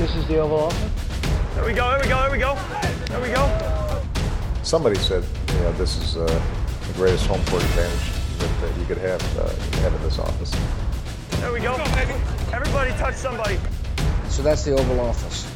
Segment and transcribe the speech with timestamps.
[0.00, 1.54] This is the Oval Office.
[1.54, 2.56] There we go, there we go, there we go.
[3.10, 3.44] There we go.
[4.62, 5.22] Somebody said,
[5.52, 6.24] you know, this is uh,
[6.86, 8.08] the greatest home court advantage
[8.38, 9.50] that, that you could have, uh,
[9.82, 10.52] have in this office.
[11.40, 11.74] There we go.
[12.50, 13.58] Everybody touch somebody.
[14.30, 15.46] So that's the Oval Office.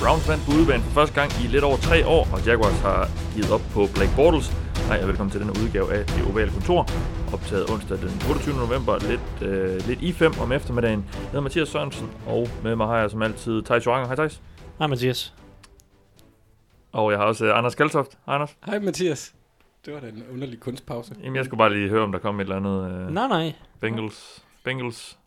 [0.00, 3.08] Browns vandt på udebane for første gang i lidt over tre år, og Jaguars har
[3.34, 4.52] givet op på Blake Bortles.
[4.88, 6.80] Hej og velkommen til denne udgave af Det Ovale Kontor,
[7.34, 8.56] optaget onsdag den 28.
[8.56, 11.04] november, lidt, øh, lidt i 5 om eftermiddagen.
[11.12, 14.06] Jeg hedder Mathias Sørensen, og med mig har jeg som altid Thijs Joranger.
[14.06, 14.42] Hej Thijs.
[14.78, 15.34] Hej Mathias.
[16.92, 18.18] Og jeg har også øh, Anders Kaltoft.
[18.26, 18.56] Hej Anders.
[18.66, 19.34] Hej Mathias.
[19.86, 21.14] Det var da en underlig kunstpause.
[21.22, 23.52] Jamen, jeg skulle bare lige høre, om der kom et eller andet øh, Nej, nej.
[23.80, 24.44] Bengals.
[24.64, 25.18] Bengals.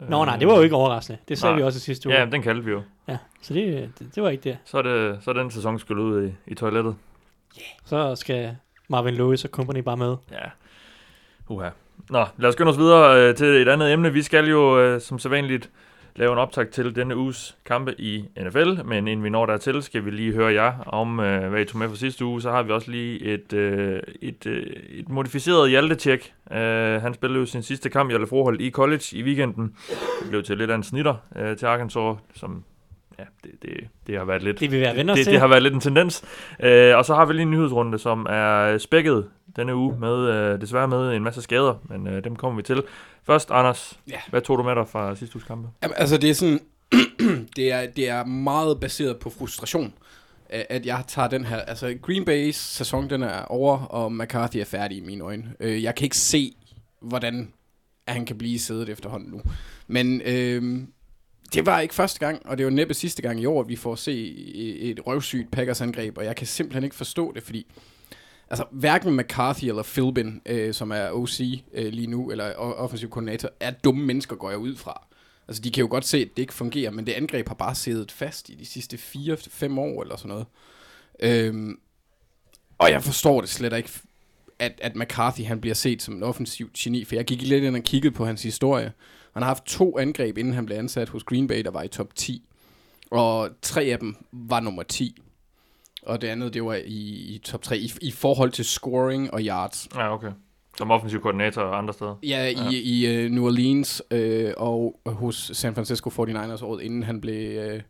[0.00, 1.18] Nå, nej, det var jo ikke overraskende.
[1.28, 1.60] Det sagde nej.
[1.60, 2.18] vi også i sidste uge.
[2.18, 2.82] Ja, den kaldte vi jo.
[3.08, 4.58] ja så det, det, det var ikke det.
[4.64, 6.96] Så er, det, så er den sæson skulle ud i, i toilettet.
[7.84, 8.56] Så skal
[8.88, 10.16] Marvin Lewis og company bare med.
[10.32, 10.50] Ja.
[11.48, 11.68] Uha.
[12.10, 14.12] Nå, lad os skynde os videre øh, til et andet emne.
[14.12, 15.70] Vi skal jo øh, som sædvanligt
[16.16, 20.04] lave en optag til denne uges kampe i NFL, men inden vi når dertil, skal
[20.04, 22.42] vi lige høre jer om, øh, hvad I tog med for sidste uge.
[22.42, 26.32] Så har vi også lige et, øh, et, øh, et modificeret Hjalte-tjek.
[26.52, 29.76] Øh, han spillede jo sin sidste kamp, Hjalte Froholt, i college i weekenden.
[30.22, 32.64] Det blev til lidt af en snitter øh, til Arkansas, som
[33.18, 35.32] ja, det, det, det har været lidt Det vil være venner det, til.
[35.32, 36.24] det har været lidt en tendens.
[36.60, 40.60] Øh, og så har vi lige en nyhedsrunde, som er spækket denne uge, med øh,
[40.60, 42.82] desværre med en masse skader, men øh, dem kommer vi til.
[43.26, 44.18] Først, Anders, Ja.
[44.30, 45.68] hvad tog du med dig fra sidste uges kampe?
[45.82, 46.60] Jamen, altså, det er sådan...
[47.56, 49.92] det, er, det er meget baseret på frustration,
[50.48, 51.56] at at jeg tager den her...
[51.56, 55.44] Altså, Green Bay's sæson, den er over, og McCarthy er færdig i mine øjne.
[55.60, 56.52] Øh, jeg kan ikke se,
[57.02, 57.52] hvordan
[58.06, 59.40] at han kan blive siddet efterhånden nu.
[59.86, 60.78] Men øh,
[61.54, 63.76] det var ikke første gang, og det var næppe sidste gang i år, at vi
[63.76, 64.36] får se
[64.80, 67.66] et røvsygt Packers-angreb, og jeg kan simpelthen ikke forstå det, fordi
[68.50, 71.40] Altså, hverken McCarthy eller Philbin, øh, som er OC
[71.72, 75.06] øh, lige nu, eller offensiv koordinator, er dumme mennesker, går jeg ud fra.
[75.48, 77.74] Altså, de kan jo godt se, at det ikke fungerer, men det angreb har bare
[77.74, 80.46] siddet fast i de sidste 4-5 år, eller sådan noget.
[81.20, 81.78] Øhm,
[82.78, 83.90] og jeg forstår det slet ikke,
[84.58, 87.76] at, at McCarthy han bliver set som en offensiv geni, for jeg gik lidt ind
[87.76, 88.92] og kiggede på hans historie.
[89.36, 91.88] Han har haft to angreb, inden han blev ansat hos Green Bay, der var i
[91.88, 92.48] top 10.
[93.10, 95.16] Og tre af dem var nummer 10.
[96.02, 99.40] Og det andet, det var i, i top 3, i, i forhold til scoring og
[99.40, 99.88] yards.
[99.94, 100.30] Ja, okay.
[100.78, 102.14] Som offensiv koordinator og andre steder.
[102.22, 107.20] Ja, i, i uh, New Orleans øh, og hos San Francisco 49ers året inden han
[107.20, 107.82] blev, øh,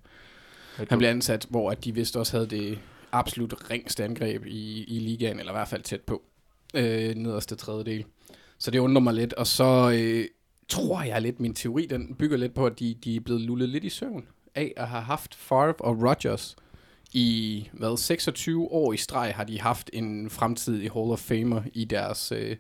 [0.89, 2.79] han blev ansat, hvor at de vist også havde det
[3.13, 6.23] absolut ringste angreb i, i ligaen, eller i hvert fald tæt på,
[6.75, 8.05] øh, nederste tredjedel.
[8.59, 10.25] Så det undrer mig lidt, og så øh,
[10.69, 13.69] tror jeg lidt, min teori, den bygger lidt på, at de, de er blevet lullet
[13.69, 16.57] lidt i søvn af at have haft Favre og Rodgers
[17.13, 21.85] i, hvad, 26 år i streg har de haft en fremtidig Hall of Famer i
[21.85, 22.57] deres, øh,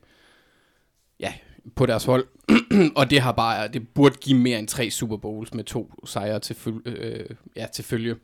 [1.20, 1.34] ja,
[1.75, 2.27] på deres hold.
[2.97, 6.41] og det har bare, det burde give mere end tre Super Bowls med to sejre
[6.41, 8.16] til, følge, øh, ja, til følge.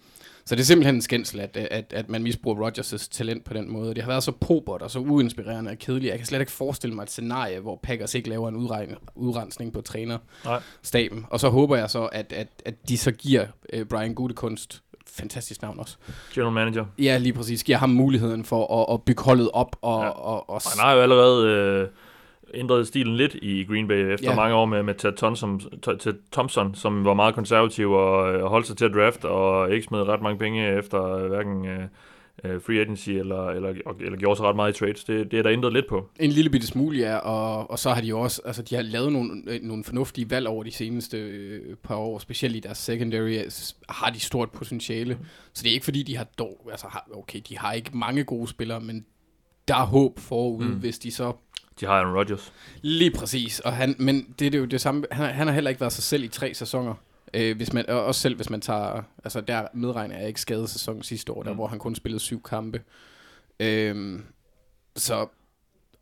[0.44, 3.72] Så det er simpelthen en skændsel, at, at, at man misbruger Rodgers' talent på den
[3.72, 3.94] måde.
[3.94, 6.10] Det har været så probert og så uinspirerende og kedeligt.
[6.10, 9.80] Jeg kan slet ikke forestille mig et scenarie, hvor Packers ikke laver en udrensning på
[9.80, 11.26] trænerstaben.
[11.30, 15.62] Og så håber jeg så, at, at, at de så giver øh, Brian Gutekunst, fantastisk
[15.62, 15.96] navn også,
[16.34, 16.84] General manager.
[16.98, 17.64] Ja, lige præcis.
[17.64, 19.76] Giver ham muligheden for at, at bygge holdet op.
[19.82, 20.08] Og, ja.
[20.08, 21.88] og, og, Og han har jo allerede øh,
[22.54, 24.36] ændret stilen lidt i Green Bay efter Ja.
[24.36, 28.66] mange år med, med Ted, Thompson, Ted Thompson, som var meget konservativ og, øh, holdt
[28.66, 31.80] sig til at draft og ikke smed ret mange penge efter øh, hverken øh,
[32.44, 33.68] øh, free agency eller, eller,
[34.00, 35.04] eller gjorde sig ret meget i trades.
[35.04, 36.08] Det, det er der ændret lidt på.
[36.20, 37.16] en lille bitte smule, ja.
[37.16, 40.30] Og, og så har de jo også, altså de har lavet nogle, øh, nogle fornuftige
[40.30, 44.50] valg over de seneste øh, par år, specielt i deres secondary, altså, har de stort
[44.50, 45.18] potentiale.
[45.52, 48.24] Så det er ikke fordi, de har dog, altså har, okay, de har ikke mange
[48.24, 49.04] gode spillere, men
[49.68, 50.70] der er håb forude, Mm.
[50.72, 50.78] mm.
[50.80, 51.32] hvis de så
[51.80, 52.52] De har Aaron Rodgers.
[52.82, 55.80] Lige præcis, og han, men det er jo det samme, han, han har heller ikke
[55.80, 56.94] været sig selv i tre sæsoner.
[57.34, 61.02] Øh, hvis man, og også selv hvis man tager, altså der medregner jeg ikke skadesæsonen
[61.02, 61.56] sidste år, der Mm.
[61.56, 62.82] hvor han kun spillede syv kampe.
[63.60, 64.24] Øhm,
[64.96, 65.28] så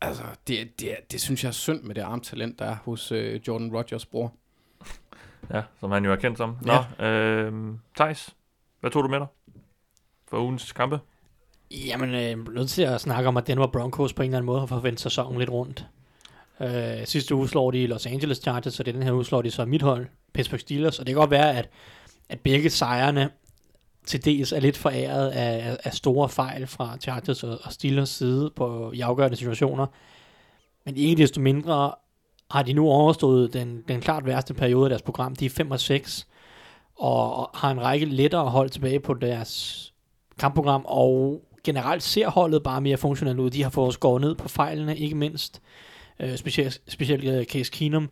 [0.01, 3.41] altså, det, det, det synes jeg er synd med det armtalent, der er hos øh,
[3.47, 4.33] Jordan Rodgers bror.
[5.53, 6.57] Ja, som han jo er kendt som.
[6.61, 7.05] Nå, ja.
[7.09, 8.35] øh, Thijs,
[8.79, 9.27] hvad tog du med dig
[10.27, 10.99] for ugens kampe?
[11.71, 14.37] Jamen, øh, jeg er nødt til at snakke om, at Denver Broncos på en eller
[14.37, 15.85] anden måde har forventet sæsonen lidt rundt.
[16.61, 19.51] Øh, sidste uge slår de Los Angeles Chargers, og det den her uge slår de
[19.51, 20.99] så mit hold, Pittsburgh Steelers.
[20.99, 21.69] Og det kan godt være, at,
[22.29, 23.29] at begge sejrene
[24.05, 28.09] til dels er lidt foræret af, af, af store fejl fra Chargers og, og Steelers
[28.09, 29.85] side på, i afgørende situationer.
[30.85, 31.91] Men ikke desto mindre
[32.51, 35.35] har de nu overstået den, den klart værste periode af deres program.
[35.35, 36.27] De er 5 og 6,
[36.95, 39.93] og, og har en række lettere hold tilbage på deres
[40.39, 43.49] kampprogram, og generelt ser holdet bare mere funktionelt ud.
[43.49, 45.61] De har fået skåret ned på fejlene, ikke mindst.
[46.19, 48.09] Øh, specielt, specielt Case Keenum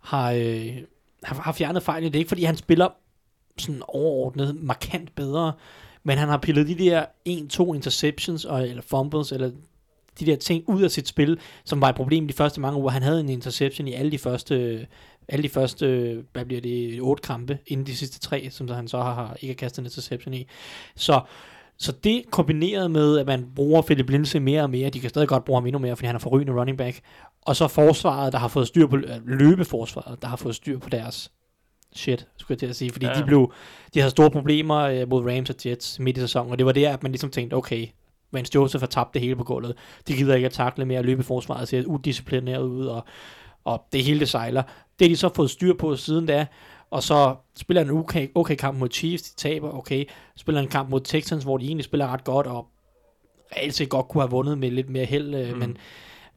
[0.00, 0.76] har, øh,
[1.22, 2.08] har, har fjernet fejlene.
[2.08, 2.88] Det er ikke, fordi han spiller
[3.58, 5.52] sådan overordnet markant bedre,
[6.02, 9.50] men han har pillet de der 1-2 interceptions, og, eller fumbles, eller
[10.20, 12.90] de der ting ud af sit spil, som var et problem de første mange uger.
[12.90, 14.86] Han havde en interception i alle de første,
[15.28, 18.98] alle de første, hvad bliver det, otte kampe, inden de sidste tre, som han så
[18.98, 20.46] har, har ikke har kastet en interception i.
[20.96, 21.20] Så,
[21.82, 25.28] så det kombineret med, at man bruger Philip Lindsay mere og mere, de kan stadig
[25.28, 27.00] godt bruge ham endnu mere, fordi han er forrygende running back,
[27.42, 30.88] og så forsvaret, der har fået styr på, øh, løbeforsvaret, der har fået styr på
[30.88, 31.30] deres
[31.96, 33.12] shit, skulle jeg til at sige, fordi Ja.
[33.12, 33.18] ja.
[33.20, 33.52] de blev,
[33.94, 36.72] de havde store problemer øh, mod Rams og Jets midt i sæsonen, og det var
[36.72, 37.86] der, at man ligesom tænkte, okay,
[38.32, 39.74] Vance Joseph har tabt det hele på gulvet,
[40.08, 43.04] de gider ikke at takle mere, løbeforsvaret ser udisciplineret ud, og,
[43.64, 44.62] og det hele det sejler.
[44.98, 46.46] Det har de så fået styr på siden da,
[46.92, 50.04] og så spiller en okay, okay kamp mod Chiefs, de taber, okay,
[50.36, 52.66] spiller en kamp mod Texans, hvor de egentlig spiller ret godt, og
[53.70, 55.58] set godt kunne have vundet med lidt mere held, øh, Mm.
[55.58, 55.76] men,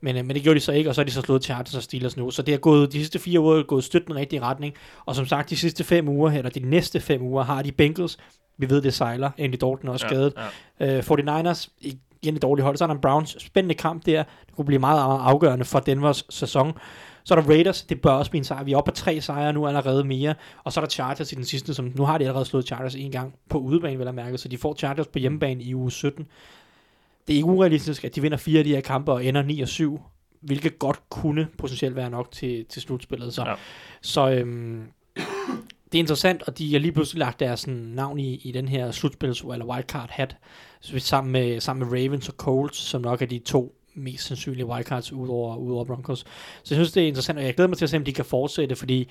[0.02, 1.76] men, øh, men det gjorde de så ikke, og så har de så slået Chargers
[1.76, 2.32] og Steelers nu.
[2.32, 4.74] Så det er gået, de sidste fire uger er gået støt den rigtige retning,
[5.06, 8.18] og som sagt, de sidste fem uger, eller de næste fem uger, har de Bengals,
[8.58, 10.34] vi ved, det sejler, Andy Dalton er også skadet,
[10.80, 10.98] Ja.
[10.98, 11.70] Øh, 49ers,
[12.22, 12.78] igen et dårligt hold.
[12.78, 14.24] Så er der en Browns, spændende kamp der.
[14.48, 16.74] Det kunne blive meget afgørende for Denvers sæson.
[17.26, 18.64] Så er der Raiders, det bør også blive en sejr.
[18.64, 20.36] Vi er oppe på tre sejre nu allerede mere.
[20.64, 22.96] Og så er der Chargers i den sidste, som nu har de allerede slået Chargers
[22.96, 24.38] en gang på udebane, vil jeg mærke.
[24.38, 26.28] Så de får Chargers på hjemmebane i uge 17.
[27.28, 29.62] Det er ikke urealistisk, at de vinder fire af de her kampe og ender 9
[29.62, 30.02] og 7,
[30.42, 33.34] hvilket godt kunne potentielt være nok til, til slutspillet.
[33.34, 33.54] Så, Ja.
[34.02, 34.84] så øhm,
[35.92, 38.68] det er interessant, og de har lige pludselig lagt deres sådan, navn i, i den
[38.68, 40.38] her slutspils- eller wildcard hat,
[40.80, 44.26] så vi sammen med, sammen med Ravens og Colts, som nok er de to mest
[44.26, 46.20] sandsynlige wildcards ud over, ud over Broncos.
[46.64, 48.14] Så jeg synes, det er interessant, og jeg glæder mig til at se, om de
[48.14, 49.10] kan fortsætte, fordi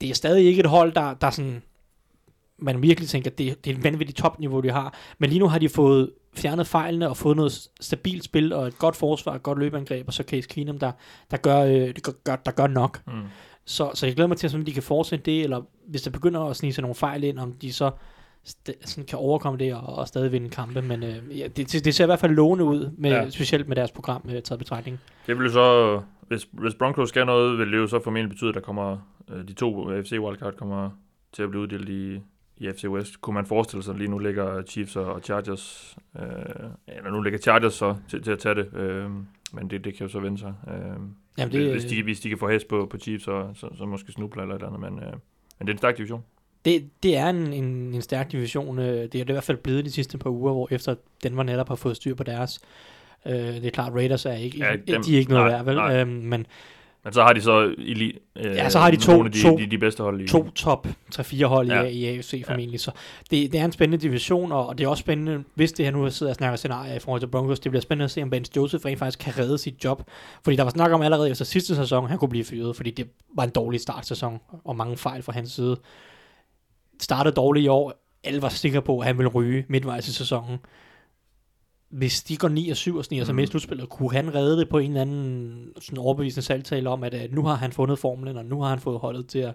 [0.00, 1.62] det er stadig ikke et hold, der, der sådan,
[2.58, 4.94] man virkelig tænker, det, det er et vanvittigt topniveau, de har.
[5.18, 8.78] Men lige nu har de fået fjernet fejlene og fået noget stabilt spil og et
[8.78, 10.92] godt forsvar, et godt løbeangreb, og så Case Keenum, der,
[11.30, 13.00] der, gør, øh, det gør, der gør nok.
[13.06, 13.12] Mm.
[13.64, 16.10] Så, så jeg glæder mig til, at sådan, de kan fortsætte det, eller hvis der
[16.10, 17.90] begynder at snige sig nogle fejl ind, om de så
[18.48, 20.82] st- sådan kan overkomme det og, og stadig vinde kampe.
[20.82, 23.30] Men øh, ja, det, det, ser i hvert fald lovende ud, med, Ja.
[23.30, 25.00] specielt med deres program øh, taget betragtning.
[25.26, 28.54] Det vil så, hvis, hvis Broncos skal noget, vil det jo så formentlig betyde, at
[28.54, 28.98] der kommer,
[29.30, 30.90] øh, de to FC wildcard kommer
[31.32, 32.20] til at blive uddelt i,
[32.56, 33.20] i FC West.
[33.20, 36.22] Kunne man forestille sig, lige nu ligger Chiefs og Chargers, øh,
[36.88, 39.10] eller nu ligger Chargers så til, til at tage det, øh,
[39.52, 40.54] men det, det kan jo så vende sig.
[40.68, 40.74] Øh,
[41.38, 43.84] Jamen, det, hvis, de, hvis de kan få hest på, på Chiefs, så, så, så
[43.86, 45.12] måske snubler eller et eller andet, men, øh,
[45.58, 46.24] men det er en stærk division.
[46.64, 47.64] Det, det er en, en,
[47.94, 48.78] en stærk division.
[48.78, 51.42] Øh, det er det i hvert fald blevet de sidste par uger, hvor efter Denver
[51.42, 52.60] netop har fået styr på deres.
[53.26, 55.56] Øh, det er klart, Raiders er ikke, Ja, ja, dem- de er ikke noget nej,
[55.56, 55.74] værd, vel?
[55.74, 55.96] nej.
[56.00, 56.46] Øhm, men
[57.04, 58.02] Men så har de så i
[58.36, 60.28] øh, Ja, så har de to- de, to- de, de bedste hold i.
[60.28, 61.80] to top 3-4 hold Ja.
[61.80, 61.88] ja.
[61.88, 62.80] i, i AFC formentlig.
[62.80, 62.90] Så
[63.30, 65.92] det, det er en spændende division, og, og det er også spændende, hvis det her
[65.92, 68.30] nu sidder og snakker scenarier i forhold til Broncos, det bliver spændende at se, om
[68.30, 70.02] Vance Joseph rent faktisk kan redde sit job.
[70.44, 73.06] Fordi der var snak om allerede efter sidste sæson, han kunne blive fyret, fordi det
[73.36, 75.76] var en dårlig startsæson, og mange fejl fra hans side.
[77.00, 77.92] Startede dårligt i år,
[78.24, 80.58] alle var sikre på, at han ville ryge midtvejs i sæsonen.
[81.88, 83.36] Hvis de går 9 og 7 og sniger sig Mm.
[83.36, 87.04] med i slutspillet, kunne han redde det på en eller anden sådan overbevisende salgtale om,
[87.04, 89.54] at, at nu har han fundet formlen, og nu har han fået holdet til at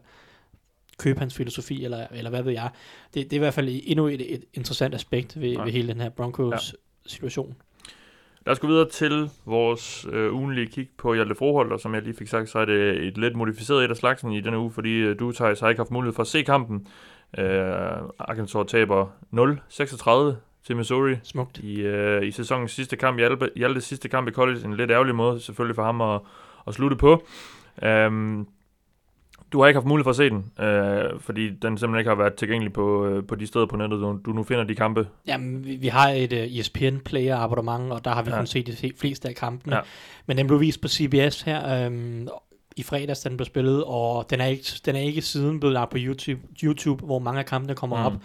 [1.00, 2.70] købe hans filosofi, eller, eller hvad ved jeg.
[3.14, 5.64] Det, det er i hvert fald endnu et, et interessant aspekt ved, Ja.
[5.64, 6.78] ved hele den her Broncos ja.
[8.46, 12.04] Lad os gå videre til vores øh, ugenlige kig på Hjalte Froholt, og som jeg
[12.04, 14.72] lige fik sagt, så er det et lidt modificeret et af slagsen i denne uge,
[14.72, 16.88] fordi øh, du, Thijs, har ikke haft mulighed for at se kampen.
[17.38, 20.36] Øh, Arkansas taber 0-36
[20.68, 21.58] til Missouri Smukt.
[21.58, 23.18] i, øh, i sæsonens sidste kamp.
[23.20, 26.22] Hjalte, Hjaltes sidste kamp i college, en lidt ærgerlig måde selvfølgelig for ham at,
[26.68, 27.24] at slutte på.
[28.08, 28.48] Um,
[29.54, 32.16] du har ikke haft mulighed for at se den, øh, fordi den simpelthen ikke har
[32.16, 35.08] været tilgængelig på, øh, på de steder på nettet, du, du nu finder de kampe.
[35.28, 38.38] Jamen, vi, vi har et uh, ESPN Player abonnement, og der har vi Ja.
[38.38, 39.76] kun set de fleste af kampene.
[39.76, 39.82] Ja.
[40.26, 42.28] Men den blev vist på CBS her øhm,
[42.76, 45.74] i fredags, da den blev spillet, og den er ikke, den er ikke siden blevet
[45.74, 48.16] lagt på YouTube, YouTube hvor mange af kampene kommer Mm.
[48.16, 48.22] op.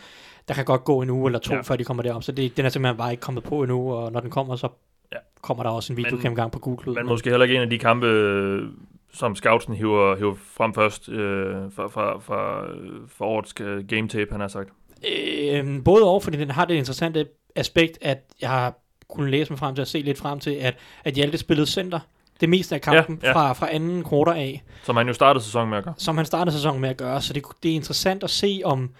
[0.48, 1.60] Der kan godt gå en uge eller to, Ja.
[1.60, 4.12] før de kommer derop, så det, den er simpelthen bare ikke kommet på endnu, og
[4.12, 4.68] når den kommer, så
[5.12, 5.16] Ja.
[5.42, 6.92] kommer der også en videogennemgang på Google.
[6.94, 8.68] Men måske heller ikke en af de kampe, øh,
[9.12, 12.64] som scoutsen hiver, hiver frem først øh, fra, fra, fra,
[13.08, 14.68] fra årets øh, game tape, han har sagt.
[15.12, 17.26] Øh, både over, fordi den har det interessante
[17.56, 18.74] aspekt, at jeg har
[19.08, 22.00] kunnet læse mig frem til at se lidt frem til, at, at Hjalte spillede center
[22.40, 23.34] det meste af kampen Ja, ja.
[23.34, 25.94] Fra, fra anden quarter af, Som han jo startede sæsonen med at gøre.
[25.98, 27.20] som han startede sæsonen med at gøre.
[27.22, 28.90] Så det, det er interessant at se, om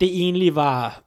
[0.00, 1.02] det egentlig var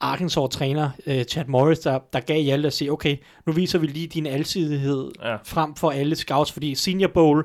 [0.00, 3.16] Arkansas-træner uh, Chad Morris, der, der gav Hjalte at sige, okay,
[3.46, 5.36] nu viser vi lige din alsidighed Ja.
[5.44, 7.44] frem for alle scouts, fordi Senior Bowl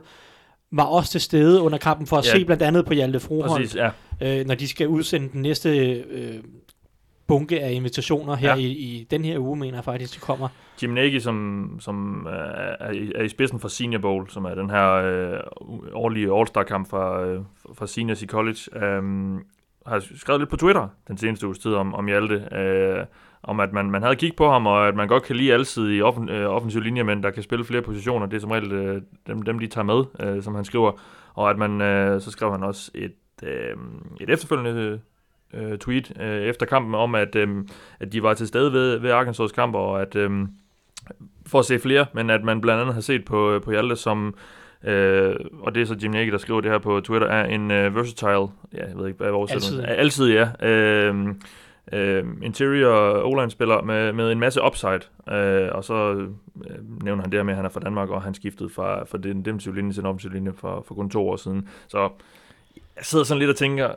[0.72, 2.32] var også til stede under kampen for at ja.
[2.32, 3.90] se blandt andet på Hjalte Froholt Præcis, ja.
[4.22, 5.70] øh, når de skal udsende den næste
[6.10, 6.36] øh,
[7.30, 8.56] bunke af invitationer her Ja.
[8.56, 10.48] i, i den her uge, mener jeg faktisk, de kommer.
[10.84, 12.34] Jim Nagy, som, som øh,
[12.80, 15.40] er, i, er i spidsen for Senior Bowl, som er den her øh,
[15.94, 17.42] årlige All-Star-kamp fra, øh,
[17.74, 19.02] fra seniors i college, øh,
[19.86, 23.06] har skrevet lidt på Twitter den seneste uges tid om, om Hjalte, øh,
[23.44, 26.06] om at man, man havde kigget på ham, og at man godt kan lide alsidige
[26.06, 28.26] offen, øh, offensive linjemænd, der kan spille flere positioner.
[28.26, 30.92] Det er som regel øh, dem, dem, de tager med, øh, som han skriver.
[31.34, 33.76] Og at man, øh, så skrev han også et, øh,
[34.22, 35.00] et efterfølgende
[35.53, 37.48] øh, tweet øh, efter kampen om, at, øh,
[38.00, 40.32] at de var til stede ved, ved Arkansas kamp, og at øh,
[41.48, 44.36] for at se flere, men at man blandt andet har set på, på Hjalte som,
[44.84, 47.72] øh, og det er så Jim Nagy, der skriver det her på Twitter, er en
[47.72, 49.86] øh, versatile, ja, jeg ved ikke, hvad oversættelsen?
[49.86, 50.39] Alsidig.
[50.39, 50.68] Altid, ja.
[50.70, 51.36] Øh,
[51.94, 52.89] øh, interior
[53.24, 55.01] o spiller med, med en masse upside,
[55.32, 56.12] øh, og så
[56.70, 59.03] øh, nævner han det her med, at han er fra Danmark, og han skiftede fra,
[59.03, 61.68] fra den defensive linje til en offensiv linje for, for kun to år siden.
[61.88, 62.00] Så
[62.96, 63.89] jeg sidder sådan lidt og tænker,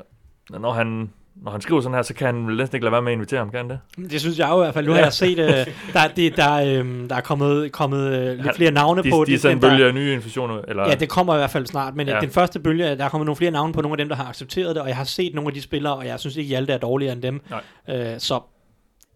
[0.50, 3.02] når han, når han skriver sådan her, så kan han vel næsten ikke lade være
[3.02, 4.10] med at invitere ham, kan han det?
[4.10, 4.86] Det synes jeg jo i hvert fald.
[4.86, 8.56] Nu har jeg set, øh, der, det, der, øh, der er kommet, kommet øh, lidt
[8.56, 9.24] flere navne De, på.
[9.26, 10.88] de er sådan en bølge af nye informationer, eller?
[10.88, 12.20] Ja, det kommer i hvert fald snart, men Ja.
[12.20, 14.24] den første bølge, der er kommet nogle flere navne på nogle af dem, der har
[14.28, 16.72] accepteret det, og jeg har set nogle af de spillere, og jeg synes ikke, Hjalte
[16.72, 17.40] er dårligere end dem.
[17.50, 17.60] Nej.
[18.12, 18.40] Øh, så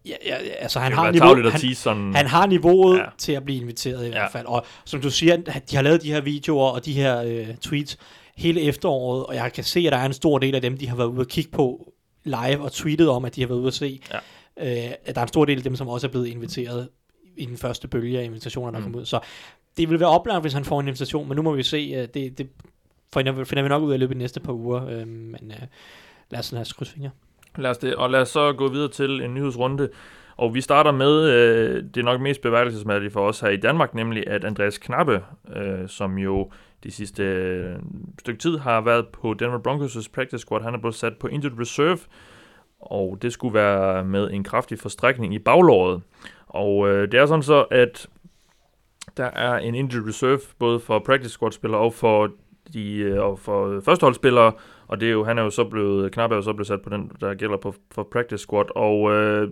[0.05, 3.03] ja, ja, altså, han har, niveau, han, sådan, han har niveauet Ja.
[3.17, 4.11] til at blive inviteret i Ja.
[4.11, 4.45] hvert fald.
[4.45, 5.37] Og som du siger,
[5.71, 7.97] de har lavet de her videoer og de her øh, tweets
[8.37, 10.87] hele efteråret, og jeg kan se, at der er en stor del af dem, de
[10.89, 11.93] har været ude at kigge på
[12.27, 14.01] live og tweetet om, at de har været ude at se.
[14.13, 14.17] Ja.
[14.87, 16.89] Øh, at der er en stor del af dem, som også er blevet inviteret
[17.37, 18.83] i den første bølge af invitationer, der Mm.
[18.83, 19.05] kom ud.
[19.05, 19.19] Så
[19.77, 21.93] det vil være oplagt, hvis han får en invitation, men nu må vi se.
[21.97, 22.49] Øh, det, det
[23.13, 24.87] finder, finder vi nok ud af i løbet af de næste par uger.
[24.87, 25.67] Øh, men øh,
[26.29, 27.09] lad os lade os krydse fingre.
[27.57, 29.89] Lad os det, og lad os så gå videre til en nyhedsrunde.
[30.37, 34.27] Og vi starter med, øh, det nok mest beværkelsesmærkelige for os her i Danmark, nemlig
[34.27, 35.21] at Andreas Knappe,
[35.55, 36.51] øh, som jo
[36.87, 37.75] de sidste øh,
[38.19, 41.59] stykke tid har været på Denver Broncos' practice squad, han er blevet sat på injured
[41.59, 41.99] reserve,
[42.79, 46.01] og det skulle være med en kraftig forstrækning i baglåret.
[46.47, 48.07] Og øh, det er sådan så, at
[49.17, 52.31] der er en injured reserve, både for practice squad-spillere og for
[52.73, 54.51] de øh, og for førsteholdsspillere,
[54.87, 56.81] og det er jo, han er jo så blevet, Knap er jo så blevet sat
[56.81, 59.49] på den, der gælder på, for practice squad, og øh,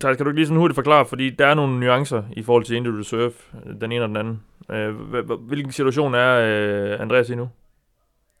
[0.00, 2.64] Thijs, kan du ikke lige sådan hurtigt forklare, fordi der er nogle nuancer i forhold
[2.64, 3.32] til injured reserve,
[3.80, 4.40] den ene og den anden.
[4.72, 7.48] Øh, hv- hv- hvilken situation er øh, Andreas i nu?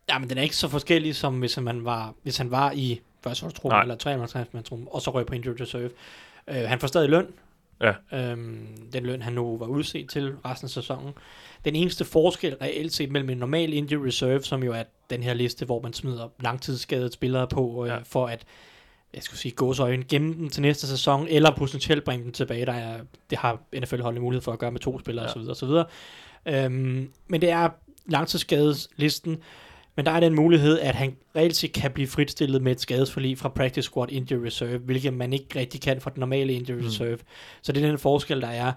[0.08, 3.00] Ja, men den er ikke så forskellig, som hvis han var, hvis han var i
[3.24, 5.90] førsteholdstruppen eller 350 truppen og så røg på injured reserve.
[6.48, 7.26] Øh, han får stadig løn.
[7.80, 7.92] Ja.
[8.12, 11.12] Øhm, den løn, han nu var udset til resten af sæsonen.
[11.64, 15.34] Den eneste forskel reelt set mellem en normal injured reserve, som jo er den her
[15.34, 17.98] liste, hvor man smider langtidsskadede spillere på, øh, ja.
[18.04, 18.44] for at
[19.14, 22.66] jeg skulle sige, gåsøjne, gemme dem til næste sæson, eller potentielt bringe dem tilbage.
[22.66, 23.00] Der er,
[23.30, 25.40] det har NFL-holdet mulighed for at gøre med to spillere Ja.
[25.52, 25.64] osv.
[25.64, 25.84] osv.
[26.46, 27.68] Øhm, men det er
[28.06, 29.38] langtidsskadeslisten,
[29.96, 33.38] men der er den mulighed, at han reelt set kan blive fritstillet med et skadesforlig
[33.38, 36.82] fra practice squad injury reserve, hvilket man ikke rigtig kan fra den normale injury Mm.
[36.82, 36.86] mm.
[36.88, 37.18] reserve.
[37.62, 38.72] Så det er den forskel, der er.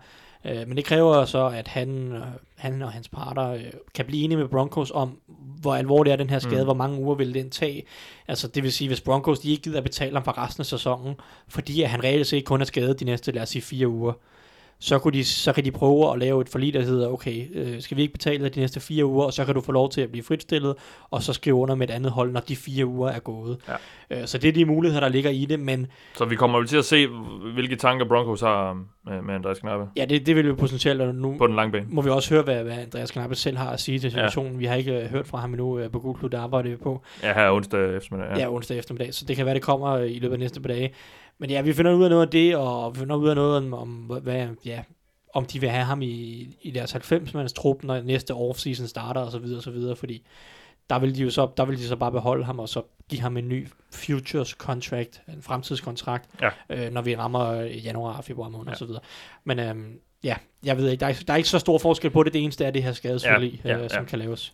[0.46, 2.22] Øh, men det kræver så, at han, øh,
[2.56, 5.18] han og hans parter øh, kan blive enige med Broncos om,
[5.62, 6.64] hvor alvorlig er den her skade, Mm.
[6.66, 7.84] hvor mange uger vil den tage.
[8.28, 10.66] Altså det vil sige, hvis Broncos de ikke gider at betale ham for resten af
[10.66, 11.16] sæsonen,
[11.48, 14.14] fordi at han reelt set kun er skadet de næste, lad os sige, fire uger,
[14.80, 17.82] så, kunne de, så kan de prøve at lave et forlig, der hedder, okay, øh,
[17.82, 19.90] skal vi ikke betale dig de næste fire uger, og så kan du få lov
[19.90, 20.76] til at blive fritstillet,
[21.12, 23.58] og så skrive under med et andet hold, når de fire uger er gået.
[24.10, 24.22] Ja.
[24.22, 26.68] Øh, så det er de muligheder, der ligger i det, men Så vi kommer vel
[26.68, 27.08] til at se,
[27.54, 28.74] hvilke tanker Broncos har
[29.06, 31.72] med, med Andreas Knappe ja, det, det vil vi potentielt, og nu på den lange
[31.72, 31.86] bane.
[31.90, 34.52] må vi også høre, hvad, hvad Andreas Knappe selv har at sige til situationen.
[34.52, 34.58] Ja.
[34.58, 37.02] Vi har ikke øh, hørt fra ham endnu øh, på Google der arbejder vi på.
[37.24, 38.32] Ja, her onsdag eftermiddag.
[38.38, 38.42] Ja.
[38.42, 40.68] ja, onsdag eftermiddag, så det kan være, det kommer øh, i løbet af næste par
[40.68, 40.94] dage.
[41.38, 43.58] Men ja, vi finder ud af noget af det, og vi finder ud af noget
[43.58, 43.90] om, om
[44.22, 44.84] hvad, ja,
[45.34, 49.32] om de vil have ham i, i deres 90-mands trup, når næste offseason starter, og
[49.32, 50.26] så videre, og så videre, fordi
[50.90, 53.22] der vil de jo så, der vil de så bare beholde ham, og så give
[53.22, 56.50] ham en ny futures contract, en fremtidskontrakt, Ja.
[56.70, 58.72] øh, når vi rammer januar, februar måned, ja.
[58.72, 59.02] og så videre.
[59.44, 62.10] Men øhm, ja, jeg ved ikke, der er, ikke- der er ikke så stor forskel
[62.10, 64.06] på det, det eneste er det her skadesforlig, Ja, ja, ja, som ja.
[64.10, 64.54] kan laves.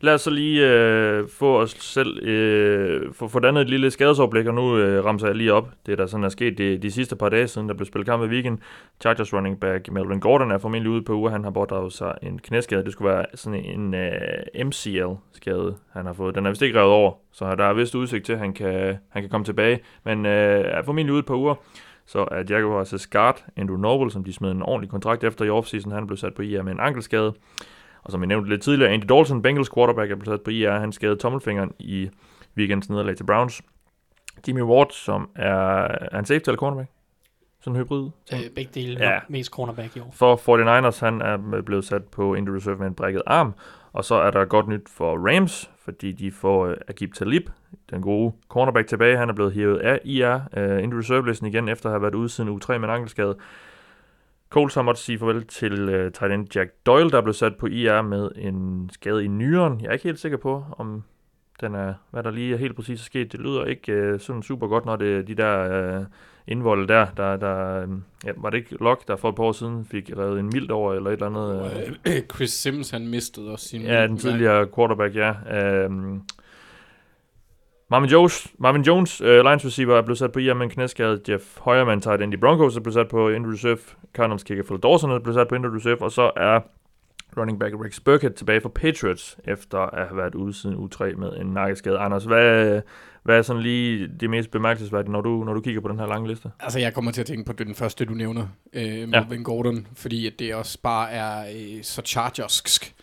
[0.00, 4.46] Lad os så lige øh, få os selv øh, få, få dannet et lille skadesoverblik,
[4.46, 5.68] og nu øh, ramser jeg lige op.
[5.86, 8.22] Det der sådan er sket de, de sidste par dage siden, der blev spillet kamp
[8.24, 8.58] i weekend.
[9.00, 11.30] Chargers running back Melvin Gordon er formentlig ude på uge.
[11.30, 12.84] Han har pådraget sig en knæskade.
[12.84, 16.34] Det skulle være sådan en øh, MCL-skade, han har fået.
[16.34, 18.96] Den er vist ikke revet over, så der er vist udsigt til, at han kan,
[19.10, 19.80] han kan komme tilbage.
[20.04, 21.54] Men øh, er formentlig ude på uger.
[22.06, 25.92] Så er Jaguars' guard, Andrew Noble, som de smed en ordentlig kontrakt efter i offseason,
[25.92, 27.34] han blev sat på IR med en ankelskade.
[28.02, 30.78] Og som jeg nævnte lidt tidligere, Andy Dalton, Bengals quarterback, er blevet sat på IR.
[30.78, 32.10] Han skadede tommelfingeren i
[32.56, 33.62] weekends nederlag til Browns.
[34.48, 35.54] Jimmy Ward, som er,
[35.84, 36.90] er han safety eller cornerback?
[37.60, 38.10] Sådan en hybrid.
[38.32, 39.18] Øh, begge dele, ja.
[39.28, 40.10] mest cornerback i år.
[40.12, 43.54] For 49ers, han er blevet sat på injury reserve med en brækket arm.
[43.92, 47.48] Og så er der godt nyt for Rams, fordi de får øh, Agib Talib,
[47.90, 49.16] den gode cornerback tilbage.
[49.16, 52.28] Han er blevet hævet af IR, øh, ind reserve-listen igen, efter at have været ude
[52.28, 53.36] siden u 3 med en ankelskade.
[54.50, 57.66] Coles har måttet sige farvel til øh, tight end Jack Doyle, der blev sat på
[57.66, 59.80] IR med en skade i nyren.
[59.80, 61.04] Jeg er ikke helt sikker på, om
[61.60, 63.32] den er, hvad der lige er helt præcis er sket.
[63.32, 66.04] Det lyder ikke uh, sådan super godt, når det er de der uh,
[66.46, 67.06] indvolde der.
[67.16, 70.10] der, der um, ja, var det ikke Locke, der for et par år siden fik
[70.18, 71.72] reddet en mild over, eller et eller andet?
[72.06, 73.82] Uh, Øh, Chris Sims, han mistede også sin...
[73.82, 75.86] Ja, den tidligere quarterback, ja.
[75.86, 76.22] Um,
[77.90, 81.20] Marvin Jones, Marvin Jones uh, Lions receiver, er blevet sat på IR med en knæskade.
[81.28, 83.78] Jeff Højerman, tight end i Broncos, er blevet sat på injured reserve.
[84.14, 86.02] Cardinals kicker Phil Dawson er blevet sat på injured reserve.
[86.02, 86.60] Og så er
[87.36, 91.12] running back Rex Burkhead tilbage for Patriots, efter at have været ude siden u 3
[91.12, 91.98] med en nakkeskade.
[91.98, 92.80] Anders, hvad,
[93.22, 96.06] hvad er sådan lige det mest bemærkelsesværdige, når du, når du kigger på den her
[96.06, 96.50] lange liste?
[96.60, 99.42] Altså, jeg kommer til at tænke på den første, du nævner, øh, Melvin ja.
[99.42, 102.94] Gordon, fordi at det også bare er øh, så chargersk.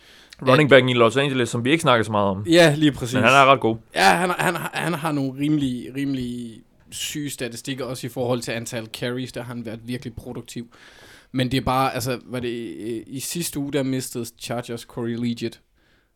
[0.48, 2.46] Running backen i Los Angeles, som vi ikke snakker så meget om.
[2.46, 3.14] Ja, lige præcis.
[3.14, 3.76] Men han er ret god.
[3.94, 8.86] Ja, han, han, han har nogle rimelig, rimelig syge statistikker, også i forhold til antal
[8.86, 10.66] carries, der har han været virkelig produktiv.
[11.32, 15.16] Men det er bare, altså, var det i, i sidste uge, der mistede Chargers Corey
[15.16, 15.60] Legit.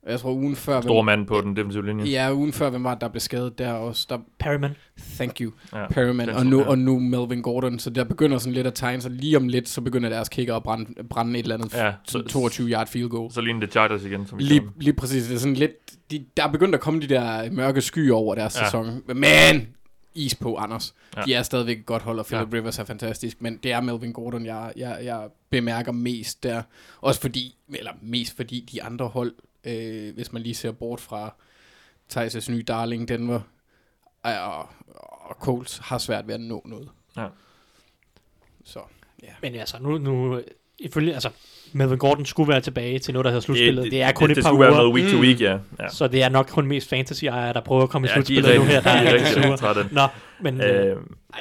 [0.07, 0.81] Og jeg tror ugen før...
[0.81, 2.05] Stor mand på den defensive linje.
[2.07, 4.07] Ja, ugen før, hvem var det, der blev skadet der også?
[4.11, 4.71] Der, Perryman.
[5.17, 6.29] thank you, Ja, Perryman.
[6.29, 6.67] Og nu, ja.
[6.69, 7.79] og nu Melvin Gordon.
[7.79, 9.11] Så der begynder sådan lidt at tegne sig.
[9.11, 11.93] Lige om lidt, så begynder deres kicker at brænde, brænde et eller andet Ja, ja,
[12.05, 13.33] så- 22 yard field goal.
[13.33, 15.27] Så ligner det Chargers igen, som vi Lige, lige præcis.
[15.27, 15.73] Det er sådan lidt...
[16.11, 18.65] De, der er begyndt at komme de der mørke skyer over deres ja.
[18.65, 19.03] sæson.
[19.07, 19.69] Men
[20.15, 20.95] is på, Anders.
[21.17, 21.23] Ja.
[21.23, 22.59] De er stadigvæk et godt hold, og Philip Ja.
[22.59, 23.43] Rivers er fantastisk.
[23.43, 26.63] Men det er Melvin Gordon, jeg, jeg, jeg bemærker mest der.
[27.01, 31.35] Også fordi, eller mest fordi de andre hold, øh, hvis man lige ser bort fra
[32.13, 33.41] Thijs' nye darling Denver,
[34.23, 34.59] og,
[34.95, 36.89] og Colts har svært ved at nå noget.
[37.17, 37.27] Ja.
[38.65, 38.81] Så,
[39.23, 39.33] ja.
[39.43, 40.43] Men altså, nu, nu
[40.83, 41.31] ifølge, altså,
[41.73, 43.85] Melvin Gordon skulle være tilbage til noget, der hedder slutspillet.
[43.85, 45.41] Det, det er kun det, et det par skulle være uger, noget week to week,
[45.41, 45.59] ja.
[45.81, 45.89] ja.
[45.89, 48.45] så det er nok kun mest fantasy-ejere, der prøver at komme i Ja, er slutspillet
[48.45, 48.81] nu rigtig- her.
[48.81, 49.87] Der de er er rigtig rigtig trætte.
[49.93, 50.03] Nå,
[50.41, 50.97] men øh, Øh, jeg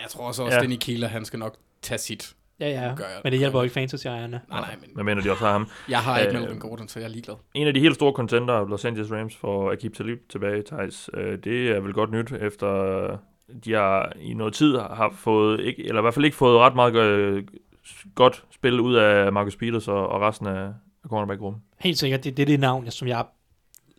[0.10, 0.62] tror også, også Ja.
[0.62, 2.34] Danny Keeler, han skal nok tage sit.
[2.60, 4.42] ja, ja, gør jeg- men det hjælper jo ikke fantasy-ejerne.
[4.50, 5.68] Nej, nej, men hvad mener de også har ham?
[5.90, 7.36] jeg har ikke Øh, Melvin Gordon, så jeg er ligeglad.
[7.54, 11.10] En af de helt store contender, Los Angeles Rams, for Akib Talib tilbage, Thijs.
[11.14, 12.68] Øh, det er vel godt nyt, efter
[13.66, 16.76] de har i noget tid har fået, ikke, eller i hvert fald ikke fået ret
[16.76, 17.44] meget øh,
[18.16, 20.64] godt spil ud af Marcus Peters og, og resten af,
[21.04, 21.62] af cornerback-gruppen.
[21.80, 23.26] Helt sikkert, det, det er det navn, som jeg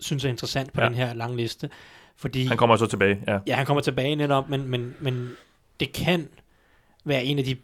[0.00, 0.86] synes er interessant på Ja.
[0.86, 1.70] den her lange liste.
[2.16, 3.38] Fordi, Han kommer så tilbage, ja.
[3.46, 5.30] ja, han kommer tilbage netop, men, men, men
[5.80, 6.28] det kan
[7.04, 7.56] være en af de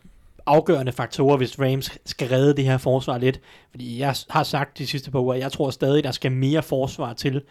[0.47, 3.41] afgørende faktorer, hvis Rams skal redde det her forsvar lidt.
[3.71, 7.13] Fordi jeg har sagt de sidste par uger, jeg tror stadig, der skal mere forsvar
[7.13, 7.43] til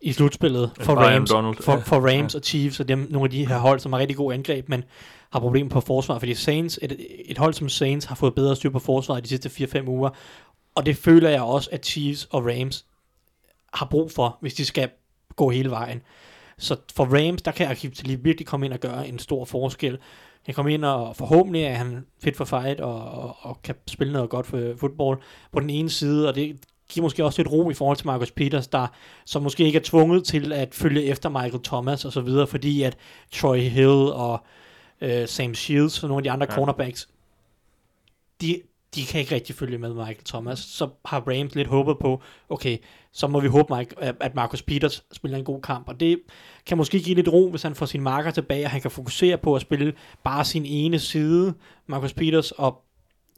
[0.00, 1.30] i slutspillet for Rams,
[1.64, 4.16] for, for Rams og Chiefs og dem, nogle af de her hold, som har rigtig
[4.16, 4.84] gode angreb, men
[5.32, 6.18] har problemer på forsvar.
[6.18, 9.78] Fordi Saints, et, et hold som Saints har fået bedre styr på forsvaret de sidste
[9.78, 10.10] 4-5 uger,
[10.74, 12.86] og det føler jeg også, at Chiefs og Rams
[13.74, 14.90] har brug for, hvis de skal
[15.36, 16.02] gå hele vejen.
[16.58, 19.98] Så for Rams, der kan Akib virkelig komme ind og gøre en stor forskel.
[20.46, 24.12] Han kommer ind og forhåbentlig er han fit for fight og, og, og kan spille
[24.12, 25.18] noget godt for fodbold
[25.52, 26.56] på den ene side, og det
[26.88, 28.86] giver måske også lidt ro i forhold til Marcus Peters, der
[29.26, 32.82] som måske ikke er tvunget til at følge efter Michael Thomas og så videre, fordi
[32.82, 32.96] at
[33.32, 34.40] Troy Hill og
[35.00, 36.54] øh, Sam Shields og nogle af de andre Ja.
[36.54, 37.08] cornerbacks,
[38.40, 38.60] de,
[38.94, 40.58] de kan ikke rigtig følge med Michael Thomas.
[40.58, 42.78] Så har Rams lidt håbet på, okay,
[43.12, 45.88] så må vi håbe, Mike, at Marcus Peters spiller en god kamp.
[45.88, 46.20] Og det
[46.66, 49.38] kan måske give lidt ro, hvis han får sin marker tilbage, og han kan fokusere
[49.38, 49.92] på at spille
[50.24, 51.54] bare sin ene side,
[51.86, 52.82] Marcus Peters, og,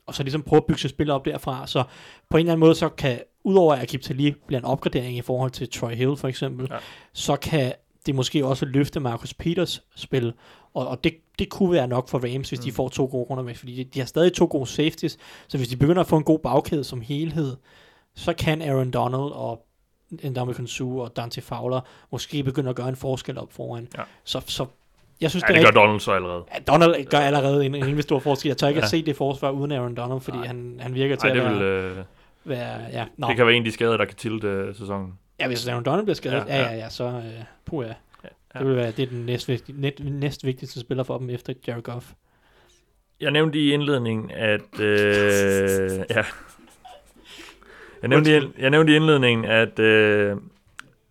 [0.07, 1.67] og så ligesom prøve at bygge sit spil op derfra.
[1.67, 1.85] Så
[2.31, 5.21] på en eller anden måde, så kan, udover at Akib Talib bliver en opgradering i
[5.23, 6.77] forhold til Troy Hill for eksempel, ja.
[7.13, 7.73] så kan
[8.07, 10.33] det måske også løfte Marcus Peters spil.
[10.75, 12.65] Og, og det, det kunne være nok for Rams, hvis mm.
[12.65, 15.57] de får to gode runder med, fordi de, de har stadig to gode safeties, så
[15.59, 17.57] hvis de begynder at få en god bagkæde som helhed,
[18.15, 19.67] så kan Aaron Donald og
[20.25, 21.81] Ndamukong Suh og Dante Fowler
[22.13, 23.89] måske begynde at gøre en forskel op foran.
[23.99, 24.03] Ja.
[24.25, 24.67] Så, så
[25.21, 26.43] jeg synes, Ja, det, det gør Donald så allerede.
[26.55, 28.49] Ja, Donald gør allerede en, en rimelig stor forskel.
[28.49, 28.85] Jeg tør ikke Ja.
[28.85, 30.47] at se det forsvar uden Aaron Donald, fordi Nej.
[30.47, 31.97] han, han virker til Nej, det at vil, være, øh,
[32.45, 33.29] være ja, nå.
[33.29, 35.13] det kan være en af de skader, der kan tilte øh, sæsonen.
[35.41, 36.71] ja, hvis Aaron Donald bliver skadet, Ja, ja, ja.
[36.71, 37.23] ja, ja, så øh,
[37.65, 37.93] puh, ja.
[38.55, 38.59] Ja.
[38.59, 41.83] Det vil være det er den næst, næst, næst vigtigste spiller for dem efter Jared
[41.83, 42.13] Goff.
[43.21, 44.81] Jeg nævnte i indledningen, at...
[44.81, 46.25] Øh, ja.
[48.03, 50.37] Jeg nævnte, i, jeg nævnte i indledningen, at øh,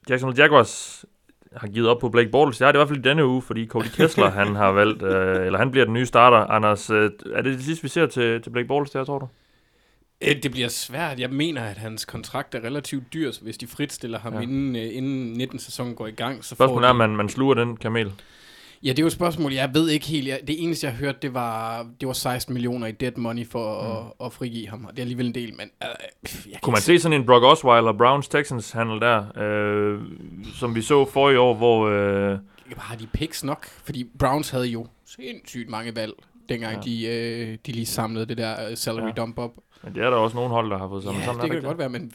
[0.09, 1.05] Jacksonville Jaguars
[1.55, 2.57] har givet op på Blake Bortles.
[2.57, 5.03] Det er det i hvert fald i denne uge, fordi Cody Kessler, han har valgt,
[5.03, 6.37] øh, eller han bliver den nye starter.
[6.37, 9.27] Anders, øh, er det det sidste, vi ser til, til Blake Bortles der, tror du?
[10.21, 11.19] Øh, Det bliver svært.
[11.19, 14.39] Jeg mener, at hans kontrakt er relativt dyr, så hvis de fritstiller ham Ja.
[14.39, 17.29] inden, uh, inden 19 sæsonen går i gang, så Spørgsmålet får er, om man, man
[17.29, 18.11] sluger den kamel.
[18.83, 19.53] Ja, det er jo et spørgsmål.
[19.53, 20.27] Jeg ved ikke helt.
[20.27, 23.81] Jeg, det eneste, jeg hørte, det var, det var 16 millioner i dead money for
[23.81, 24.07] mm.
[24.21, 24.85] at, at frigive ham.
[24.85, 25.69] Og det er alligevel en del, men...
[25.83, 30.01] Øh, jeg Kunne man se sådan en Brock Osweiler Browns Texans handel der, øh,
[30.55, 31.87] som vi så for i år, hvor...
[31.87, 32.37] Øh,
[32.77, 33.65] Har de picks nok?
[33.83, 36.13] Fordi Browns havde jo sindssygt mange valg,
[36.49, 36.81] dengang Ja.
[36.81, 39.11] de, øh, de lige samlede det der øh, salary ja.
[39.11, 39.51] dump op.
[39.83, 41.19] men det er der også nogle hold, der har fået sammen.
[41.21, 42.11] Ja, sådan det kan ikke godt være, men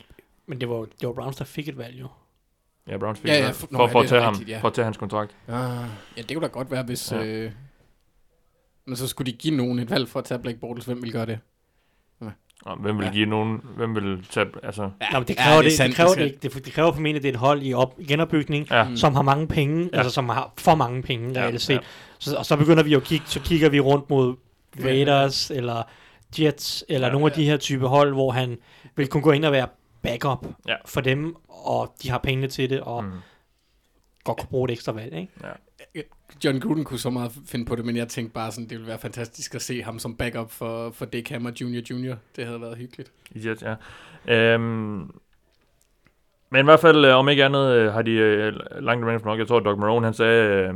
[0.46, 2.06] Men det var, det var Browns, der fik et valg jo.
[2.88, 4.22] Ja, Browns fik Ja, ja, ja, ja, for- for, for, ja, for, at det tage
[4.22, 4.58] ham, rigtigt, ja.
[4.60, 5.36] for at tage hans kontrakt.
[5.48, 5.54] Ah,
[6.16, 7.12] ja, det kunne da godt være, hvis...
[7.12, 7.18] Ja.
[7.18, 7.26] Ja.
[7.26, 7.50] Øh,
[8.86, 10.86] men så skulle de give nogen et valg for at tage Blake Bortles.
[10.86, 11.38] Hvem vil gøre det?
[12.66, 13.12] Nå, hvem vil Ja.
[13.12, 13.60] give nogen...
[13.76, 14.46] Hvem vil tage...
[14.62, 16.72] Altså, Ja, Nå, men det kræver, ja, det, sandt, det, kræver er det, det, det
[16.72, 18.88] kræver formentlig, at det er et hold i op, genopbygning, ja.
[18.88, 18.96] Mm.
[18.96, 19.88] som har mange penge, Ja.
[19.92, 19.98] ja.
[19.98, 21.74] altså som har for mange penge, Ja, ja, reelt set.
[21.74, 21.78] ja.
[21.80, 21.84] Ja.
[22.18, 24.36] Så, og så begynder vi jo at kigge, så kigger vi rundt mod
[24.84, 25.82] Raiders, eller
[26.40, 28.58] Jets, eller Ja, ja, nogle af de her type hold, hvor han
[28.96, 29.68] vil kunne gå ind og være
[30.02, 30.74] backup Ja.
[30.86, 33.10] for dem, og de har pengene til det, og Mm.
[34.24, 35.32] godt kunne bruge et ekstra valg, ikke?
[36.44, 38.86] John Gruden kunne så meget finde på det, men jeg tænkte bare sådan, det ville
[38.86, 41.80] være fantastisk at se ham som backup for, for Dick Hammer Jr.
[41.90, 42.14] Jr.
[42.36, 43.12] Det havde været hyggeligt.
[43.34, 43.74] Jets, ja.
[44.34, 45.10] Øhm,
[46.50, 49.38] men i hvert fald, øh, om ikke andet, øh, har de øh, langt range nok.
[49.38, 50.74] Jeg tror, at Doc Marone, han sagde, øh,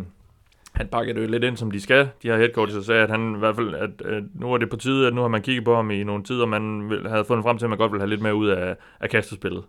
[0.78, 2.08] han pakkede det jo lidt ind, som de skal.
[2.22, 4.70] De her headcoaches, og sagde, at han i hvert fald, at øh, nu er det
[4.70, 7.08] på tide, at nu har man kigget på ham i nogle tider, og man vil,
[7.08, 9.64] havde fundet frem til, at man godt vil have lidt mere ud af, af kastespillet.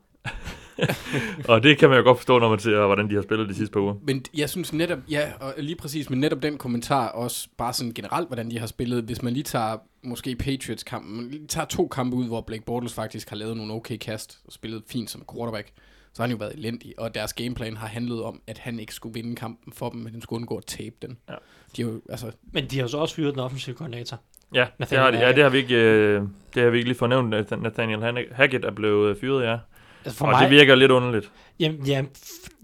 [1.50, 3.56] og det kan man jo godt forstå, når man ser, hvordan de har spillet de
[3.56, 3.94] sidste par uger.
[4.04, 7.94] Men jeg synes netop, ja, og lige præcis, men netop den kommentar også, bare sådan
[7.94, 11.88] generelt, hvordan de har spillet, hvis man lige tager måske Patriots-kampen, man lige tager to
[11.88, 15.24] kampe ud, hvor Blake Bortles faktisk har lavet nogle okay kast, og spillet fint som
[15.34, 15.72] quarterback,
[16.14, 18.94] så har han jo været elendig, og deres gameplan har handlet om, at han ikke
[18.94, 21.18] skulle vinde kampen for dem, men den skulle undgå at tabe den.
[21.30, 21.34] Ja.
[21.78, 24.18] De er jo, altså, Men de har jo så også fyret den offensive koordinator.
[24.54, 26.22] Ja, det Nathaniel har, de, ja, det har vi ikke, øh,
[26.56, 27.34] det har vi ikke lige fornævnt.
[27.34, 29.58] at Nathaniel Han- Hackett er blevet øh, fyret, ja.
[30.06, 31.32] Altså for og mig, det virker lidt underligt.
[31.60, 32.04] jamen, ja,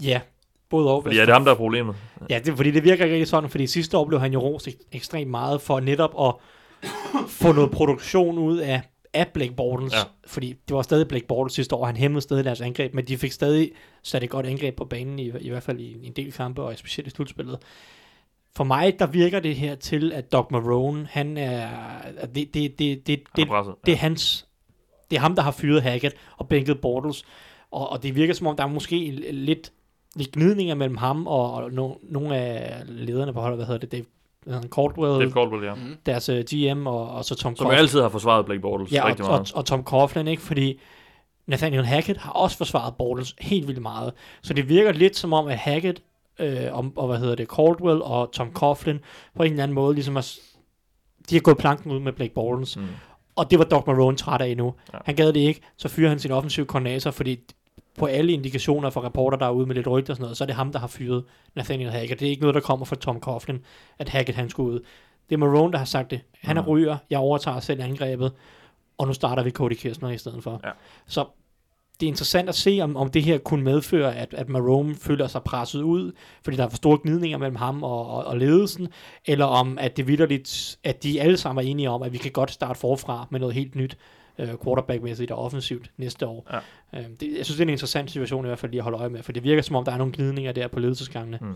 [0.03, 0.21] ja,
[0.69, 1.03] både og.
[1.03, 1.95] Fordi ja, det er ham, der er problemet.
[2.29, 4.67] Ja, det, fordi det virker ikke rigtig sådan, fordi sidste år blev han jo rost
[4.67, 6.33] ek- ekstremt meget for netop at
[7.27, 8.81] få noget produktion ud af,
[9.15, 9.93] af Blake Bortles.
[9.93, 9.99] Ja.
[10.27, 13.17] Fordi det var stadig Blake Bortles sidste år, han hæmmede stadig deres angreb, men de
[13.17, 13.71] fik stadig
[14.03, 16.77] sat et godt angreb på banen, i, i hvert fald i en del kampe, og
[16.77, 17.57] specielt i slutspillet.
[18.55, 21.69] For mig, der virker det her til, at Doc Marone, han er,
[22.35, 23.75] det, det, det, det, er det, presset.
[23.85, 24.47] det er hans,
[25.11, 27.23] det er ham, der har fyret Hackett og bænket Bortles,
[27.71, 29.71] og, og det virker som om, der er måske lidt,
[30.15, 33.91] lidt gnidninger mellem ham og, og no, nogle af lederne på holdet, hvad hedder det,
[33.91, 34.05] Dave,
[34.53, 35.73] hedder Caldwell, Dave Caldwell, ja.
[35.73, 35.95] mm.
[36.05, 37.79] deres uh, GM, og, og så Tom Som jo Coughlin.
[37.79, 39.51] altid har forsvaret Blake Bortles Ja, rigtig og, meget.
[39.51, 40.41] og, og Tom Coughlin, ikke?
[40.41, 40.79] Fordi
[41.47, 44.13] Nathaniel Hackett har også forsvaret Bortles helt vildt meget.
[44.41, 46.01] Så det virker lidt som om, at Hackett
[46.39, 48.99] øh, og, og, hvad hedder det, Caldwell og Tom Coughlin
[49.35, 50.25] på en eller anden måde ligesom har,
[51.29, 52.77] de har gået planken ud med Blake Bortles.
[52.77, 52.83] Mm.
[53.35, 54.65] Og det var Doc Marone træt af nu.
[54.65, 54.71] Ja.
[54.97, 54.99] Ja.
[55.05, 57.39] Han gad det ikke, så fyrer han sin offensive koordinator, fordi
[57.97, 60.43] på alle indikationer fra reporter, der er ude med lidt rygter og sådan noget, så
[60.43, 61.23] er det ham, der har fyret
[61.55, 62.19] Nathaniel Hackett.
[62.19, 63.59] Det er ikke noget, der kommer fra Tom Coughlin,
[63.99, 64.79] at Hackett han skulle ud.
[65.29, 66.21] Det er Marone, der har sagt det.
[66.41, 66.67] Han er Mm.
[66.67, 68.31] ryger, jeg overtager selv angrebet,
[68.97, 70.61] og nu starter vi Cody Kessler i stedet for.
[70.63, 70.69] Ja.
[71.07, 71.25] Så
[71.99, 75.27] det er interessant at se, om, om det her kunne medføre, at, at Marone føler
[75.27, 76.11] sig presset ud,
[76.43, 78.87] fordi der er for store gnidninger mellem ham og, og, og ledelsen,
[79.25, 82.31] eller om at det vidderligt, at de alle sammen er enige om, at vi kan
[82.31, 83.97] godt starte forfra med noget helt nyt
[84.39, 86.47] øh, quarterback-mæssigt og offensivt næste år.
[86.93, 86.99] Ja.
[86.99, 88.97] Øh, det, jeg synes, det er en interessant situation i hvert fald lige at holde
[88.97, 91.37] øje med, for det virker som om, der er nogle gnidninger der på ledelsesgangene.
[91.41, 91.53] Mm.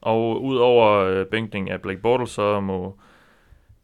[0.00, 2.96] Og udover øh, bænkning af Blake Bortles, så må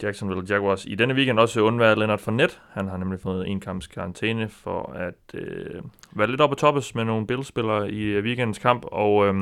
[0.03, 2.57] Jacksonville Jaguars i denne weekend også undvære Leonard Fournette.
[2.72, 6.94] Han har nemlig fået en kamps karantæne for at øh, være lidt oppe at toppes
[6.94, 9.35] med nogle Bills-spillere i øh, weekendens kamp, og øh,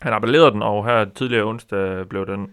[0.00, 2.50] han appellerede den, og her tidligere onsdag blev den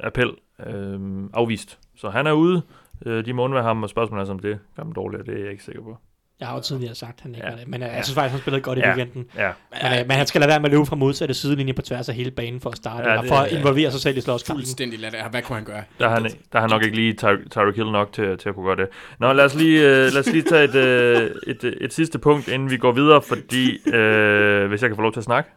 [0.00, 0.30] appel
[0.66, 1.00] øh,
[1.32, 1.78] afvist.
[1.96, 2.62] Så han er ude.
[3.06, 5.24] Øh, de må undvære ham, og spørgsmålet er, om det gør dem dårligere.
[5.26, 5.96] Det er jeg ikke sikker på.
[6.40, 7.52] Jeg har jo tidligere sagt, at han ikke Ja.
[7.52, 7.56] ja.
[7.58, 7.94] det, men øh, Ja.
[7.94, 8.88] jeg synes faktisk, han spillede godt i Ja.
[8.96, 9.24] weekenden.
[9.36, 9.50] Ja,
[9.82, 12.08] Men, øh, men han skal lade være med at løbe fra modsatte sidelinje på tværs
[12.08, 13.58] af hele banen for at starte, Ja, ja, det- for at ja.
[13.58, 14.60] involvere sig selv i slåskampen.
[14.60, 15.14] fuldstændig lat.
[15.30, 15.82] Hvad kunne han gøre?
[15.98, 18.48] Der har han, der har han nok ikke lige Ty- Tyreek Hill nok til, til
[18.48, 18.88] at kunne gøre det.
[19.18, 22.18] Nå, lad os lige, øh, lad os lige tage et, øh, et, øh, et sidste
[22.18, 25.50] punkt, inden vi går videre, fordi, øh, hvis jeg kan få lov til at snakke.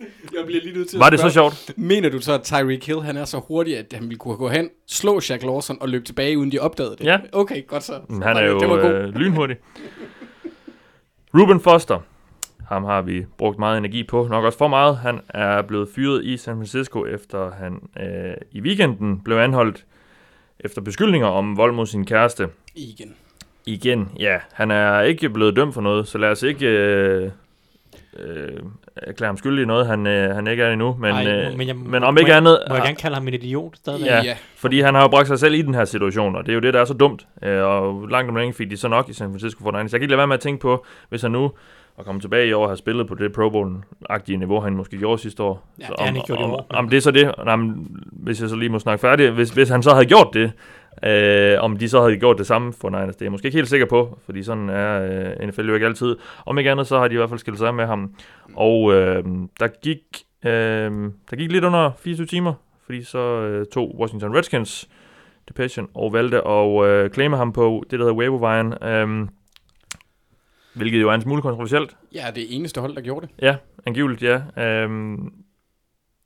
[0.00, 1.72] Jeg bliver lige nødt til Var det så sjovt?
[1.76, 4.48] Mener du så, at Tyreek Hill, han er så hurtig, at han ville kunne gå
[4.48, 7.04] hen, slå Shaq Lawson og løbe tilbage, uden de opdagede det?
[7.04, 7.18] Ja.
[7.32, 8.00] Okay, godt så.
[8.10, 8.92] Han er Det- det var jo god.
[8.94, 9.56] øh, lynhurtig.
[11.38, 11.98] Ruben Foster.
[12.68, 14.96] Ham har vi brugt meget energi på, nok også for meget.
[14.96, 19.84] Han er blevet fyret i San Francisco, efter han øh, i weekenden blev anholdt
[20.60, 22.48] efter beskyldninger om vold mod sin kæreste.
[22.74, 23.14] Igen.
[23.66, 27.30] Igen, ja, han er ikke blevet dømt for noget, så lad os ikke øh,
[28.18, 28.52] øh,
[28.96, 30.96] erklære ham skyldig i noget, han, øh, han ikke er endnu.
[31.00, 33.14] Men, Ej, øh, men jeg- men om må ikke jeg- andet, Må jeg gerne kalde
[33.16, 34.06] ham en idiot stadigvæk?
[34.10, 34.22] Ja.
[34.22, 34.36] ja.
[34.56, 36.60] fordi han har jo bragt sig selv i den her situation, og det er jo
[36.60, 37.26] det, der er så dumt.
[37.42, 39.76] Øh, og langt om længe fik de så nok i San Francisco 49ers.
[39.76, 41.50] Jeg kan ikke lade være med at tænke på, hvis han nu
[41.98, 44.98] at komme tilbage i år og have spillet på det Pro Bowl-agtige niveau, han måske
[44.98, 45.66] gjorde sidste år.
[45.78, 46.56] Ja, det har han ikke gjort i om, år.
[46.70, 47.60] Om, om det er så det, om,
[48.12, 50.52] hvis jeg så lige må snakke færdigt, hvis, hvis han så havde gjort det,
[51.02, 53.58] øh, om de så havde gjort det samme for Niners, det er jeg måske ikke
[53.58, 55.00] helt sikker på, fordi sådan er
[55.40, 56.16] øh, NFL jo ikke altid.
[56.46, 58.14] Om ikke andet, så har de i hvert fald skilt sig med ham.
[58.54, 59.24] Og øh,
[59.60, 60.00] der gik
[60.44, 60.50] øh,
[61.30, 62.54] der gik lidt under 24 timer,
[62.84, 64.88] fordi så øh, tog Washington Redskins
[65.48, 69.28] Depression og valgte at øh, claime ham på det, der hedder waiver øh,
[70.74, 71.96] hvilket jo er en smule kontroversielt.
[72.14, 73.34] Ja, det eneste hold, der gjorde det.
[73.42, 74.64] Ja, angiveligt ja.
[74.64, 75.32] Øhm,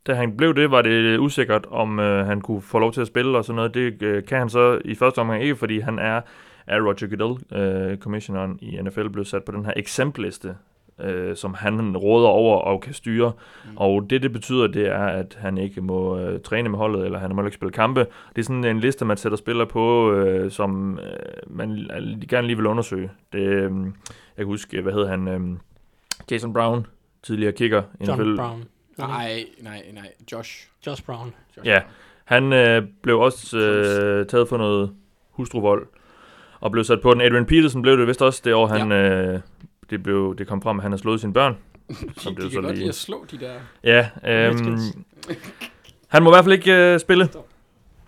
[0.08, 3.06] da han blev det, var det usikkert, om øh, han kunne få lov til at
[3.06, 3.74] spille og sådan noget.
[3.74, 6.20] Det øh, kan han så i første omgang ikke, fordi han er
[6.66, 10.54] af Roger Goodell, øh, commissioneren i NFL, blev sat på den her exempelliste,
[11.00, 13.32] øh, som han råder over og kan styre.
[13.64, 13.76] Mm.
[13.76, 17.18] Og det, det betyder, det er, at han ikke må øh, træne med holdet, eller
[17.18, 18.00] han må ikke spille kampe.
[18.00, 21.68] Det er sådan en liste, man sætter spillere på, øh, som øh, man
[22.28, 23.10] gerne lige vil undersøge.
[23.32, 23.72] Det, øh,
[24.36, 25.28] jeg kan huske, hvad hedder han?
[25.28, 25.40] Øh,
[26.30, 26.86] Jason Brown,
[27.22, 27.82] tidligere kicker.
[28.06, 28.36] John NFL.
[28.36, 28.64] Brown.
[28.98, 30.12] Nej, nej, nej.
[30.32, 30.66] Josh.
[30.86, 31.34] Josh Brown.
[31.56, 31.80] Josh Ja,
[32.24, 34.90] han øh, blev også øh, taget for noget
[35.30, 35.86] hustruvold,
[36.60, 37.20] og blev sat på den.
[37.20, 39.40] Adrian Peterson blev det vist også det år, han, øh,
[39.90, 41.56] det, blev, det kom frem, at han har slået sine børn.
[41.88, 43.52] De, Som det de jo så kan godt lige- lide at slå de der...
[43.84, 44.78] Ja, øhm,
[46.08, 47.28] han må i hvert fald ikke øh, spille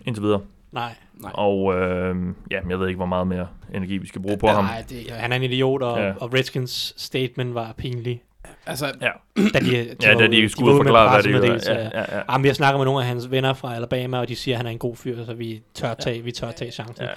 [0.06, 0.40] indtil videre.
[0.72, 0.94] Nej.
[1.14, 1.30] Nej.
[1.34, 2.16] Og øh,
[2.50, 4.64] ja, jeg ved ikke, hvor meget mere energi vi skal bruge på ham.
[4.64, 6.06] Nej, det, han er en idiot, og, Ja.
[6.06, 6.14] ja.
[6.20, 8.22] og Redskins statement var pinlig.
[8.66, 9.10] Altså, Ja,
[9.54, 11.74] Da de, de ja var da de skulle med forklare, hvad det er.
[11.74, 12.22] Ja, ja, ja.
[12.32, 14.56] Jamen, vi har snakket med nogle af hans venner fra Alabama, og de siger, at
[14.56, 17.04] han er en god fyr, så vi tør tage, vi tør tage chancen.
[17.04, 17.10] ja.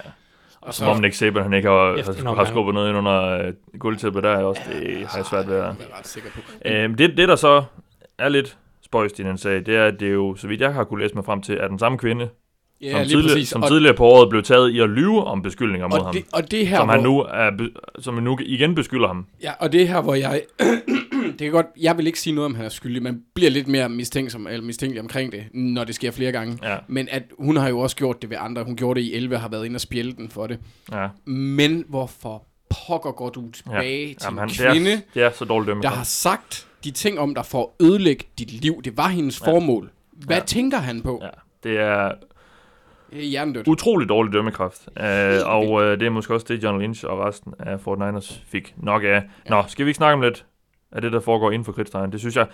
[0.60, 3.52] og Som om Nick Saban, han ikke har, har, har skubbet noget ind under øh,
[3.78, 5.62] gulvtæppet der, er også, det har jeg svært ved at...
[5.62, 6.40] Jeg er ret sikker på.
[6.64, 7.64] Øhm, det, det, der så
[8.18, 10.74] er lidt spøjst i den sag, det er, at det er jo, så vidt jeg
[10.74, 12.28] har kunne læse mig frem til, at den samme kvinde,
[12.80, 13.48] Ja, som, lige tidligere, præcis.
[13.48, 16.14] som og, tidligere på året blev taget i at lyve om beskyldninger mod og, ham,
[16.14, 19.26] det, og det her, som han nu er, som nu igen beskylder ham.
[19.42, 20.42] Ja, og det er her, hvor jeg...
[21.38, 21.66] det kan godt...
[21.80, 23.02] Jeg vil ikke sige noget om, han er skyldig.
[23.02, 26.58] Man bliver lidt mere mistænksom, eller mistænkelig omkring det, når det sker flere gange.
[26.62, 28.64] Ja, Men at hun har jo også gjort det ved andre.
[28.64, 30.58] Hun gjorde det i 11 og har været inde og spjælde den for det.
[30.92, 31.08] ja.
[31.24, 32.46] Men hvorfor
[32.86, 34.12] pokker går du tilbage ja.
[34.14, 35.82] til Jamen, en kvinde, det, er, det er så dårligt dømme.
[35.82, 38.82] der har sagt de ting om dig for at ødelægge dit liv?
[38.82, 39.52] Det var hendes ja.
[39.52, 39.90] formål.
[40.12, 40.42] Hvad Ja.
[40.44, 41.20] tænker han på?
[41.22, 41.28] Ja,
[41.70, 42.12] det er.
[43.12, 43.68] Hjernedødt.
[43.68, 44.88] utrolig dårlig dømmekraft.
[45.00, 45.04] Uh,
[45.48, 48.74] og uh, det er måske også det, John Lynch og resten af Fort Niners fik
[48.76, 49.22] nok af.
[49.50, 50.44] Nå, skal vi ikke snakke om lidt
[50.94, 52.12] af det, der foregår inden for kridtstregen?
[52.12, 52.46] Det synes jeg.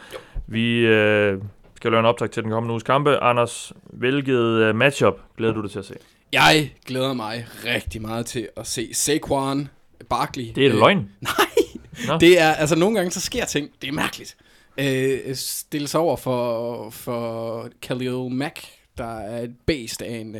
[0.46, 1.42] Vi uh,
[1.76, 3.16] skal lave en optag til den kommende uges kampe.
[3.16, 5.94] Anders, hvilket uh, matchup glæder du dig til at se?
[6.33, 9.68] Jeg glæder mig rigtig meget til at se Saquon
[10.09, 10.53] Barkley.
[10.55, 11.11] Det er øh, løgn.
[12.09, 12.18] Nå.
[12.18, 14.37] Det er, altså nogle gange så sker ting, det er mærkeligt.
[14.79, 18.61] Øh, stilles over for, for Khalil Mack,
[18.98, 20.37] der er et bæst af en,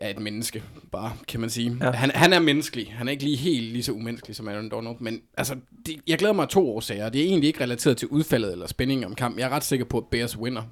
[0.00, 1.76] af et menneske, bare, kan man sige.
[1.80, 1.90] Ja.
[1.90, 2.94] Han, han er menneskelig.
[2.96, 4.96] Han er ikke lige helt lige så umenneskelig som Aaron Donald.
[5.00, 5.56] Men altså,
[5.86, 7.08] det, jeg glæder mig af to årsager.
[7.08, 9.38] Det er egentlig ikke relateret til udfaldet eller spændingen om kamp.
[9.38, 10.62] Jeg er ret sikker på, at Bears winner.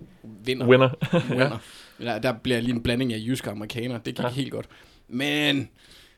[0.45, 0.67] Vinder.
[0.69, 0.91] Winner.
[1.31, 1.59] winner.
[2.13, 2.19] ja.
[2.19, 3.99] Der bliver lige en blanding af jyske og amerikaner.
[3.99, 4.29] Det gik Ja.
[4.31, 4.67] helt godt.
[5.09, 5.69] Men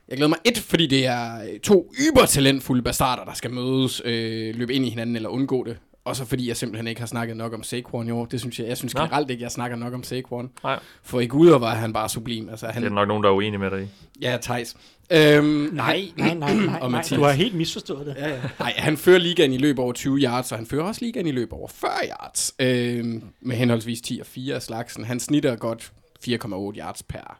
[0.08, 4.74] jeg glæder mig et, fordi det er to ybertalentfulde bastarder, der skal mødes, øh, løbe
[4.74, 5.76] ind i hinanden eller undgå det.
[6.06, 8.24] Og så fordi jeg simpelthen ikke har snakket nok om Saquon i år.
[8.24, 9.00] Det synes jeg, jeg synes Nå.
[9.00, 10.50] generelt ikke, jeg snakker nok om Saquon.
[10.62, 10.78] Nej.
[11.02, 12.48] For i guder var han bare sublim.
[12.48, 13.86] Altså, han, Det er nok nogen, der er uenige med dig i.
[14.20, 14.76] Ja, Thijs.
[15.10, 17.02] Øhm, Nej, nej, nej, nej, Og nej.
[17.10, 18.14] Du har helt misforstået det.
[18.18, 18.40] Ja, ja.
[18.58, 21.32] Nej, han fører ligaen i løb over 20 yards, og han fører også ligaen i
[21.32, 22.54] løb over 40 yards.
[22.58, 25.04] Øhm, med henholdsvis 10 og 4 af slagsen.
[25.04, 25.92] Han snitter godt
[26.28, 27.38] 4,8 yards per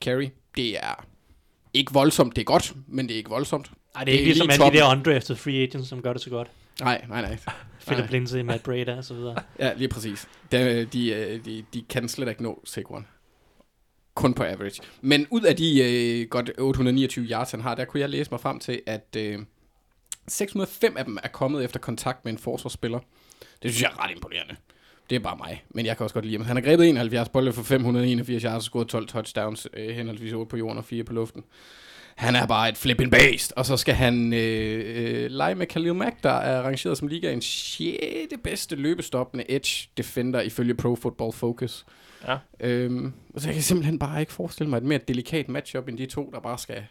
[0.00, 0.28] carry.
[0.56, 1.04] Det er
[1.74, 2.36] ikke voldsomt.
[2.36, 3.70] Det er godt, men det er ikke voldsomt.
[3.94, 6.22] Ej, det er ikke ligesom lige alle de der undrafted free agents, som gør det
[6.22, 6.48] så godt.
[6.80, 7.38] Nej, nej, nej.
[7.86, 8.10] Philip.
[8.10, 9.42] Lindsay, Matt Breda og så videre.
[9.58, 10.28] Ja, lige præcis.
[10.52, 13.06] De, de, øh, de, de kan slet ikke nå Saquon.
[14.14, 14.82] Kun på average.
[15.00, 15.82] Men ud af de
[16.22, 19.38] øh, godt 829 yards, han har, der kunne jeg læse mig frem til, at øh,
[20.28, 22.98] 605 af dem er kommet efter kontakt med en forsvarsspiller.
[23.62, 24.56] Det synes jeg er ret imponerende.
[25.10, 26.46] Det er bare mig, men jeg kan også godt lide ham.
[26.46, 30.50] Han har grebet 71 bolde for 581 yards og scoret 12 touchdowns, øh, henholdsvis 8
[30.50, 31.44] på jorden og 4 på luften.
[32.16, 35.94] Han er bare et flipping based, og så skal han øh, øh, lege med Khalil
[35.94, 37.82] Mack, der er rangeret som ligaens 6.
[38.44, 41.86] bedste løbestoppende edge defender ifølge Pro Football Focus.
[42.26, 42.38] Ja.
[42.60, 45.98] Øhm, og så jeg kan simpelthen bare ikke forestille mig et mere delikat matchup end
[45.98, 46.84] de to, der bare skal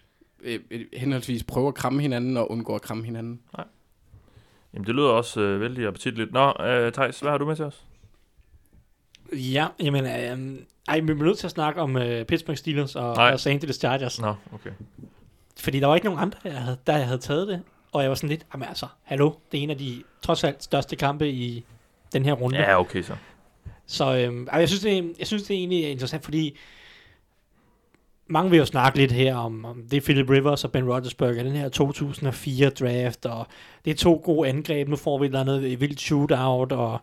[0.43, 3.39] øh, øh, henholdsvis prøve at kramme hinanden og undgå at kramme hinanden.
[4.73, 6.31] Jamen, det lyder også øh, vældig appetitligt.
[6.31, 7.83] Nå, øh, Thijs, hvad har du med til os?
[9.33, 13.15] Ja, jamen, øh, ej, vi bliver nødt til at snakke om øh, Pittsburgh Steelers og
[13.15, 13.31] Nej.
[13.31, 14.21] Los Angeles Chargers.
[14.21, 14.71] Nå, okay.
[15.59, 17.61] Fordi der var ikke nogen andre, jeg havde, der jeg havde taget det.
[17.91, 20.63] Og jeg var sådan lidt, jamen altså, hallo, det er en af de trods alt
[20.63, 21.65] største kampe i
[22.13, 22.57] den her runde.
[22.57, 23.15] Ja, okay så.
[23.85, 26.57] Så øhm, jeg, synes, det, jeg synes, det er egentlig interessant, fordi
[28.27, 31.43] mange vil jo snakke lidt her om, om det er Philip Rivers og Ben Roethlisberger,
[31.43, 33.47] den her 2004 draft, og
[33.85, 36.99] det er to gode angreb, nu får vi et eller andet vildt shootout, og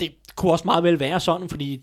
[0.00, 1.82] det kunne også meget vel være sådan, fordi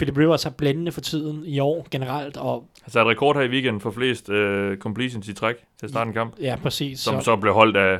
[0.00, 3.48] Philip Rivers er blændende for tiden i år generelt, og Han satte rekord her i
[3.48, 7.00] weekenden for flest øh, completions i træk til at starte en kamp, ja, præcis.
[7.00, 7.98] som så blev holdt af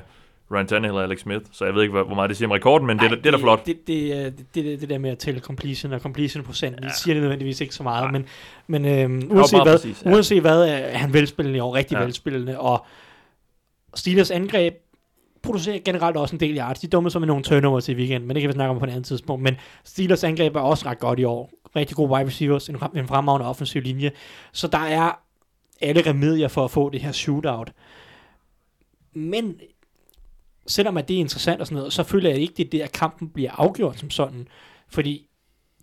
[0.52, 1.44] Ryan Tannehill og Alex Smith.
[1.52, 3.30] Så jeg ved ikke, hvor meget det siger om rekorden, men det, er- det er
[3.30, 3.66] da flot.
[3.66, 6.86] Det, det, det, det, det, det der med at tælle completion og completion procent, ja.
[6.88, 8.22] det siger det nødvendigvis ikke så meget, Nej.
[8.66, 10.10] men, men var uanset, hvad, præcis, ja.
[10.10, 11.98] uanset hvad, er han velspillende i år, rigtig Ja.
[11.98, 12.04] ja.
[12.04, 12.86] velspillende, og
[13.94, 14.74] Steelers angreb
[15.42, 16.78] producerer generelt også en del yards.
[16.80, 18.84] De dumme som med nogle turnovers i weekenden, men det kan vi snakke om på
[18.84, 19.42] et andet tidspunkt.
[19.42, 21.50] Men Steelers angreb er også ret godt i år.
[21.76, 24.12] Rigtig gode wide receivers, en, en fremragende offensiv linje.
[24.52, 25.12] Så der er
[25.80, 27.72] alle remedier for at få det her shootout.
[29.12, 29.60] Men
[30.66, 32.86] selvom at det er interessant og sådan noget, så føler jeg ikke, det er der,
[32.86, 34.48] kampen bliver afgjort som sådan.
[34.88, 35.26] Fordi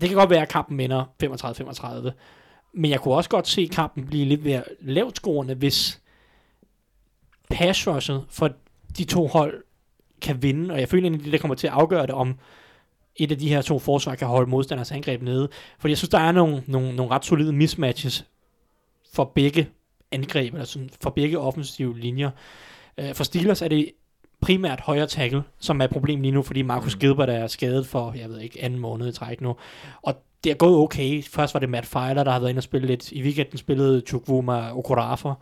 [0.01, 2.11] det kan godt være, at kampen ender 35-35.
[2.73, 6.01] Men jeg kunne også godt se kampen blive lidt mere lavt scorende, hvis
[7.49, 7.83] pass
[8.29, 8.51] for
[8.97, 9.63] de to hold
[10.21, 10.73] kan vinde.
[10.73, 12.39] Og jeg føler egentlig, det der kommer til at afgøre det, om
[13.17, 15.49] et af de her to forsvar kan holde modstanders angreb nede.
[15.79, 18.25] Fordi jeg synes, der er nogle, nogle, nogle ret solide mismatches
[19.13, 19.69] for begge
[20.11, 22.29] angreb, eller sådan, for begge offensive linjer.
[22.97, 23.91] Øh, For Steelers er det
[24.41, 26.99] primært højre tackle, som er et problem lige nu, fordi Marcus Mm.
[26.99, 29.55] Gilbert er skadet for, jeg ved ikke, anden måned i træk nu.
[30.01, 31.23] Og det er gået okay.
[31.23, 33.11] Først var det Matt Filer, der havde været inde og spille lidt.
[33.11, 35.41] I weekenden spillede Chukwuma Okorafor,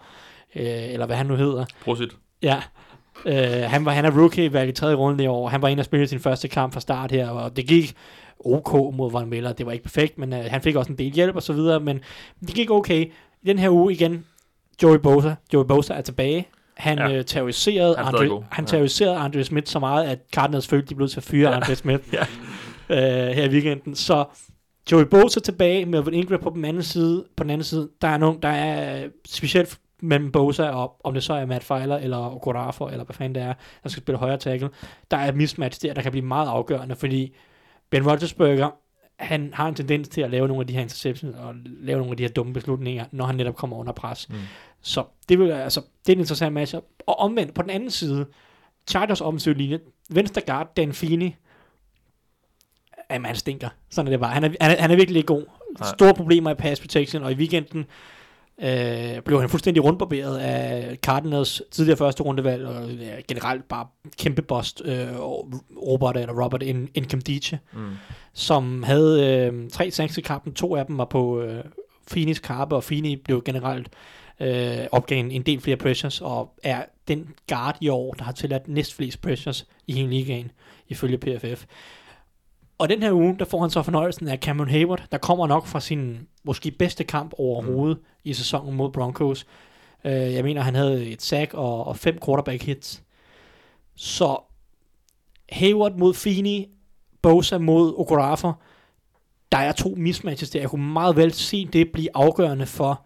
[0.55, 1.65] øh, eller hvad han nu hedder.
[1.81, 2.09] Prosit.
[2.41, 2.61] Ja.
[3.25, 3.35] Øh,
[3.67, 5.49] han, var, han er rookie valgt i tredje runde i år.
[5.49, 7.93] Han var inde og spille sin første kamp fra start her, og det gik
[8.39, 9.53] ok mod Von Miller.
[9.53, 11.79] Det var ikke perfekt, men øh, han fik også en del hjælp og så videre,
[11.79, 11.99] men
[12.41, 13.05] det gik okay.
[13.43, 14.25] I den her uge igen,
[14.83, 15.35] Joey Bosa.
[15.53, 16.47] Joey Bosa er tilbage.
[16.77, 17.07] Han Ja.
[17.07, 17.17] ja.
[17.17, 18.69] øh, terroriserede, Han Andre, han Ja.
[18.69, 21.55] terroriserede Andre Smith så meget, at Cardinals følte, de blev til at fyre Ja.
[21.55, 22.21] Andre Smith Ja.
[22.89, 23.95] øh, her i weekenden.
[23.95, 24.25] Så
[24.91, 27.25] Joey Bosa tilbage, Melvin Ingram på den anden side.
[27.37, 31.23] På den anden side, der er, nogen, der er specielt mellem Bosa og om det
[31.23, 33.53] så er Matt Filer eller Okorafor, eller hvad fanden det er,
[33.83, 34.69] der skal spille højre tackle.
[35.11, 37.35] Der er et mismatch der, der kan blive meget afgørende, fordi
[37.89, 38.69] Ben Roethlisberger,
[39.19, 42.11] han har en tendens til at lave nogle af de her interceptions og lave nogle
[42.11, 44.29] af de her dumme beslutninger, når han netop kommer under pres.
[44.29, 44.35] Mm.
[44.81, 46.75] Så det, vil, altså, det er en interessant match.
[47.05, 48.25] Og omvendt, på den anden side,
[48.87, 49.79] Chargers offensiv linje,
[50.09, 51.31] venstre guard, Dan Feeney,
[53.11, 53.69] jamen han stinker.
[53.89, 54.31] Sådan er det bare.
[54.31, 55.45] Han er, han er, han er virkelig ikke god.
[55.83, 57.85] Store problemer i pass protection, og i weekenden
[58.61, 63.87] øh, blev han fuldstændig rundbarberet af Cardinals tidligere første rundevalg, og ja, generelt bare
[64.19, 65.07] kæmpe bost, øh,
[65.77, 67.79] Robert eller Robert In- Incomdice, Mm.
[68.33, 70.53] som havde øh, tre sacks i kampen.
[70.53, 71.63] To af dem var på øh,
[72.07, 73.89] Finis karpe, og Fini blev generelt
[74.39, 78.31] øh, opgav en, en del flere pressures, og er den guard i år, der har
[78.31, 80.51] tilladt næstflest pressures i hele ligaen,
[80.89, 81.65] ifølge PFF.
[82.77, 85.67] Og den her uge, der får han så fornøjelsen af Cameron Hayward, der kommer nok
[85.67, 88.03] fra sin måske bedste kamp overhovedet mm.
[88.23, 89.45] i sæsonen mod Broncos.
[90.05, 93.03] Øh, jeg mener, han havde et sack og, og fem quarterback hits.
[93.95, 94.37] Så
[95.49, 96.65] Hayward mod Feeney,
[97.21, 98.61] Bosa mod Okorafor,
[99.51, 100.59] der er to mismatches der.
[100.59, 103.05] Jeg kunne meget vel se det blive afgørende for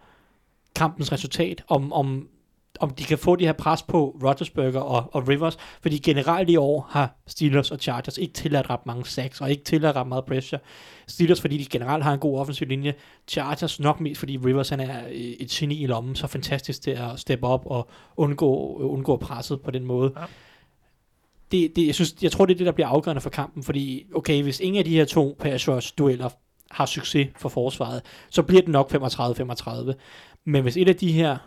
[0.76, 2.28] kampens resultat, om, om,
[2.80, 6.56] om de kan få de her pres på Rodgersberger og, og Rivers, fordi generelt i
[6.56, 10.26] år har Steelers og Chargers ikke tilladt ret mange sacks, og ikke tilladt ret meget
[10.26, 10.60] pressure.
[11.08, 12.94] Steelers, fordi de generelt har en god offensiv linje.
[13.28, 17.20] Chargers nok mest, fordi Rivers han er et geni i lommen, så fantastisk til at
[17.20, 20.14] steppe op og undgå, undgå presset på den måde.
[20.20, 20.26] Ja.
[21.52, 24.06] Det, det, jeg, synes, jeg tror, det er det, der bliver afgørende for kampen, fordi
[24.16, 26.30] okay, hvis ingen af de her to pass rush dueller
[26.72, 29.94] har succes for forsvaret, så bliver det nok 35-35.
[30.46, 31.38] Men hvis et af de her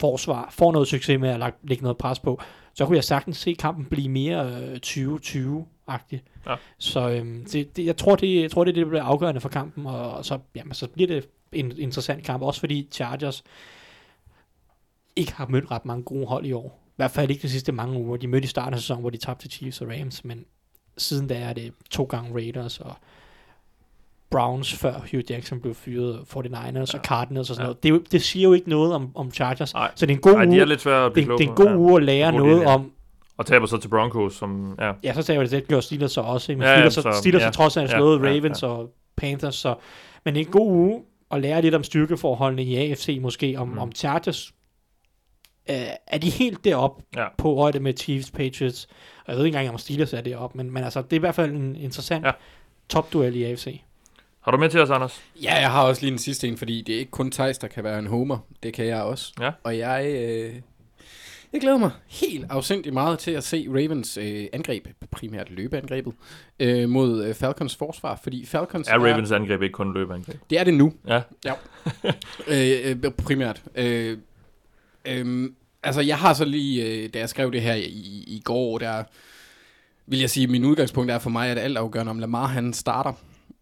[0.00, 2.40] forsvar får noget succes med at lægge noget pres på,
[2.74, 6.18] så kunne jeg sagtens se kampen blive mere øh, 20-20-agtig.
[6.46, 6.54] Ja.
[6.78, 9.86] Så øhm, det, det, jeg, tror, det, jeg tror, det det, bliver afgørende for kampen,
[9.86, 13.42] og, og så, jamen, så bliver det en interessant kamp, også fordi Chargers
[15.16, 16.80] ikke har mødt ret mange gode hold i år.
[16.86, 18.16] I hvert fald ikke de sidste mange uger.
[18.16, 20.44] De mødte i starten af sæsonen, hvor de tabte til Chiefs og Rams, men
[20.98, 22.94] siden da er det to gange Raiders og
[24.30, 26.80] Browns, før Hugh Jackson blev fyret, 49ers ja.
[26.98, 27.74] og Cardinals og sådan Ja.
[27.84, 27.90] ja.
[27.90, 28.02] noget.
[28.04, 29.74] Det, det siger jo ikke noget om, om Chargers.
[29.74, 29.90] Nej.
[29.94, 31.46] Så det er en god Ej, de er lidt svære at det, blive det, det
[31.46, 31.76] er en god Ja.
[31.76, 32.92] uge at lære noget idé, om,
[33.38, 34.74] Og taber så til Broncos, som...
[34.80, 34.92] Ja.
[35.04, 36.52] Ja, så sagde jeg, at det gjorde Steelers så også.
[36.52, 36.58] ikke?
[36.58, 37.44] Men Ja, ja, Steelers, så, så- Steelers ja.
[37.44, 39.54] har trods alt Ja, slået ja, Ravens og Panthers.
[39.54, 39.74] Så,
[40.24, 43.68] men det er en god uge at lære lidt om styrkeforholdene i AFC måske, om,
[43.68, 43.78] Mm.
[43.78, 44.52] om Chargers
[45.70, 47.24] øh, er de helt derop Ja.
[47.38, 48.88] på højde med Chiefs, Patriots.
[49.26, 51.18] Og jeg ved ikke engang, om Steelers er deroppe, men, men altså, det er i
[51.20, 52.28] hvert fald en interessant Ja.
[52.28, 52.34] ja.
[52.88, 53.80] topduel i AFC.
[54.40, 55.20] Har du med til os, Anders?
[55.42, 57.68] Ja, jeg har også lige en sidste en, fordi det er ikke kun Thijs, der
[57.68, 58.38] kan være en homer.
[58.62, 59.32] Det kan jeg også.
[59.40, 59.50] Ja.
[59.64, 60.54] Og jeg, øh,
[61.52, 66.12] Jeg glæder mig helt afsindigt meget til at se Ravens øh, angreb, primært løbeangrebet,
[66.60, 70.36] øh, mod øh, Falcons forsvar, fordi Falcons Er Ravens angreb ikke kun løbeangreb?
[70.50, 71.20] Det er det nu, Ja.
[72.48, 73.62] øh, øh, primært.
[73.74, 74.18] Øh,
[75.04, 75.50] øh,
[75.82, 79.02] altså, jeg har så lige, øh, da jeg skrev det her i, i går, der
[80.06, 82.72] vil jeg sige, at min udgangspunkt er for mig, at alt afgørende om Lamar han
[82.72, 83.12] starter,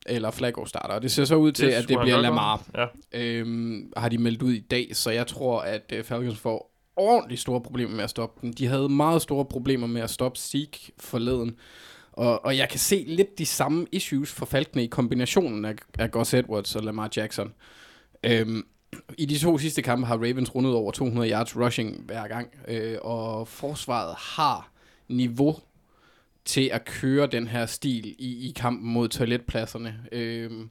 [0.09, 0.95] eller Flacco starter.
[0.95, 2.63] Og det ser så ud til, Det at det bliver Lamar.
[2.75, 2.87] Ja.
[3.13, 7.41] Øhm, har de meldt ud i dag, så jeg tror, at øh, Falcons får ordentligt
[7.41, 8.53] store problemer med at stoppe den.
[8.53, 11.57] De havde meget store problemer med at stoppe Zeke forleden.
[12.13, 16.11] Og, og jeg kan se lidt de samme issues for Falcone i kombinationen af, af
[16.11, 17.53] Gus Edwards og Lamar Jackson.
[18.25, 18.67] Øhm,
[19.19, 22.99] I de to sidste kampe har Ravens rundet over 200 yards rushing hver gang, øh,
[23.03, 24.71] og forsvaret har
[25.09, 25.57] niveau
[26.49, 30.01] til at køre den her stil i, i kampen mod toiletpladserne.
[30.13, 30.71] Øhm,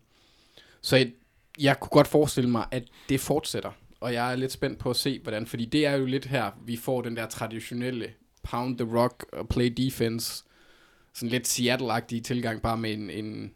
[0.81, 1.11] så jeg,
[1.59, 3.71] jeg kunne godt forestille mig, at det fortsætter.
[3.99, 6.51] Og jeg er lidt spændt på at se, hvordan, fordi det er jo lidt her,
[6.65, 8.13] vi får den der traditionelle
[8.43, 10.43] pound the rock og play defense,
[11.13, 13.51] sådan lidt Seattle-agtige tilgang, bare med en, en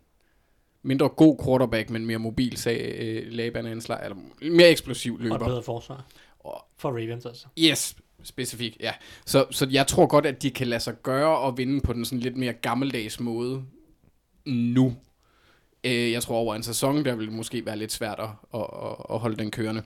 [0.83, 5.37] mindre god quarterback, men mere mobil sag, øh, Laban eller mere eksplosiv Og løber.
[5.37, 6.05] bedre forsvar.
[6.39, 7.47] Og- For Ravens altså.
[7.59, 8.91] Yes, specifikt, ja.
[9.25, 12.05] Så, så jeg tror godt, at de kan lade sig gøre og vinde på den
[12.05, 13.63] sådan lidt mere gammeldags måde
[14.45, 14.95] nu.
[15.83, 18.67] Øh, jeg tror over en sæson, der vil det måske være lidt svært at, at,
[18.83, 19.83] at, at holde den kørende.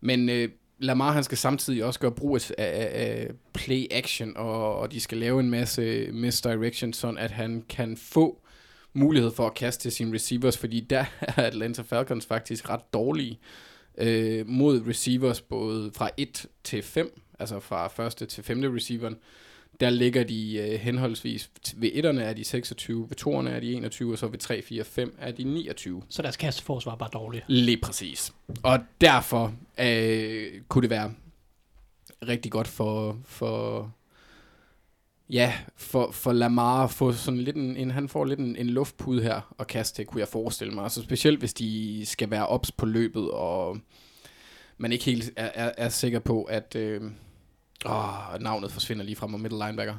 [0.00, 0.48] Men øh,
[0.78, 5.00] Lamar, han skal samtidig også gøre brug af, af, af play action, og, og de
[5.00, 8.42] skal lave en masse misdirection, sådan at han kan få
[8.92, 13.38] mulighed for at kaste til sine receivers, fordi der er Atlanta Falcons faktisk ret dårlige
[13.98, 19.16] øh, mod receivers, både fra 1 til 5, altså fra første til femte receiveren.
[19.80, 24.12] Der ligger de øh, henholdsvis, ved etterne er de 26, ved toerne er de 21,
[24.12, 26.02] og så ved 3, 4, 5 er de 29.
[26.08, 27.44] Så deres kasteforsvar er bare dårligt.
[27.48, 28.32] Lige præcis.
[28.62, 31.14] Og derfor øh, kunne det være
[32.28, 33.92] rigtig godt for, for
[35.30, 38.66] ja, for, for Lamar at få sådan lidt en, en han får lidt en, en
[38.66, 40.82] luftpude her og kaste til, kunne jeg forestille mig.
[40.82, 43.78] Altså specielt hvis de skal være ops på løbet, og
[44.78, 47.02] man ikke helt er, er, er sikker på, at øh,
[47.86, 49.96] åh, navnet forsvinder lige fra mig, middle linebacker.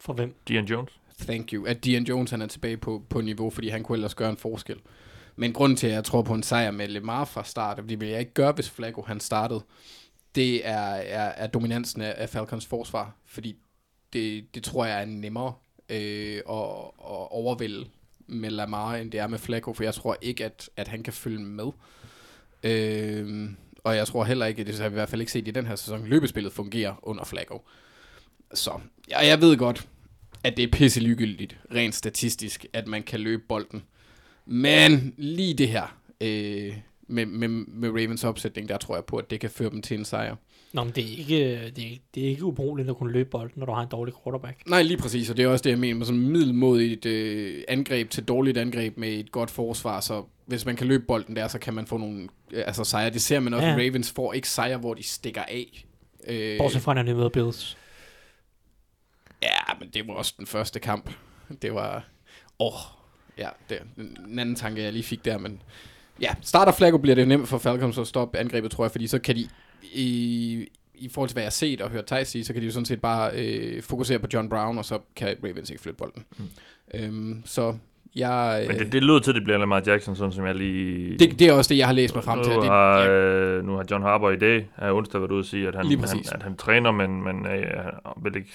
[0.00, 0.34] For hvem?
[0.48, 1.00] Dion Jones.
[1.18, 1.66] Thank you.
[1.66, 4.36] At Dion Jones han er tilbage på, på niveau, fordi han kunne ellers gøre en
[4.36, 4.80] forskel.
[5.36, 8.00] Men grunden til, at jeg tror på en sejr med Lemar fra start, og det
[8.00, 9.62] ville jeg ikke gøre, hvis Flacco han startede,
[10.34, 13.16] det er, er, er dominansen af, af Falcons forsvar.
[13.26, 13.56] Fordi
[14.12, 15.52] det, det tror jeg er nemmere
[15.88, 16.64] øh, at,
[16.98, 17.86] at overvælde
[18.26, 21.12] med Lamar, end det er med Flacco, for jeg tror ikke, at, at han kan
[21.12, 21.70] følge med.
[22.62, 23.50] Øh,
[23.84, 25.66] og jeg tror heller ikke, det har vi i hvert fald ikke set i den
[25.66, 27.62] her sæson, løbespillet fungerer under Flacco.
[28.54, 29.88] Så, ja, jeg ved godt,
[30.44, 33.82] at det er pisse ligegyldigt, rent statistisk, at man kan løbe bolden.
[34.46, 36.76] Men lige det her, øh,
[37.08, 39.98] med, med, med Ravens opsætning, der tror jeg på, at det kan føre dem til
[39.98, 40.36] en sejr.
[40.72, 43.52] Nå, men det er ikke, det er, det er ikke ubrugeligt at kunne løbe bolden,
[43.56, 44.68] når du har en dårlig quarterback.
[44.68, 48.10] Nej, lige præcis, og det er også det, jeg mener med sådan middelmodigt øh, angreb
[48.10, 51.58] til dårligt angreb med et godt forsvar, så hvis man kan løbe bolden der, så
[51.58, 53.10] kan man få nogle øh, altså sejre.
[53.10, 53.74] Det ser man også, Ja.
[53.74, 55.86] Ravens får ikke sejre, hvor de stikker af.
[56.26, 57.76] Øh, Bortset fra, når de møder Bills.
[59.42, 61.10] Ja, men det var også den første kamp.
[61.62, 62.04] Det var...
[62.58, 62.80] Åh, oh,
[63.38, 65.62] ja, det en anden tanke, jeg lige fik der, men...
[66.20, 69.18] Ja, starter Flacco bliver det nemt for Falcons at stoppe angrebet, tror jeg, fordi så
[69.18, 69.48] kan de...
[69.92, 72.66] I, i forhold til, hvad jeg har set og hørt Thijs sige, så kan de
[72.66, 75.96] jo sådan set bare øh, fokusere på John Brown, og så kan Ravens ikke flytte
[75.96, 76.24] bolden.
[76.38, 76.48] Mm.
[76.94, 77.76] Øhm, så
[78.16, 78.64] jeg...
[78.68, 81.18] Men Øh, det, det lyder til, at det bliver Lamar Jackson, sådan som jeg lige...
[81.18, 82.52] det, det er også det, jeg har læst mig frem til.
[82.52, 85.40] nu, Det, har, ja, øh, nu har John Harbour i dag, her onsdag, været ude
[85.40, 88.50] at sige, at han, han, at han træner, men, men øh, vil ikke...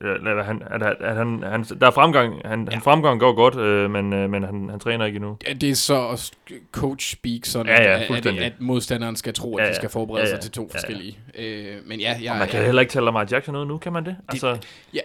[0.00, 2.70] Eller, han, at, at, han, han, der er fremgang, han, ja.
[2.72, 5.36] han fremgang går godt, øh, men, øh, men han, han træner ikke endnu.
[5.48, 6.30] Ja, det er så
[6.72, 9.74] coach speak, sådan Ja, ja, at, at, modstanderen skal tro, at Ja, de ja.
[9.74, 10.34] skal forberede Ja, ja.
[10.34, 10.78] sig til to Ja, ja.
[10.78, 11.18] forskellige.
[11.38, 13.78] Øh, men ja, jeg, Og man kan jeg, heller ikke tale Lamar Jackson noget nu,
[13.78, 14.16] kan man det?
[14.28, 14.56] Altså,
[14.94, 15.00] ja.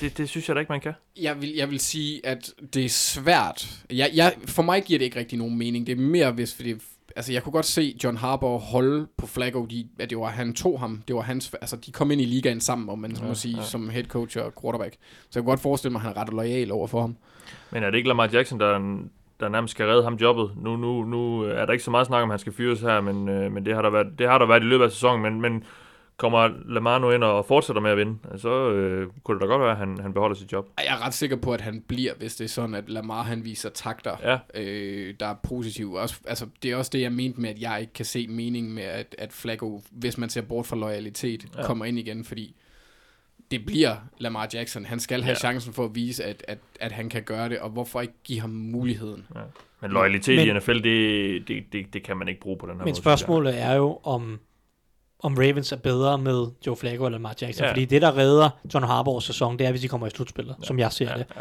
[0.00, 0.92] Det, det synes jeg da ikke, man kan.
[1.20, 3.84] Jeg vil, jeg vil sige, at det er svært.
[3.90, 5.86] Jeg, jeg, for mig giver det ikke rigtig nogen mening.
[5.86, 6.74] Det er mere, hvis fordi,
[7.16, 10.54] altså jeg kunne godt se John Harbour holde på Flacco, de, at det var, han
[10.54, 11.02] tog ham.
[11.08, 13.56] Det var hans, altså de kom ind i ligaen sammen, om man ja, må sige,
[13.56, 13.62] ja.
[13.62, 14.94] som head coach og quarterback.
[15.30, 17.16] Så jeg kunne godt forestille mig, at han er ret lojal over for ham.
[17.70, 18.98] Men er det ikke Lamar Jackson, der,
[19.40, 20.50] der nærmest skal redde ham jobbet?
[20.56, 23.00] Nu, nu, nu er der ikke så meget snak om, at han skal fyres her,
[23.00, 25.22] men, øh, men det, har der været, det har der været i løbet af sæsonen.
[25.22, 25.64] Men, men
[26.22, 29.62] kommer Lamar nu ind og fortsætter med at vinde, så øh, kunne det da godt
[29.62, 30.68] være, at han, han beholder sit job.
[30.78, 33.44] Jeg er ret sikker på, at han bliver, hvis det er sådan, at Lamar han
[33.44, 34.16] viser takter,
[34.54, 34.60] Ja.
[34.62, 36.00] øh, der er positive.
[36.00, 38.74] Også, altså, det er også det, jeg mente med, at jeg ikke kan se mening
[38.74, 41.60] med, at, at Flacco, hvis man ser bort fra loyalitet, Ja.
[41.60, 41.66] ja.
[41.66, 42.54] kommer ind igen, fordi
[43.50, 44.84] det bliver Lamar Jackson.
[44.84, 45.30] Han skal have Ja.
[45.30, 45.38] ja.
[45.38, 48.40] chancen for at vise, at, at, at han kan gøre det, og hvorfor ikke give
[48.40, 49.26] ham muligheden?
[49.80, 52.70] Men loyalitet Men- i NFL, det, det, det, det kan man ikke bruge på den
[52.72, 52.88] her Men måde.
[52.90, 52.96] jeg.
[52.96, 54.38] spørgsmålet er jo, om,
[55.22, 57.64] om Ravens er bedre med Joe Flacco eller Lamar Jackson.
[57.64, 57.70] Ja.
[57.70, 60.66] Fordi det, der redder John Harbaughs sæson, det er, hvis de kommer i slutspillet, ja.
[60.66, 61.26] som jeg ser Ja, det.
[61.36, 61.40] ja.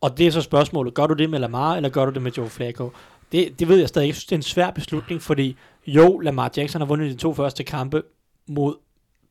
[0.00, 2.32] Og det er så spørgsmålet, gør du det med Lamar, eller gør du det med
[2.32, 2.90] Joe Flacco?
[3.32, 4.06] Det, det ved jeg stadig.
[4.06, 5.56] Jeg synes, det er en svær beslutning, fordi
[5.86, 8.02] jo, Lamar Jackson har vundet de to første kampe
[8.48, 8.74] mod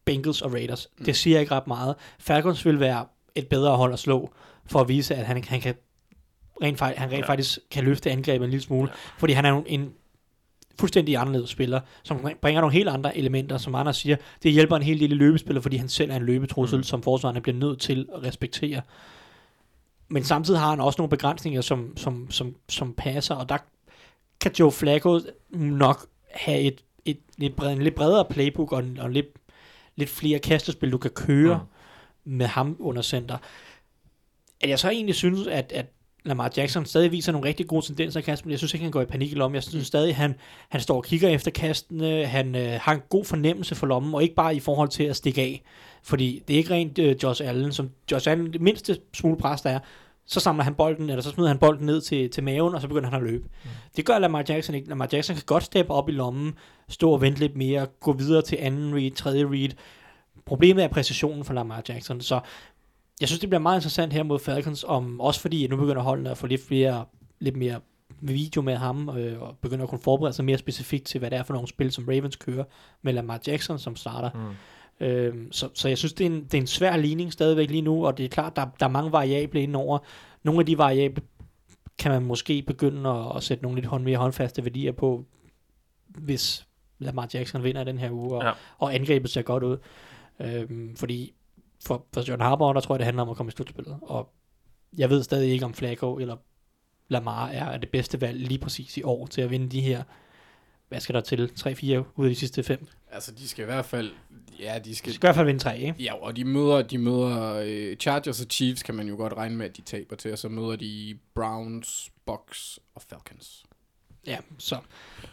[0.06, 0.88] Bengals og Raiders.
[0.98, 1.06] Mm.
[1.06, 1.96] Det siger ikke ret meget.
[2.20, 4.30] Falcons vil være et bedre hold at slå,
[4.66, 5.76] for at vise, at han, han kan
[6.64, 7.28] rent, han rent Ja.
[7.28, 8.90] faktisk kan løfte angrebet en lille smule.
[8.90, 8.98] Ja.
[9.18, 9.94] Fordi han er jo en
[10.82, 14.16] fuldstændig anderledes spiller, som bringer nogle helt andre elementer, som Anders siger.
[14.44, 16.84] Det hjælper en helt lille løbespiller, fordi han selv er en løbetrussel, Mm.
[16.84, 18.82] som forsvarerne bliver nødt til at respektere.
[20.08, 23.58] Men samtidig har han også nogle begrænsninger, som, som, som, som passer, og der
[24.42, 25.20] kan Joe Flacco
[25.50, 29.28] nok have et, et, lidt, bred, en lidt bredere playbook og, en, og lidt,
[29.96, 31.58] lidt flere kastespil, du kan køre
[32.26, 32.32] mm.
[32.38, 33.38] med ham under center.
[34.62, 35.86] At jeg så egentlig synes, at, at
[36.24, 38.92] Lamar Jackson stadig viser nogle rigtig gode tendenser i kasten, men jeg synes ikke, han
[38.92, 39.56] går i panik i lommen.
[39.56, 40.36] Jeg synes stadig, han,
[40.70, 44.24] han står og kigger efter kastene, han øh, har en god fornemmelse for lommen, og
[44.24, 45.64] ikke bare i forhold til at stikke af.
[46.04, 49.62] Fordi det er ikke rent øh, Josh Allen, som Josh Allen, det mindste smule pres,
[49.62, 49.80] der er,
[50.26, 52.88] så samler han bolden, eller så smider han bolden ned til, til maven, og så
[52.88, 53.44] begynder han at løbe.
[53.44, 53.70] Mm.
[53.96, 54.90] Det gør Lamar Jackson ikke.
[54.90, 56.54] Lamar Jackson kan godt steppe op i lommen,
[56.90, 59.70] stå og vente lidt mere, gå videre til anden read, tredje read.
[60.46, 62.40] Problemet er præcisionen for Lamar Jackson, så
[63.22, 66.32] jeg synes, det bliver meget interessant her mod Falcons, om, også fordi nu begynder holdene
[66.32, 67.06] at få lidt flere,
[67.40, 67.80] lidt mere
[68.22, 71.40] video med ham, øh, og begynder at kunne forberede sig mere specifikt til, hvad det
[71.40, 72.64] er for nogle spil, som Ravens kører,
[73.02, 74.30] med Lamar Jackson som starter.
[75.00, 75.06] Mm.
[75.06, 77.82] Øhm, så, så jeg synes, det er, en, det er en svær ligning stadigvæk lige
[77.82, 80.00] nu, og det er klart, der, der er mange variable indover.
[80.44, 81.24] Nogle af de variable
[81.98, 85.26] kan man måske begynde at, at sætte nogle lidt hånd, mere håndfaste værdier på,
[86.08, 86.68] hvis
[87.00, 88.52] Lamar Jackson vinder den her uge, og, Ja.
[88.78, 89.78] og angrebet ser godt ud.
[90.40, 91.34] Øhm, fordi
[91.86, 94.00] for, for John Harbaugh, der tror jeg, det handler om at komme i slutspillet.
[94.02, 94.34] Og
[94.98, 96.38] jeg ved stadig ikke, om Flacco eller
[97.10, 100.04] Lamar er, det bedste valg lige præcis i år til at vinde de her,
[100.90, 102.88] hvad skal der til, 3-4 ud af de sidste fem.
[103.12, 104.12] Altså, de skal i hvert fald...
[104.60, 105.14] Ja, de De skal...
[105.14, 106.04] skal i hvert fald vinde tre, ikke?
[106.04, 109.56] Ja, og de møder, de møder øh, Chargers og Chiefs, kan man jo godt regne
[109.56, 113.64] med, at de taber til, og så møder de Browns, Bucks og Falcons.
[114.28, 114.78] Ja, så,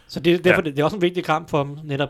[0.07, 0.55] så det, derfor, Ja.
[0.55, 0.61] ja.
[0.69, 2.09] det, det er også en vigtig kamp for dem, netop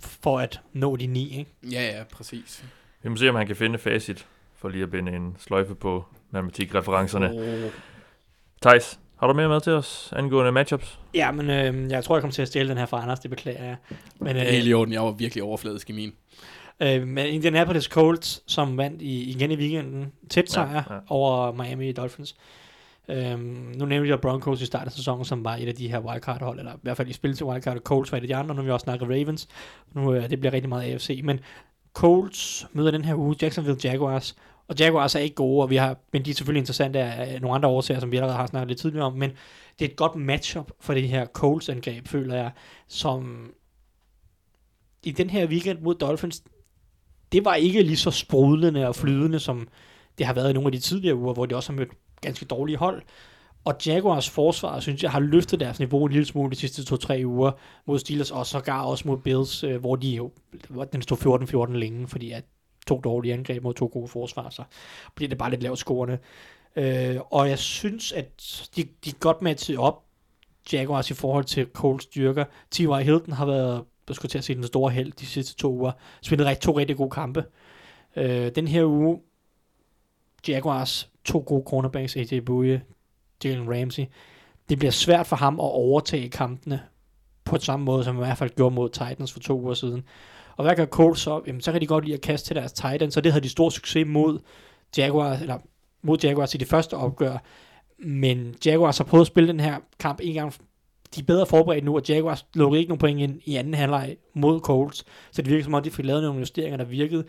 [0.00, 1.50] for at nå de ni, ikke?
[1.70, 2.64] Ja, ja, præcis.
[3.04, 4.26] Vi må se, om han kan finde facit,
[4.56, 7.30] for lige at binde en sløjfe på matematikreferencerne.
[7.30, 7.70] Oh.
[8.62, 10.98] Thijs, har du mere med til os angående matchups?
[11.14, 13.30] Ja, men øh, jeg tror, jeg kommer til at stjæle den her fra Anders, det
[13.30, 13.76] beklager jeg.
[14.20, 16.12] Men, Det er helt i orden, jeg var virkelig overfladisk i min.
[16.80, 20.94] øh, men Indianapolis Colts, som vandt i, igen i weekenden, tæt sejr Ja, ja, ja.
[20.94, 21.00] ja.
[21.08, 22.36] over Miami Dolphins.
[23.08, 25.98] Øhm, nu nævnte jeg Broncos i starten af sæsonen, som var et af de her
[26.00, 28.36] wildcard-hold, eller i hvert fald i spil til wildcard, og Colts var et af de
[28.36, 29.48] andre, nu har vi også snakket Ravens.
[29.92, 31.40] Nu øh, det bliver rigtig meget AFC, men
[31.94, 34.36] Colts møder den her uge Jacksonville Jaguars,
[34.68, 37.54] og Jaguars er ikke gode, og vi har, men de er selvfølgelig interessante af nogle
[37.54, 39.30] andre årsager, som vi allerede har snakket lidt tidligere om, men
[39.78, 42.50] det er et godt matchup for det her Colts-angreb, føler jeg,
[42.88, 43.50] som
[45.02, 46.42] i den her weekend mod Dolphins,
[47.32, 49.68] det var ikke lige så sprudlende og flydende, som
[50.18, 51.90] det har været i nogle af de tidligere uger, hvor de også har mødt
[52.20, 53.02] ganske dårlige hold.
[53.64, 57.22] Og Jaguars forsvar, synes jeg, har løftet deres niveau en lille smule de sidste to-tre
[57.24, 57.52] uger
[57.86, 60.30] mod Steelers, og sågar også mod Bills, øh, hvor de jo,
[60.92, 62.44] den stod 14-14 længe, fordi at
[62.86, 64.62] to dårlige angreb mod to gode forsvar, så
[65.14, 66.18] bliver det bare lidt lavt scorende.
[66.76, 68.26] Øh, og jeg synes, at
[68.76, 70.04] de, de er godt matchet op,
[70.72, 72.44] Jaguars i forhold til Coles styrker.
[72.70, 73.02] T.Y.
[73.02, 75.92] Hilton har været, jeg skulle til at sige, den store held de sidste to uger.
[76.22, 77.44] Spillet rigtig, to rigtig gode kampe.
[78.16, 79.20] Øh, den her uge,
[80.48, 82.80] Jaguars, to gode cornerbacks, AJ Bouye,
[83.44, 84.04] Jalen Ramsey.
[84.68, 86.80] Det bliver svært for ham at overtage kampene
[87.44, 90.02] på samme måde, som han i hvert fald gjorde mod Titans for to uger siden.
[90.56, 91.42] Og hvad gør Colts så?
[91.46, 93.48] Jamen, så kan de godt lide at kaste til deres Titans, så det havde de
[93.48, 94.38] stor succes mod
[94.96, 95.58] Jaguars, eller
[96.02, 97.38] mod Jaguars i det første opgør.
[97.98, 100.54] Men Jaguars har prøvet at spille den her kamp en gang.
[101.14, 104.16] De er bedre forberedt nu, og Jaguars lukkede ikke nogen point ind i anden halvleg
[104.34, 105.04] mod Colts.
[105.30, 107.24] Så det virker som om, de fik lavet nogle justeringer, der virkede.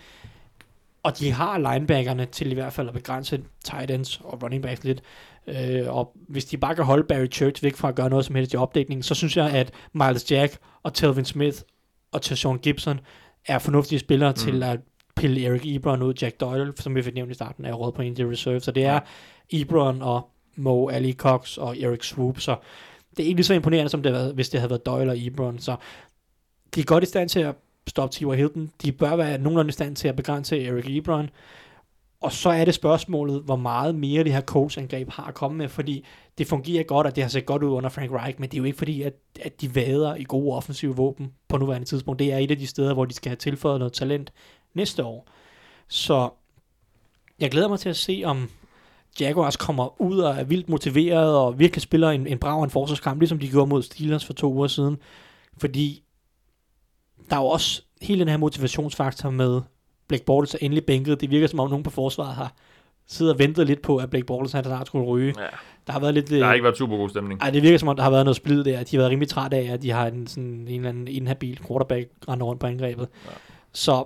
[1.03, 4.83] Og de har linebackerne til i hvert fald at begrænse tight ends og running backs
[4.83, 5.01] lidt.
[5.47, 8.35] Øh, og hvis de bare kan holde Barry Church væk fra at gøre noget som
[8.35, 11.57] helst i opdækningen, så synes jeg, at Miles Jack og Telvin Smith
[12.11, 12.99] og Tashawn Gibson
[13.47, 14.35] er fornuftige spillere mm.
[14.35, 14.79] til at
[15.15, 16.13] pille Eric Ebron ud.
[16.21, 18.59] Jack Doyle, som vi fik nævnt i starten, er råd på Injury Reserve.
[18.59, 18.99] Så det er
[19.51, 22.39] Ebron og Mo Ali Cox og Eric Swoop.
[22.39, 22.55] Så
[23.17, 25.11] det er ikke lige så imponerende, som det havde været, hvis det havde været Doyle
[25.11, 25.59] og Ebron.
[25.59, 25.75] Så
[26.75, 27.55] de er godt i stand til at
[27.87, 28.35] stoppe T.Y.
[28.35, 28.71] Hilton.
[28.81, 31.29] De bør være nogenlunde i stand til at begrænse Eric Ebron.
[32.21, 35.69] Og så er det spørgsmålet, hvor meget mere det her Colts-angreb har at komme med,
[35.69, 36.05] fordi
[36.37, 38.61] det fungerer godt, og det har set godt ud under Frank Reich, men det er
[38.61, 42.19] jo ikke fordi, at, at de vader i gode offensive våben på nuværende tidspunkt.
[42.19, 44.33] Det er et af de steder, hvor de skal have tilføjet noget talent
[44.73, 45.27] næste år.
[45.87, 46.29] Så
[47.39, 48.49] jeg glæder mig til at se, om
[49.19, 52.69] Jaguars kommer ud og er vildt motiveret og virkelig spiller en, en brav og en
[52.69, 54.97] forsvarskamp, ligesom de gjorde mod Steelers for to uger siden.
[55.57, 56.03] Fordi
[57.29, 59.61] der er jo også hele den her motivationsfaktor med
[60.07, 61.21] Blake Bortles er endelig bænket.
[61.21, 62.53] Det virker som om nogen på forsvaret har
[63.07, 65.33] siddet og ventet lidt på, at Blake Bortles han snart skulle ryge.
[65.39, 65.45] Ja.
[65.87, 66.29] Der har været lidt...
[66.29, 67.41] Der har øh, ikke været super god stemning.
[67.41, 68.83] ej, det virker som om, der har været noget splid der.
[68.83, 71.59] De har været rimelig trætte af, at de har en, sådan, en eller anden inhabil
[71.67, 73.07] quarterback rende rundt på angrebet.
[73.25, 73.31] Ja.
[73.73, 74.03] Så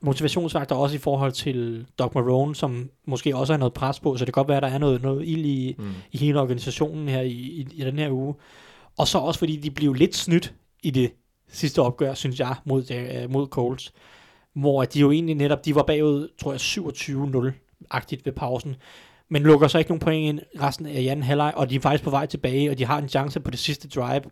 [0.00, 4.24] motivationsfaktor også i forhold til Doc Marone, som måske også har noget pres på, så
[4.24, 5.90] det kan godt være, at der er noget, noget ild i, Mm.
[6.12, 8.34] i hele organisationen her i, i, i den her uge.
[8.98, 11.10] Og så også fordi de blev lidt snydt i det
[11.48, 13.92] sidste opgør, synes jeg, mod, øh, mod Colts.
[14.54, 18.76] Hvor de jo egentlig netop, de var bagud, tror jeg, 27-0-agtigt ved pausen.
[19.28, 22.04] Men lukker så ikke nogen point ind resten af anden halvleg, og de er faktisk
[22.04, 24.22] på vej tilbage, og de har en chance på det sidste drive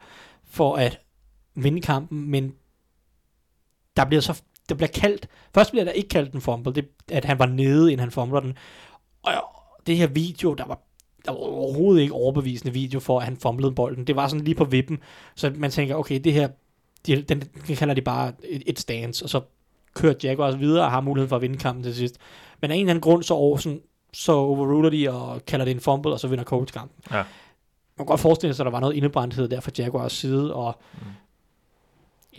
[0.44, 1.00] for at
[1.54, 2.52] vinde kampen, men
[3.96, 7.24] der bliver så der bliver kaldt, først bliver der ikke kaldt en fumble, det, at
[7.24, 8.56] han var nede, inden han fumbler den,
[9.22, 9.32] og
[9.86, 10.80] det her video, der var,
[11.24, 14.06] der var overhovedet ikke overbevisende video for, at han fumblede bolden.
[14.06, 14.98] Det var sådan lige på vippen,
[15.34, 16.48] så man tænker, okay, det her,
[17.06, 19.40] de, den, den kalder de bare et, et stance, og så
[19.94, 22.16] kører Jaguars videre og har muligheden for at vinde kampen til sidst.
[22.60, 23.80] Men af en eller anden grund, så, over, sådan,
[24.12, 27.04] så overruler de og kalder det en fumble, og så vinder Colts kampen.
[27.10, 27.16] Ja.
[27.16, 27.24] Man
[27.98, 30.98] kan godt forestille sig, at der var noget indebrændthed der fra Jaguars side, og mm.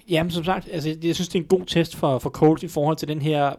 [0.10, 2.68] jamen som sagt, altså, jeg synes, det er en god test for, for Colts i
[2.68, 3.54] forhold til den her,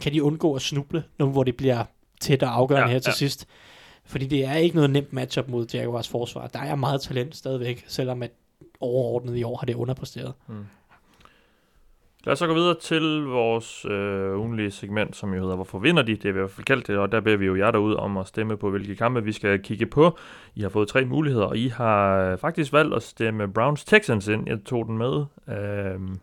[0.00, 1.84] kan de undgå at snuble, nu hvor det bliver
[2.20, 3.14] tæt og afgørende Ja, her til ja.
[3.14, 3.46] sidst.
[4.04, 6.46] Fordi det er ikke noget nemt matchup mod Jaguars forsvar.
[6.46, 8.30] Der er meget talent stadigvæk, selvom at
[8.80, 10.32] overordnet i år har det underpresteret.
[12.26, 16.02] Lad os så gå videre til vores øh, ugenlige segment, som jo hedder Hvorfor vinder
[16.02, 16.12] de?
[16.16, 17.96] Det er vi i hvert fald kaldt det, og der beder vi jo jer derude
[17.96, 20.18] om at stemme på, hvilke kampe vi skal kigge på.
[20.54, 24.28] I har fået tre muligheder, og I har øh, faktisk valgt at stemme Browns Texans
[24.28, 24.48] ind.
[24.48, 25.24] Jeg tog den med.
[25.48, 26.18] Øhm,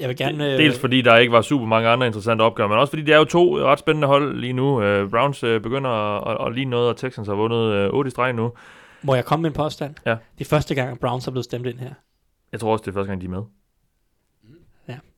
[0.00, 0.52] Jeg vil gerne...
[0.52, 3.14] øh, Dels fordi der ikke var super mange andre interessante opgør, men også fordi det
[3.14, 4.82] er jo to ret spændende hold lige nu.
[4.82, 8.08] Øh, Browns øh, begynder at, at, at ligne noget, og Texans har vundet øh, 8
[8.08, 8.52] i streg nu.
[9.02, 9.94] Må jeg komme med en påstand?
[10.06, 10.16] Ja.
[10.38, 11.90] Det er første gang, at Browns er blevet stemt ind her.
[12.52, 13.42] Jeg tror også, det er første gang, de er med.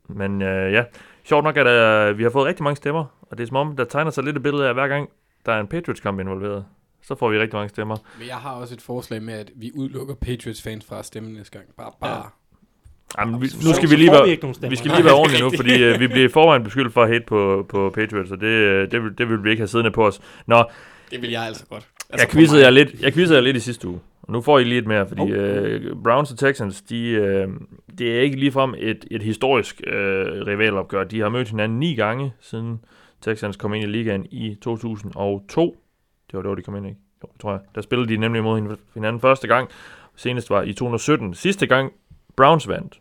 [0.08, 0.14] Ja.
[0.14, 0.84] Men øh, ja,
[1.24, 3.76] sjovt nok, at øh, vi har fået rigtig mange stemmer, og det er som om,
[3.76, 5.08] der tegner sig lidt et billede af, hver gang
[5.46, 6.64] der er en Patriots-kamp involveret,
[7.02, 7.96] så får vi rigtig mange stemmer.
[8.18, 11.58] Men jeg har også et forslag med, at vi udelukker Patriots-fans fra at stemme næste
[11.58, 11.64] gang.
[11.76, 12.24] Bare, bare.
[13.18, 14.24] Jamen, vi, nu skal vi lige være,
[14.60, 17.02] vi vi skal lige være ordentlige nu, fordi øh, vi bliver i forvejen beskyldt for
[17.02, 19.68] at hate på, på Patriots, og det, øh, det, vil, det vil vi ikke have
[19.68, 20.20] siddende på os.
[20.46, 20.64] Nå,
[21.10, 21.88] Det vil jeg altså godt.
[22.18, 24.78] jeg quizzede jer lidt, jeg quizzede jer lidt i sidste uge, nu får I lige
[24.78, 25.30] et mere, fordi Oh.
[25.30, 27.48] øh, Browns og Texans, de, øh,
[27.98, 31.04] det er ikke ligefrem et, et historisk øh, rivalopgør.
[31.04, 32.84] De har mødt hinanden ni gange, siden
[33.20, 35.76] Texans kom ind i ligaen i 2002.
[36.30, 36.98] Det var det, de kom ind, ikke?
[37.24, 37.60] Jo, tror jeg.
[37.74, 39.68] Der spillede de nemlig mod hinanden første gang.
[40.16, 41.34] Senest var i 2017.
[41.34, 41.92] Sidste gang
[42.36, 43.00] Browns vandt,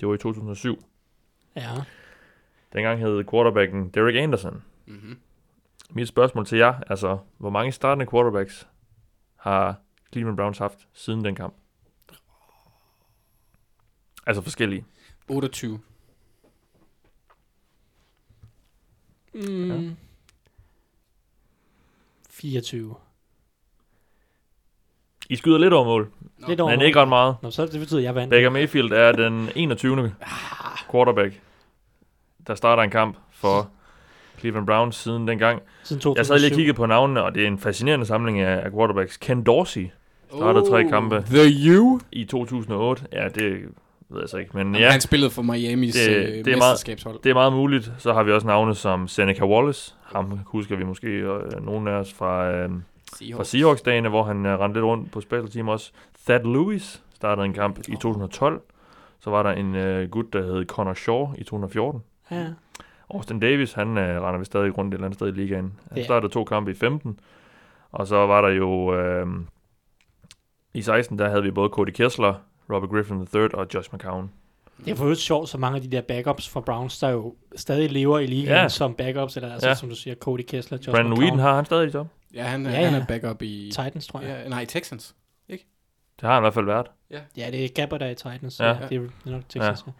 [0.00, 0.84] det var i 2007.
[1.56, 1.60] Ja.
[2.72, 4.62] Dengang hed quarterbacken Derek Anderson.
[4.86, 5.16] Mm-hmm.
[5.90, 8.68] Mit spørgsmål til jer, altså, hvor mange startende quarterbacks
[9.36, 9.76] har
[10.14, 11.54] Cleveland Browns haft siden den kamp?
[14.26, 14.84] Altså forskellige.
[15.28, 15.80] 28.
[19.34, 19.70] Mm.
[19.70, 19.90] Ja.
[22.30, 22.94] 24.
[25.30, 26.48] I skyder lidt over mål, Nå.
[26.48, 26.86] Lidt over men mål.
[26.86, 27.36] ikke ret meget.
[27.42, 28.30] Nå, så det betyder, at jeg vandt.
[28.30, 30.14] Baker Mayfield er den 21.
[30.90, 31.40] quarterback,
[32.46, 33.70] der starter en kamp for
[34.38, 35.62] Cleveland Browns siden dengang.
[35.82, 36.18] Siden 2007.
[36.18, 38.70] Jeg sad lige og kiggede på navnene, og det er en fascinerende samling af, af
[38.72, 39.16] quarterbacks.
[39.16, 39.88] Ken Dorsey
[40.36, 42.00] startede tre kampe The U.
[42.12, 43.06] i 2008.
[43.12, 43.60] Ja, det
[44.08, 44.80] ved jeg så ikke, men Ja.
[44.80, 47.18] ja, Han spillede for Miamis Det- det, det er øh, meget- mesterskabshold.
[47.24, 47.92] det er meget muligt.
[47.98, 49.94] Så har vi også navne som Seneca Wallace.
[50.02, 52.70] Ham husker vi måske øh, nogle af os fra, øh,
[53.36, 55.92] fra Seahawks-dagene, hvor han øh, rendte lidt rundt på special team også.
[56.26, 58.60] Thad Lewis startede en kamp i 2012.
[59.20, 62.02] Så var der en øh, gut, der hed Connor Shaw i 2014.
[62.30, 62.46] Ja.
[63.14, 65.72] Austin Davis, han øh, render vi stadig rundt et eller andet sted i ligaen.
[65.88, 66.04] Han Ja.
[66.04, 67.18] startede to kampe i 15.
[67.92, 68.94] Og så var der jo...
[68.94, 69.26] Øh,
[70.74, 72.34] I 16, der havde vi både Cody Kessler,
[72.72, 74.30] Robert Griffin III og Josh McCown.
[74.84, 77.34] Det er for øvrigt sjovt, så mange af de der backups fra Browns, der jo
[77.56, 78.62] stadig lever i ligaen Ja.
[78.62, 78.68] ja.
[78.68, 79.70] som backups, eller altså, Ja.
[79.70, 79.74] ja.
[79.74, 81.22] som du siger, Cody Kessler, Josh Brandon McCown.
[81.24, 82.06] Whedon har han stadig job.
[82.34, 83.00] Ja, han, Ja, ja, han ja.
[83.00, 83.70] er backup i...
[83.70, 84.40] Titans, tror jeg.
[84.44, 85.14] Ja, nej, Texans.
[86.20, 86.86] Det har han i hvert fald været.
[87.10, 87.20] Ja,
[87.50, 88.60] det er Gabber, der er i Titans.
[88.60, 88.66] Ja.
[88.68, 88.74] Ja.
[88.88, 88.96] Det
[89.26, 89.84] er nok Texans.
[89.86, 89.92] Ja.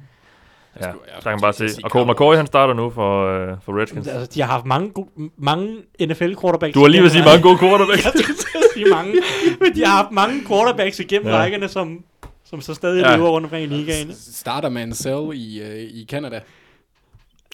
[0.81, 1.69] Ja, skulle- jeg så kan man bare se.
[1.69, 2.15] sige Og Colt Cowboys.
[2.15, 4.09] McCoy, han starter nu for, øh, for Redskins.
[4.09, 6.75] Altså, de har haft mange, go- mange NFL quarterbacks.
[6.75, 8.05] Du har lige ved at sige mange gode quarterbacks.
[8.05, 9.13] Jeg skulle til at sige mange.
[9.61, 11.35] Men de har haft mange quarterbacks igennem Ja.
[11.37, 11.43] ja.
[11.43, 12.05] rækkerne, som,
[12.45, 13.11] som så stadig Ja.
[13.11, 13.17] ja.
[13.17, 14.15] lever rundt omkring i ligaen.
[14.15, 16.41] Starter man selv i, øh, i Canada.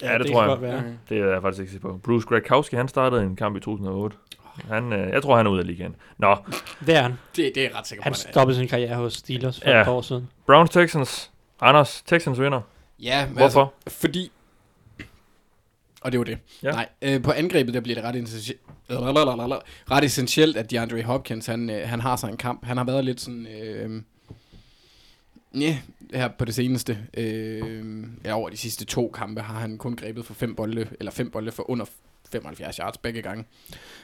[0.01, 0.49] Ja, det kan tror jeg.
[0.49, 0.83] godt være.
[1.09, 1.97] Det er jeg faktisk ikke sikker på.
[2.03, 4.17] Bruce Gradkowski, han startede en kamp i 2008.
[4.69, 5.95] Han, øh, jeg tror, han er ude af ligaen.
[6.17, 6.35] Nå,
[6.85, 7.13] Det er han.
[7.35, 8.03] Det, det er ret sikker på.
[8.03, 9.75] Han han stoppede sin karriere hos Steelers for Ja.
[9.75, 9.81] ja.
[9.81, 10.27] et par år siden.
[10.47, 11.31] Browns Texans.
[11.61, 12.61] Anders, Texans vinder.
[13.01, 13.73] Ja, men Hvorfor?
[13.85, 14.31] Altså, fordi...
[16.01, 16.37] Og det var det.
[16.63, 16.71] Ja.
[16.71, 18.61] Nej, øh, på angrebet, der bliver det ret, essentielt,
[19.91, 22.65] ret essentielt, at DeAndre Hopkins, han, øh, han har sig en kamp.
[22.65, 23.47] Han har været lidt sådan...
[23.47, 24.01] Øh,
[25.55, 25.77] Ja,
[26.13, 26.97] her på det seneste.
[27.17, 31.11] Øh, ja, over de sidste to kampe har han kun grebet for fem bolde, eller
[31.11, 31.85] fem bolde for under
[32.31, 33.45] 75 yards begge gange.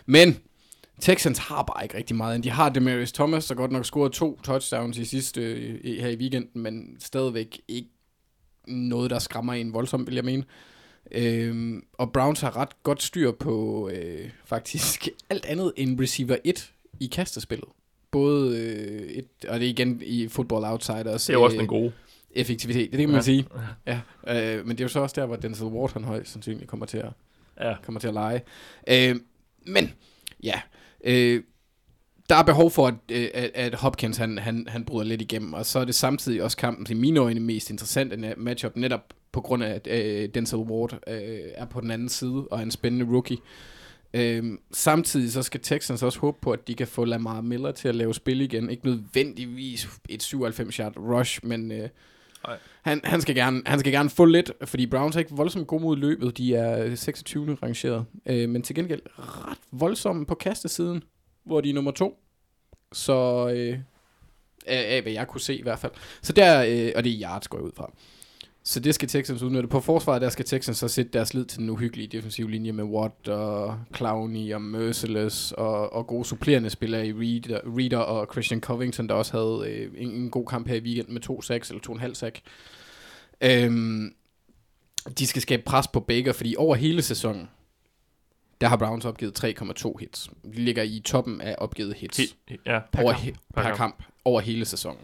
[0.06, 0.38] Men
[1.00, 2.44] Texans har bare ikke rigtig meget.
[2.44, 6.16] De har Demarius Thomas, der godt nok scoret to touchdowns i sidste i, her i
[6.16, 7.90] weekenden, men stadigvæk ikke
[8.68, 10.44] noget, der skræmmer en voldsomt, vil jeg mene.
[11.12, 16.72] Øhm, og Browns har ret godt styr på øh, faktisk alt andet end receiver 1
[17.00, 17.70] i kastespillet.
[18.12, 21.26] Både øh, et, og det er igen i Football Outsiders.
[21.26, 21.92] Det er jo også øh, den gode.
[22.32, 23.22] effektivitet, det kan man Ja.
[23.22, 23.46] sige.
[23.88, 26.68] Ja, øh, men det er jo så også der, hvor Denzel Ward han højst sandsynligt
[26.70, 27.10] kommer til at,
[27.62, 27.76] Ja.
[27.84, 28.42] kommer til at lege.
[28.90, 29.16] Øh,
[29.66, 29.94] men,
[30.44, 30.62] ja,
[31.04, 31.44] øh,
[32.30, 35.54] der er behov for, at, øh, at, at Hopkins han, han, han bryder lidt igennem,
[35.54, 39.42] og så er det samtidig også kampen til mine øjne mest interessante matchup, netop på
[39.42, 42.72] grund af, at øh, Denzel Ward øh, er på den anden side, og er en
[42.72, 43.38] spændende rookie.
[44.14, 47.88] Øhm, samtidig så skal Texans også håbe på, at de kan få Lamar Miller til
[47.88, 48.70] at lave spil igen.
[48.70, 51.90] Ikke nødvendigvis et 97-yard rush, men øh,
[52.82, 55.84] han, han, skal gerne, han skal gerne få lidt, fordi Browns er ikke voldsomt gode
[55.84, 56.38] mod løbet.
[56.38, 57.58] De er 26.
[57.64, 61.04] rangeret, øh, men til gengæld ret voldsomme på kastesiden,
[61.48, 62.20] hvor de er nummer to.
[62.94, 63.80] Så øh,
[64.68, 65.92] af, af hvad jeg kunne se i hvert fald.
[66.22, 67.92] Så der, øh, og det er yards går jeg ud fra.
[68.64, 69.68] Så det skal Texans udnytte.
[69.68, 72.84] På forsvaret, der skal Texans så sætte deres lid til den uhyggelige defensive linje med
[72.84, 78.62] Watt og Clowney og Merciless og, og gode supplerende spillere i Reader, Reader og Christian
[78.62, 81.70] Covington, der også havde øh, en, en god kamp her i weekenden med to sacks
[81.70, 82.42] eller to og en halv sack.
[83.42, 84.14] Øhm,
[85.20, 87.50] de skal skabe pres på Baker, fordi over hele sæsonen,
[88.62, 90.30] der har Browns opgivet 3,2 hits.
[90.44, 92.80] De ligger i toppen af opgivet hits He, ja.
[92.92, 93.26] per, over, kamp.
[93.26, 93.78] Per per, kamp.
[93.78, 94.04] kamp.
[94.26, 95.02] over hele sæsonen.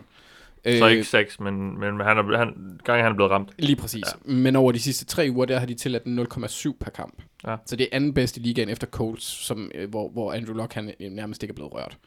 [0.66, 3.49] Så ikke 6, men, men han er, han, gange han er blevet ramt.
[3.60, 4.04] Lige præcis.
[4.28, 4.32] Ja.
[4.34, 7.22] Men over de sidste tre uger, der har de tilladt en 0,7 per kamp.
[7.47, 7.56] Ja.
[7.66, 10.93] Så det er anden bedste ligaen efter Colts, som, øh, hvor, hvor Andrew Luck han
[10.99, 11.97] øh, nærmest ikke er blevet rørt.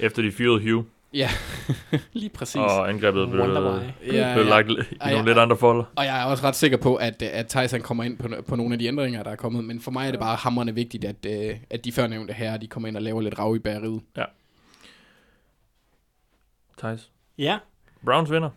[0.00, 1.30] Efter de fyrede Hugh, Ja,
[2.12, 2.56] lige præcis.
[2.56, 3.54] og angrebet blev, why.
[4.12, 4.50] ja, blev ja.
[4.50, 5.22] lagt i nogle ja.
[5.22, 5.84] lidt andre folder.
[5.96, 8.56] Og jeg er også ret sikker på, at, øh, at Tyson kommer ind på, på
[8.56, 9.64] nogle af de ændringer, der er kommet.
[9.64, 12.66] Men for mig er det bare hammerende vigtigt, at, øh, at de førnævnte her, de
[12.66, 14.00] kommer ind og laver lidt rav i bageriet.
[16.78, 17.10] Thijs.
[17.38, 17.58] Ja,
[18.04, 18.50] Browns vinder.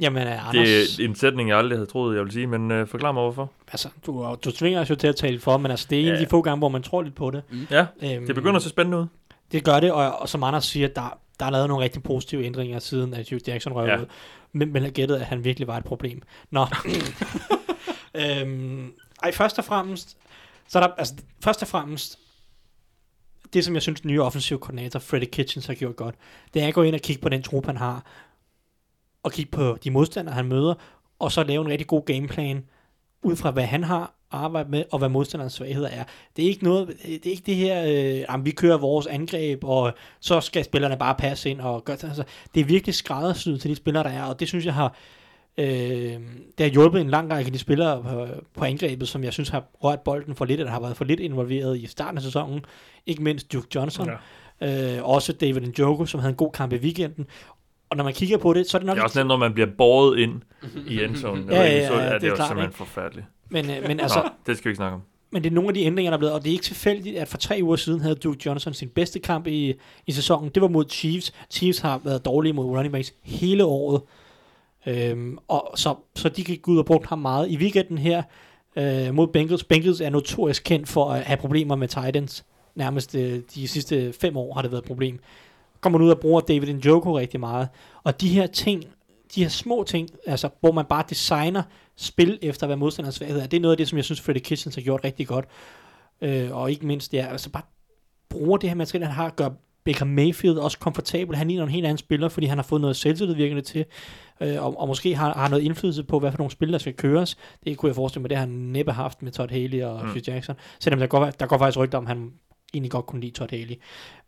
[0.00, 2.88] jamen Anders, Det er en sætning, jeg aldrig havde troet, jeg ville sige, men uh,
[2.88, 3.50] forklar mig hvorfor.
[3.72, 6.08] altså, du, du tvinger os jo til at tale for, men altså, det er en
[6.12, 6.20] af Ja.
[6.24, 7.42] de få gange, hvor man tror lidt på det.
[7.70, 9.06] Ja, Øhm, det begynder at se spændende ud.
[9.52, 12.44] Det gør det, og, og som Anders siger, der, der er lavet nogle rigtig positive
[12.44, 14.00] ændringer siden, at Hugh Jackson røg Ja.
[14.00, 14.06] ud.
[14.52, 16.22] Men, men jeg gættede, at han virkelig var et problem.
[16.50, 16.66] Nå.
[18.14, 20.16] øhm, ej, først og fremmest,
[20.68, 21.14] så er der, altså,
[21.44, 22.18] først og fremmest,
[23.52, 26.14] det som jeg synes, den nye offensive koordinator, Freddie Kitchens, har gjort godt,
[26.54, 28.04] det er at gå ind og kigge på den trup, han har,
[29.22, 30.74] og kigge på de modstandere, han møder,
[31.18, 32.64] og så lave en rigtig god gameplan,
[33.22, 36.04] ud fra hvad han har arbejdet med, og hvad modstanderens svagheder er.
[36.36, 39.64] Det er ikke noget, det er ikke det her, øh, jamen, vi kører vores angreb,
[39.64, 42.04] og så skal spillerne bare passe ind og gøre det.
[42.04, 42.24] Altså,
[42.54, 44.94] det er virkelig skræddersyet til de spillere, der er, og det synes jeg har,
[45.58, 45.66] øh,
[46.58, 49.48] det har hjulpet en lang række af de spillere på, på angrebet, som jeg synes
[49.48, 52.64] har rørt bolden for lidt, eller har været for lidt involveret i starten af sæsonen.
[53.06, 54.08] Ikke mindst Duke Johnson,
[54.60, 54.96] ja.
[54.96, 57.26] øh, også David Njoku, som havde en god kamp i weekenden.
[57.90, 58.94] Og når man kigger på det, så er det nok...
[58.94, 60.42] Det er også nemt, når man bliver båret ind
[60.86, 61.48] i endzonen.
[61.50, 62.78] Ja, ja, ja, ja, så, det er er det jo klart, simpelthen ikke?
[62.78, 63.26] forfærdeligt.
[63.48, 65.02] men, øh, men altså, Nå, det skal vi ikke snakke om.
[65.32, 67.16] Men det er nogle af de ændringer, der er blevet, og det er ikke tilfældigt,
[67.16, 69.74] at for tre uger siden havde Duke Johnson sin bedste kamp i,
[70.06, 70.50] i sæsonen.
[70.54, 71.32] Det var mod Chiefs.
[71.50, 74.02] Chiefs har været dårlige mod running backs hele året.
[74.86, 77.50] Øhm, og så, så de gik ud og brugte ham meget.
[77.50, 78.22] I weekenden her
[78.76, 79.64] øh, mod Bengals.
[79.64, 82.44] Bengals er notorisk kendt for at have problemer med Titans.
[82.74, 85.20] Nærmest øh, de sidste fem år har det været et problem.
[85.80, 87.68] Kommer man ud og bruger David Njoku rigtig meget.
[88.02, 88.84] Og de her ting,
[89.34, 91.62] de her små ting, altså, hvor man bare designer
[91.96, 94.42] spil efter, hvad modstanderens svaghed er, det er noget af det, som jeg synes, Freddie
[94.42, 95.44] Kitchens har gjort rigtig godt.
[96.20, 97.62] Øh, og ikke mindst, ja, altså bare
[98.28, 99.48] bruger det her materiale, han har, gør
[99.84, 101.36] Baker Mayfield også komfortabel.
[101.36, 103.84] Han ligner en helt anden spiller, fordi han har fået noget selvtillid virkende til,
[104.40, 106.94] øh, og, og måske har, har noget indflydelse på, hvad for nogle spil, der skal
[106.94, 107.36] køres.
[107.64, 110.10] Det kunne jeg forestille mig, det har han næppe haft med Todd Haley og mm.
[110.10, 110.56] Hugh Jackson.
[110.80, 112.32] Selvom der går, der går faktisk rygter om, han
[112.74, 113.76] egentlig godt kunne lide Todd Haley.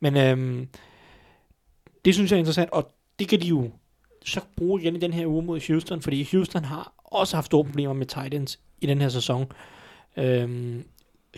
[0.00, 0.68] Men øhm,
[2.04, 3.70] det synes jeg er interessant, og det kan de jo
[4.24, 7.64] så bruge igen i den her uge mod Houston, fordi Houston har også haft store
[7.64, 9.52] problemer med Titans i den her sæson.
[10.16, 10.84] Øhm,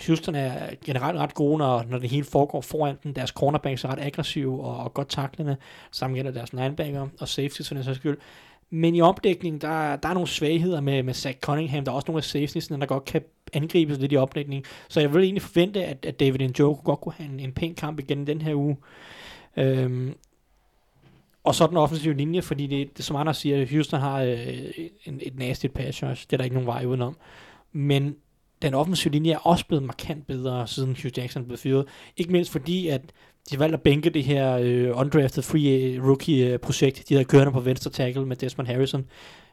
[0.06, 3.14] Houston er generelt ret gode, når, når det hele foregår foran dem.
[3.14, 5.56] Deres cornerbacks er ret aggressive og, og godt taklende.
[5.92, 8.18] Sammen gælder deres linebacker og safeties for den sags skyld.
[8.70, 11.84] Men i opdækningen, der, der er nogle svagheder med, med Zach Cunningham.
[11.84, 14.64] Der er også nogle af safetiesene, der godt kan angribes lidt i opdækningen.
[14.88, 17.74] Så jeg vil egentlig forvente, at, at David Njoku godt kunne have en, en pæn
[17.74, 18.76] kamp igen den her uge.
[19.56, 20.14] Øhm,
[21.44, 24.38] og så den offensive linje, fordi det, det som andre siger, Houston har øh,
[25.04, 26.26] en, et nasty pass rush.
[26.26, 27.16] Det er der ikke nogen vej udenom.
[27.72, 28.14] Men
[28.62, 31.84] den offensive linje er også blevet markant bedre, siden Hugh Jackson blev fyret.
[32.16, 33.00] Ikke mindst fordi, at
[33.50, 37.90] de valgte at bænke det her øh, undrafted free rookie-projekt, de havde kørende på venstre
[37.90, 39.04] tackle med Desmond Harrison.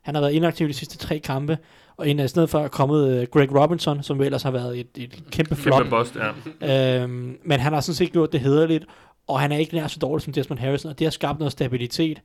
[0.01, 1.57] Han har været inaktiv de sidste tre kampe,
[1.97, 4.87] og en af stedet for er kommet øh, Greg Robinson, som ellers har været et,
[4.95, 5.81] et kæmpe flop.
[5.81, 6.17] Kæmpe bust,
[6.61, 7.03] ja.
[7.03, 8.85] Øhm, men han har sådan set gjort det hederligt,
[9.27, 11.51] og han er ikke nær så dårlig som Desmond Harrison, og det har skabt noget
[11.51, 12.21] stabilitet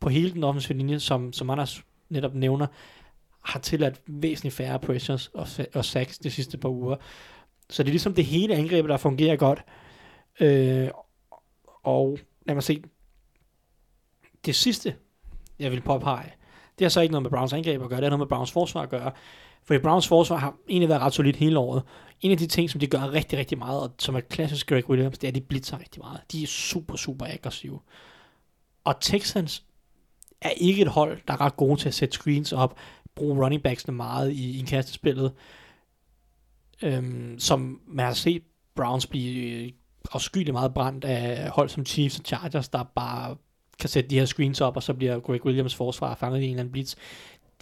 [0.00, 2.66] på hele den offensive linje, som, som Anders netop nævner,
[3.40, 6.96] har tilladt væsentligt færre pressures og, og sacks de sidste par uger.
[7.70, 9.64] Så det er ligesom det hele angrebet, der fungerer godt.
[10.40, 10.88] Øh,
[11.82, 12.82] og lad mig se.
[14.46, 14.94] Det sidste,
[15.58, 16.32] jeg vil påpege,
[16.78, 18.52] det har så ikke noget med Browns angreb at gøre, det har noget med Browns
[18.52, 19.12] forsvar at gøre.
[19.64, 21.82] For Browns forsvar har egentlig været ret solidt hele året.
[22.20, 24.90] En af de ting, som de gør rigtig, rigtig meget, og som er klassisk Greg
[24.90, 26.20] Williams, det er, at de blitzer rigtig meget.
[26.32, 27.80] De er super, super aggressive.
[28.84, 29.64] Og Texans
[30.40, 32.76] er ikke et hold, der er ret gode til at sætte screens op,
[33.14, 35.32] bruge running backsene meget i, indkastespillet,
[36.82, 38.42] øhm, som man har set
[38.74, 39.72] Browns blive øh,
[40.12, 43.36] afskyeligt meget brændt af hold som Chiefs og Chargers, der bare
[43.80, 46.50] kan sætte de her screens op, og så bliver Greg Williams forsvar fanget i en
[46.50, 46.94] eller anden blitz.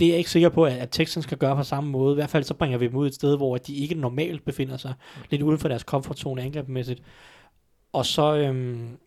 [0.00, 2.12] Det er jeg ikke sikker på, at, at Texans kan gøre på samme måde.
[2.12, 4.76] I hvert fald så bringer vi dem ud et sted, hvor de ikke normalt befinder
[4.76, 4.94] sig
[5.30, 7.02] lidt uden for deres comfort zone angrebmæssigt.
[7.92, 8.98] Og så øhm,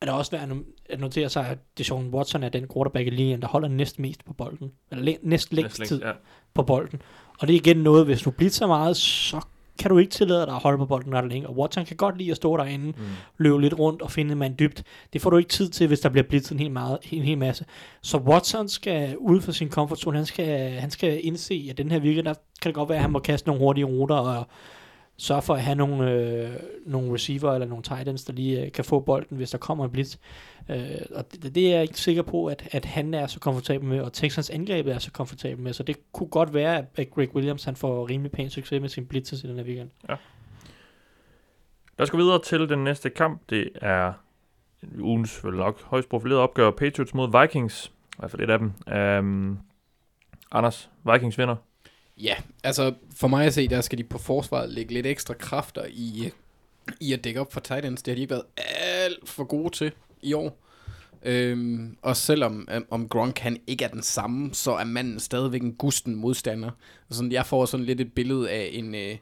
[0.00, 0.50] er det også værd
[0.88, 4.24] at notere sig, at Deshaun Watson er den quarterback i linjen, der holder næst mest
[4.24, 4.72] på bolden.
[4.90, 6.12] Eller læ- næst længst tid ja.
[6.54, 7.02] på bolden.
[7.38, 9.40] Og det er igen noget, hvis du blitzer meget, så
[9.78, 11.48] kan du ikke tillade dig at holde på bolden ret længe.
[11.48, 13.04] Og Watson kan godt lide at stå derinde, mm.
[13.38, 14.82] løbe lidt rundt og finde en mand dybt.
[15.12, 17.38] Det får du ikke tid til, hvis der bliver blitzet en hel, meget, en hel
[17.38, 17.64] masse.
[18.02, 20.16] Så Watson skal ud for sin comfort zone.
[20.16, 23.02] Han skal, han skal indse, at den her weekend, der kan det godt være, at
[23.02, 24.46] han må kaste nogle hurtige ruter og
[25.18, 26.50] sørge for at have nogle, øh,
[26.86, 29.84] nogle receiver eller nogle tight ends, der lige øh, kan få bolden, hvis der kommer
[29.84, 30.16] en blitz.
[30.68, 30.76] Øh,
[31.14, 34.00] og det, det er jeg ikke sikker på, at, at han er så komfortabel med,
[34.00, 37.64] og Texans angreb er så komfortabel med, så det kunne godt være, at Greg Williams
[37.64, 39.90] han får rimelig pæn succes med sin blitzes i den her weekend.
[40.08, 40.16] Ja.
[41.98, 43.42] Lad os gå videre til den næste kamp.
[43.50, 44.12] Det er
[44.98, 47.86] ugens vel nok højst profilerede opgør Patriots mod Vikings.
[47.86, 48.72] I hvert fald et af dem.
[49.24, 49.58] Um,
[50.52, 51.56] Anders, Vikings vinder.
[52.22, 55.84] Ja, altså for mig at se, der skal de på forsvaret lægge lidt ekstra kræfter
[55.90, 56.30] i,
[57.00, 58.02] i at dække op for Titans.
[58.02, 58.44] Det har de ikke været
[58.78, 59.92] alt for gode til
[60.22, 60.64] i år.
[61.22, 65.62] Øhm, og selvom øhm, om Gronk han ikke er den samme, så er manden stadigvæk
[65.62, 66.70] en gusten modstander.
[67.10, 69.16] Sådan, jeg får sådan lidt et billede af en, øh,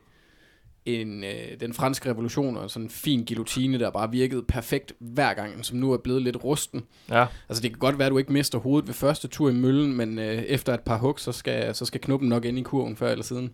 [0.87, 5.35] en øh, den franske revolution og sådan en fin guillotine, der bare virkede perfekt hver
[5.35, 6.85] gang, som nu er blevet lidt rusten.
[7.11, 7.27] Ja.
[7.49, 9.97] Altså det kan godt være, at du ikke mister hovedet ved første tur i møllen,
[9.97, 12.97] men øh, efter et par hug, så skal, så skal knuppen nok ind i kurven
[12.97, 13.51] før eller siden.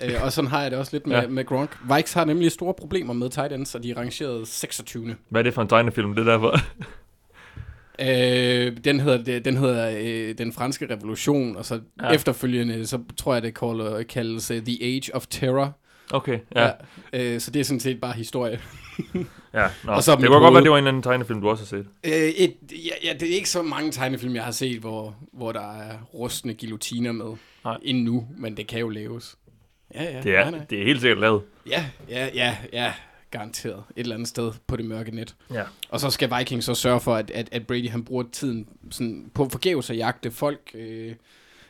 [0.00, 1.28] Øh, og sådan har jeg det også lidt med, ja.
[1.28, 1.78] med Gronk.
[1.96, 5.16] Vikes har nemlig store problemer med tight ends, og de er rangeret 26.
[5.28, 6.56] Hvad er det for en tegnefilm, det der for?
[7.98, 12.10] Øh, den hedder, den, hedder øh, Den Franske Revolution, og så ja.
[12.10, 15.78] efterfølgende, så tror jeg, det kalder, kaldes uh, The Age of Terror.
[16.12, 16.64] Okay, ja.
[16.64, 16.72] ja
[17.12, 18.60] øh, så det er sådan set bare historie.
[19.54, 19.92] ja, nå.
[19.92, 21.86] og så det kunne godt være, det var en anden tegnefilm, du også har set.
[22.04, 25.52] Øh, et, ja, ja, det er ikke så mange tegnefilm, jeg har set, hvor, hvor
[25.52, 27.78] der er rustne guillotiner med Nej.
[27.82, 29.36] endnu, men det kan jo laves.
[29.94, 30.66] Ja, ja, det, er, nej, nej.
[30.70, 31.42] det er helt sikkert lavet.
[31.66, 32.92] Ja, ja, ja, ja
[33.34, 35.34] garanteret et eller andet sted på det mørke net.
[35.52, 35.62] Ja.
[35.88, 39.30] Og så skal Vikings så sørge for, at, at, at Brady han bruger tiden sådan,
[39.34, 41.14] på forgæves at jagte folk, øh,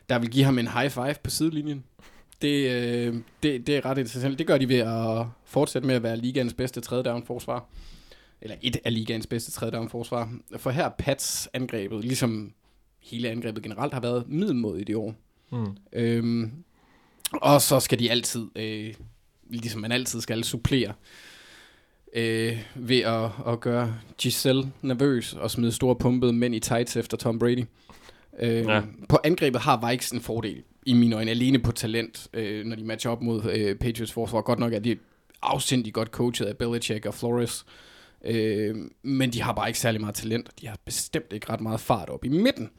[0.09, 1.85] der vil give ham en high five på sidelinjen.
[2.43, 4.39] Det, øh, det, det er ret interessant.
[4.39, 7.67] Det gør de ved at fortsætte med at være ligaens bedste tredje down forsvar.
[8.41, 10.33] Eller et af ligaens bedste tredje down forsvar.
[10.57, 12.53] For her er Pats angrebet, ligesom
[13.03, 15.15] hele angrebet generelt har været middelmodigt i år.
[15.53, 15.77] Mm.
[15.93, 16.53] Øhm,
[17.33, 18.95] og så skal de altid, øh,
[19.51, 20.93] ligesom man altid skal, supplere
[22.15, 27.17] øh, ved at, at gøre Giselle nervøs og smide store pumpede mænd i tights efter
[27.17, 27.65] Tom Brady.
[28.41, 28.83] Øh, ja.
[29.09, 32.85] På angrebet har Vikes en fordel, i mine øjne, alene på talent, øh, når de
[32.85, 34.41] matcher op mod øh, Patriots forsvar.
[34.41, 34.97] Godt nok er de
[35.43, 37.65] afsindig godt coachet af Belichick og Flores,
[38.25, 40.49] øh, men de har bare ikke særlig meget talent.
[40.49, 42.71] og De har bestemt ikke ret meget fart op i midten.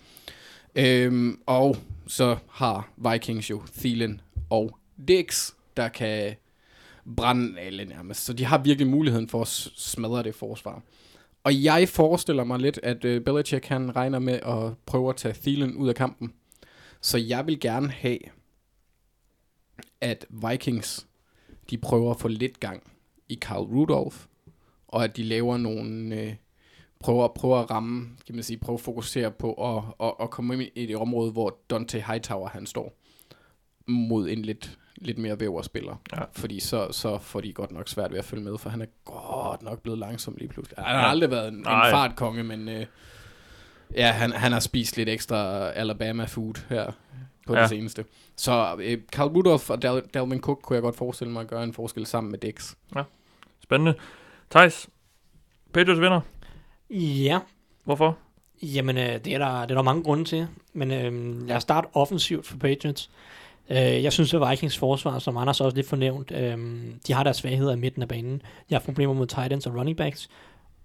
[0.75, 1.77] Øh, og
[2.07, 4.77] så har Vikings jo Thielen og
[5.07, 6.35] Dix, der kan
[7.17, 8.25] brænde alle nærmest.
[8.25, 10.81] Så de har virkelig muligheden for at smadre det forsvar.
[11.43, 15.35] Og jeg forestiller mig lidt, at øh, Belichick han regner med at prøve at tage
[15.41, 16.33] Thielen ud af kampen.
[17.05, 18.19] Så jeg vil gerne have,
[20.01, 21.07] at Vikings,
[21.69, 22.91] de prøver at få lidt gang
[23.29, 24.17] i Carl Rudolph,
[24.87, 26.35] og at de laver nogle, øh,
[26.99, 30.53] prøver, prøver at ramme, kan man sige, prøver at fokusere på at, at, at komme
[30.53, 32.97] ind i det område, hvor Dante Hightower han står,
[33.87, 35.95] mod en lidt lidt mere væverspiller.
[36.15, 36.23] Ja.
[36.31, 38.85] Fordi så, så får de godt nok svært ved at følge med, for han er
[39.05, 40.85] godt nok blevet langsom lige pludselig.
[40.85, 42.85] Han har aldrig været en, en fartkonge, men øh,
[43.95, 46.91] ja, han, han har spist lidt ekstra Alabama food her
[47.47, 47.61] på Ja.
[47.61, 48.05] det seneste.
[48.35, 51.63] Så øh, Carl Rudolph og Dal- Dalvin Cook kunne jeg godt forestille mig at gøre
[51.63, 52.73] en forskel sammen med Dix.
[53.63, 53.93] Spændende.
[54.51, 54.89] Thijs,
[55.73, 56.21] Patriots vinder.
[56.89, 57.39] Ja,
[57.83, 58.17] Hvorfor?
[58.63, 60.47] Jamen, øh, det, er der, det er der mange grunde til.
[60.73, 63.09] Men øh, lad os starte offensivt for Patriots.
[63.69, 66.57] Øh, jeg synes, at Vikings forsvar, som Anders også lidt fornævnt, øh,
[67.07, 68.41] de har deres svagheder i midten af banen.
[68.69, 70.29] De har problemer mod tight ends og running backs.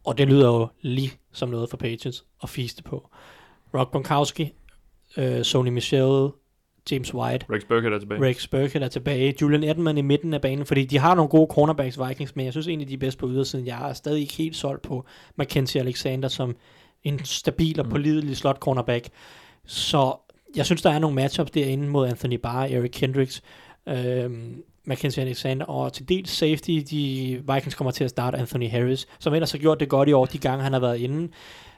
[0.04, 3.08] Og det lyder jo lige som noget for Patriots at fiste på.
[3.74, 4.52] Rock Gronkowski,
[5.16, 6.30] øh, Sony Michel,
[6.90, 8.22] James White, Rex Burkhead er tilbage.
[8.22, 9.34] Rex Burkhead er tilbage.
[9.40, 12.52] Julian Edelman i midten af banen, fordi de har nogle gode cornerbacks Vikings, men jeg
[12.52, 13.66] synes egentlig, de er bedst på ydersiden.
[13.66, 15.04] Jeg er stadig ikke helt solgt på
[15.36, 16.56] Mackenzie Alexander som
[17.02, 19.08] en stabil og pålidelig slot cornerback.
[19.66, 20.16] Så
[20.56, 23.42] jeg synes, der er nogle matchups derinde mod Anthony Barr, Eric Kendricks,
[23.88, 29.08] øhm, Mackenzie Alexander, og til dels safety, de Vikings kommer til at starte Anthony Harris,
[29.18, 31.32] som ellers har gjort det godt i år, de gange han har været inde.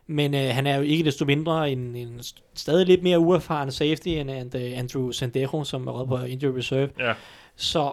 [0.06, 3.70] Men øh, han er jo ikke desto mindre en, en st- stadig lidt mere uerfaren
[3.70, 6.88] safety end, end uh, Andrew Sandejo, som er på injury reserve.
[6.98, 7.12] Ja.
[7.56, 7.92] Så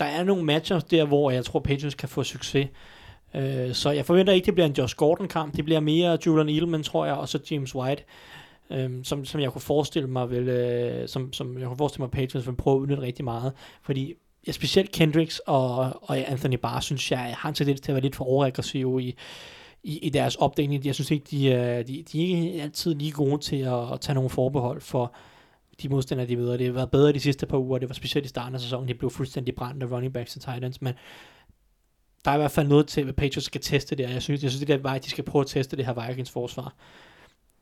[0.00, 2.68] der er nogle matchups der, hvor jeg tror, Patriots kan få succes.
[3.34, 5.56] Øh, så jeg forventer ikke, det bliver en Josh Gordon-kamp.
[5.56, 8.02] Det bliver mere Julian Edelman, tror jeg, og så James White,
[8.70, 12.10] øh, som, som jeg kunne forestille mig, vil, øh, som, som jeg kunne forestille mig,
[12.10, 13.52] Patriots vil prøve at udnytte rigtig meget.
[13.82, 14.14] Fordi
[14.46, 18.02] ja, specielt Kendricks og, og Anthony Barr, synes jeg, har en tendens til at være
[18.02, 19.16] lidt for overaggressive i,
[19.82, 20.86] i, i deres opdeling.
[20.86, 24.00] Jeg synes ikke, de, øh, de, de er ikke altid lige gode til at, at
[24.00, 25.14] tage nogle forbehold for
[25.82, 26.56] de modstandere, de møder.
[26.56, 27.78] Det har været bedre de sidste par uger.
[27.78, 28.88] Det var specielt i starten af sæsonen.
[28.88, 30.94] De blev fuldstændig brændt af running backs og tight ends, men
[32.24, 34.42] der er i hvert fald noget til, at Patriots skal teste det, og jeg synes,
[34.42, 36.74] jeg synes det er vej, de skal prøve at teste det her Vikings forsvar.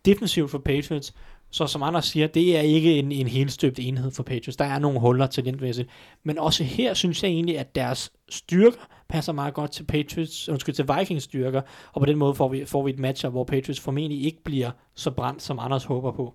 [0.04, 1.14] Defensivt for Patriots,
[1.54, 4.56] så som andre siger, det er ikke en, en helstøbt enhed for Patriots.
[4.56, 5.88] Der er nogle huller til talentmæssigt.
[6.24, 10.74] Men også her synes jeg egentlig, at deres styrker passer meget godt til Patriots, undskyld,
[10.74, 13.80] til Vikings styrker, og på den måde får vi, får vi et matchup, hvor Patriots
[13.80, 16.34] formentlig ikke bliver så brændt, som Anders håber på.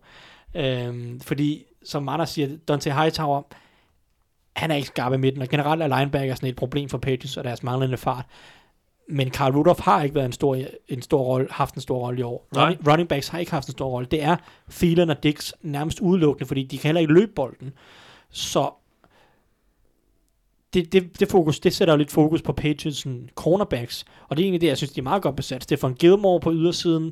[0.56, 3.42] Øhm, fordi, som Anders siger, Dante Hightower,
[4.56, 7.38] han er ikke skarp i midten, og generelt er linebacker sådan et problem for Patriots
[7.38, 8.26] og deres manglende fart.
[9.10, 10.58] Men Carl Rudolph har ikke været en stor,
[10.88, 12.48] en stor rolle, haft en stor rolle i år.
[12.54, 12.64] Nej.
[12.64, 14.08] Running, running backs har ikke haft en stor rolle.
[14.12, 14.36] Det er
[14.72, 17.74] Thielen og Dix nærmest udelukkende, fordi de kan heller ikke løbe bolden.
[18.30, 18.70] Så
[20.74, 24.06] det, det, det, fokus, det sætter jo lidt fokus på Patriots cornerbacks.
[24.28, 25.64] Og det er egentlig det, jeg synes, de er meget godt besat.
[25.64, 27.06] Stefan Gilmore på ydersiden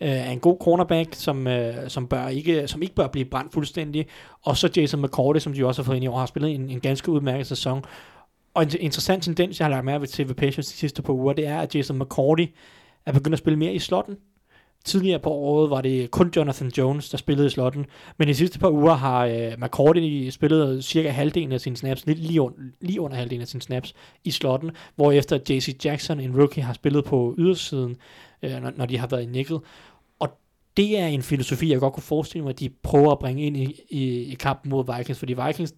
[0.00, 3.52] øh, er en god cornerback, som, øh, som, bør ikke, som ikke bør blive brændt
[3.52, 4.06] fuldstændig.
[4.42, 6.70] Og så Jason McCourty, som de også har fået ind i år, har spillet en,
[6.70, 7.84] en ganske udmærket sæson.
[8.58, 11.32] Og en interessant tendens, jeg har lagt mærke til ved Patriots de sidste par uger,
[11.32, 12.44] det er, at Jason McCourty
[13.06, 14.16] er begyndt at spille mere i slotten.
[14.84, 17.86] Tidligere på året var det kun Jonathan Jones, der spillede i slotten.
[18.16, 22.18] Men de sidste par uger har øh, McCourty spillet cirka halvdelen af sine snaps, lidt
[22.18, 23.94] lige, un- lige under halvdelen af sine snaps
[24.24, 27.96] i slotten, hvor efter JC Jackson, en rookie, har spillet på ydersiden,
[28.42, 29.58] øh, når, når de har været i nickel.
[30.18, 30.28] Og
[30.76, 33.56] det er en filosofi, jeg godt kunne forestille mig, at de prøver at bringe ind
[33.56, 35.74] i, i, i kampen mod Vikings, fordi Vikings,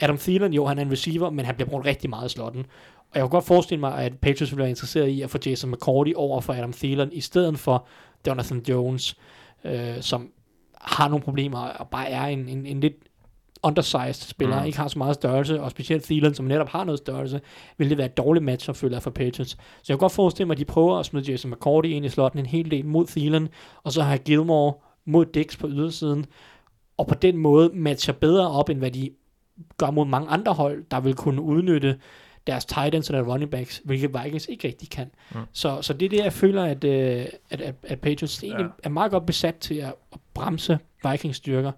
[0.00, 2.66] Adam Thielen, jo, han er en receiver, men han bliver brugt rigtig meget i slotten.
[3.10, 5.70] Og jeg kunne godt forestille mig, at Patriots ville være interesseret i at få Jason
[5.70, 7.86] McCourty over for Adam Thielen, i stedet for
[8.26, 9.16] Jonathan Jones,
[9.64, 10.30] øh, som
[10.80, 12.94] har nogle problemer, og bare er en, en, en lidt
[13.62, 14.66] undersized spiller, Mm.
[14.66, 17.40] ikke har så meget størrelse, og specielt Thielen, som netop har noget størrelse,
[17.78, 19.50] vil det være et dårligt match, føler jeg for Patriots.
[19.50, 22.08] Så jeg kan godt forestille mig, at de prøver at smide Jason McCourty ind i
[22.08, 23.48] slotten en hel del mod Thielen,
[23.84, 24.74] og så har Gilmore
[25.04, 26.26] mod Dix på ydersiden,
[26.96, 29.10] og på den måde matcher bedre op, end hvad de
[29.78, 31.98] gør mod mange andre hold, der vil kunne udnytte
[32.46, 35.10] deres tight ends og deres running backs, hvilket Vikings ikke rigtig kan.
[35.34, 35.40] Mm.
[35.52, 38.70] Så, så det er det, jeg føler, at, øh, at, at, at Patriots egentlig Ja.
[38.82, 40.78] er meget godt besat til at, at bremse
[41.10, 41.72] Vikings styrker.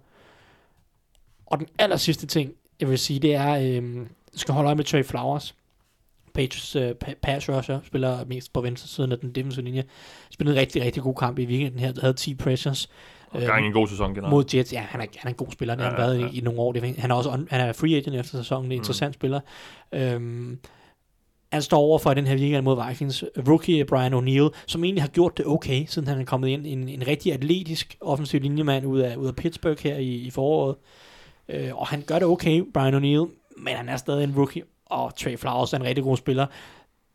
[1.45, 4.05] Og den aller sidste ting, jeg vil sige, det er, øh,
[4.35, 5.55] skal holde øje med Trey Flowers.
[6.33, 9.83] Patriots øh, pa- pass rusher, spiller mest på venstre siden af den defensive linje.
[10.29, 12.89] Spillede en rigtig, rigtig god kamp i weekenden her, havde 10 pressures.
[13.31, 14.31] Og gang i en god sæson generelt.
[14.31, 16.19] Mod Jets, ja, han er, han er en god spiller, det har han Ja, været
[16.21, 16.27] ja.
[16.27, 16.71] i, i nogle år.
[16.71, 18.81] Det, han er også han er free agent efter sæsonen, det er en Mm.
[18.81, 19.39] interessant spiller.
[19.91, 20.59] Øhm,
[21.51, 23.23] han står over for den her weekend mod Vikings.
[23.47, 26.65] Rookie Brian O'Neill, som egentlig har gjort det okay, siden han er kommet ind.
[26.67, 30.75] En, en rigtig atletisk offensiv linjemand ud af, ud af Pittsburgh her i, i foråret.
[31.49, 34.63] Øh, og han gør det okay, Brian O'Neill, men han er stadig en rookie.
[34.85, 36.45] Og Trey Flowers er en rigtig god spiller.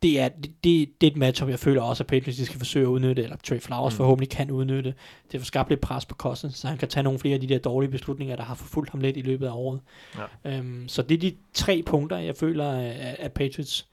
[0.04, 2.84] Det er, det, det, det er et matchup, jeg føler også, at Patriots skal forsøge
[2.86, 3.96] at udnytte, eller Trey Flowers Mm.
[3.96, 4.94] forhåbentlig kan udnytte.
[5.32, 7.46] Det får skabt lidt pres på Cousins, så han kan tage nogle flere af de
[7.46, 9.80] der dårlige beslutninger, der har forfulgt ham lidt i løbet af året.
[10.44, 10.58] Ja.
[10.58, 13.86] Øhm, så det er de tre punkter, jeg føler, at, at Patriots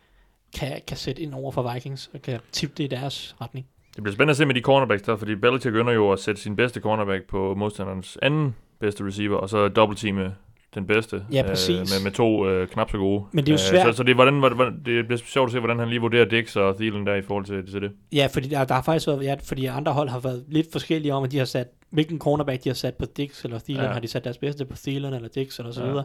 [0.60, 3.66] kan, kan sætte ind over for Vikings, og kan tippe det i deres retning.
[3.96, 6.42] Det bliver spændende at se med de cornerbacks der, fordi Belichick ynder jo at sætte
[6.42, 10.36] sin bedste cornerback på modstanderens anden bedste receiver, og så dobbeltteame
[10.76, 11.24] den bedste.
[11.32, 11.70] Ja, præcis.
[11.70, 13.24] Øh, med, med to øh, knap så gode.
[13.32, 13.94] Men det er jo Øh, svært.
[13.94, 16.26] Så, så det, er, hvordan, hvordan, det bliver sjovt at se, hvordan han lige vurderer
[16.26, 17.92] Dix og Thielen der i forhold til, til det.
[18.12, 21.14] Ja, fordi der, der har faktisk været, ja, fordi andre hold har været lidt forskellige
[21.14, 23.86] om, at de har sat hvilken cornerback de har sat på Dix eller Thielen.
[23.86, 23.92] Ja.
[23.92, 25.88] Har de sat deres bedste på Thielen eller Dix eller så Ja.
[25.88, 26.04] videre.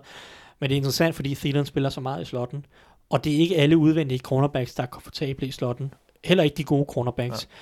[0.61, 2.67] Men det er interessant, fordi Thielen spiller så meget i slotten.
[3.11, 5.95] Og det er ikke alle udvendige cornerbacks, der er komfortable i slotten.
[6.25, 7.49] Heller ikke de gode cornerbacks.
[7.51, 7.57] Ja.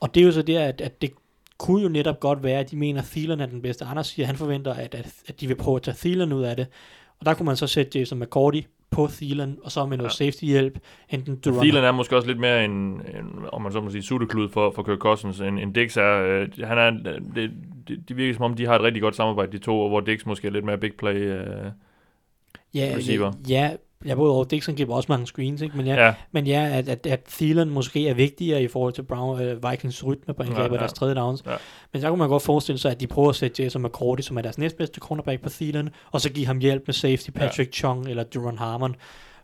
[0.00, 1.10] Og det er jo så der, at, at det
[1.58, 3.84] kunne jo netop godt være, at de mener, at Thielen er den bedste.
[3.84, 6.42] Anders siger, at han forventer, at, at, at de vil prøve at tage Thielen ud
[6.42, 6.66] af det.
[7.20, 10.24] Og der kunne man så sætte Jason McCourty på Thielen, og så med noget Ja.
[10.24, 10.78] safety-hjælp,
[11.10, 13.02] enten Duran Thielen er måske også lidt mere en, en
[13.52, 16.22] om man så må sige, sutteklud for, for Kirk Cousins, end, end Dix er.
[16.22, 17.50] Øh, han er det,
[17.88, 20.00] det, det, virker som om, de har et rigtig godt samarbejde, de to, og hvor
[20.00, 21.14] Dix måske er lidt mere big play.
[21.14, 21.40] Øh,
[22.74, 23.32] ja, receiver.
[23.48, 23.70] Ja,
[24.04, 25.76] ja, jeg både over Dixon giver også mange screens, ikke?
[25.76, 29.02] men ja, ja, Men ja, at, at, at Thielen måske er vigtigere i forhold til
[29.02, 31.42] Brown, øh, Vikings rytme på angrebet Ja, ja, deres tredje downs.
[31.46, 31.56] Ja.
[31.92, 34.36] Men så kunne man godt forestille sig, at de prøver at sætte Jason McCourty, som
[34.36, 37.72] er deres næstbedste cornerback på Thielen, og så give ham hjælp med safety Patrick ja.
[37.72, 38.96] Chung eller Duran Harmon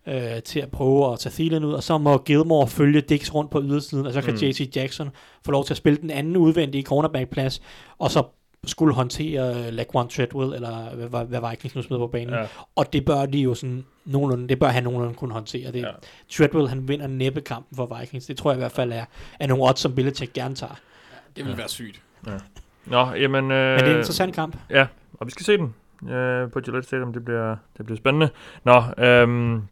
[0.09, 3.51] øh, til at prøve at tage Thielen ud, og så må Gilmore følge Dix rundt
[3.51, 4.39] på ydersiden, og så kan mm.
[4.39, 5.11] JC Jackson
[5.45, 7.61] få lov til at spille den anden udvendige cornerback-plads,
[7.99, 8.23] og så
[8.67, 12.35] skulle håndtere øh, Laquan Treadwell, eller hvad, hvad, hvad Vikings nu smider på banen.
[12.35, 12.47] ja, Ja.
[12.77, 15.73] Og det bør de jo sådan nogenlunde, det bør han nogenlunde kunne håndtere.
[15.73, 15.87] Det, Ja.
[15.89, 15.93] ja.
[16.33, 18.27] Treadwell, han vinder næppe kampen for Vikings.
[18.27, 19.05] Det tror jeg i hvert fald er,
[19.41, 20.75] er nogle odds, som Belichick gerne tager.
[21.37, 22.03] Det vil være sygt.
[22.87, 23.45] Nå, jamen...
[23.51, 24.57] Øh, Men det er en interessant kamp.
[24.71, 25.75] Ja, og vi skal se den
[26.13, 27.13] øh, på Gillette Stadium.
[27.13, 28.29] Det bliver, det bliver spændende.
[28.65, 29.63] Nå, øhm,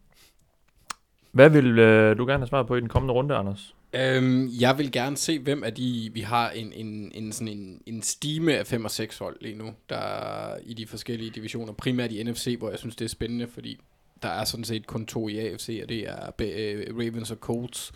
[1.31, 3.75] hvad vil øh, du gerne have svaret på i den kommende runde, Anders?
[3.95, 6.09] Øhm, jeg vil gerne se, hvem af de...
[6.13, 9.55] Vi har en, en, en, sådan en, en stime af 5 og 6 hold lige
[9.55, 11.73] nu, der er i de forskellige divisioner.
[11.73, 13.79] Primært i NFC, hvor jeg synes, det er spændende, fordi
[14.23, 17.91] der er sådan set kun to i AFC, og det er øh, Ravens og Colts,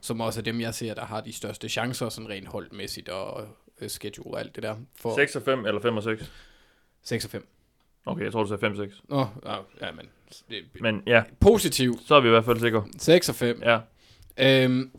[0.00, 3.48] som også er dem, jeg ser, der har de største chancer, sådan rent holdmæssigt og
[3.80, 4.76] øh, schedule og alt det der.
[4.96, 6.32] For 6 og 5 eller 5 og 6?
[7.02, 7.48] 6 og 5.
[8.06, 9.02] Okay, jeg tror, du sagde 5 og 6.
[9.08, 10.06] Nå, ja, ja, men...
[10.50, 12.00] Det, Men ja, positivt.
[12.06, 12.84] så er vi i hvert fald sikre.
[12.98, 13.62] 6 og 5.
[13.62, 13.78] Ja,
[14.38, 14.90] Øhm,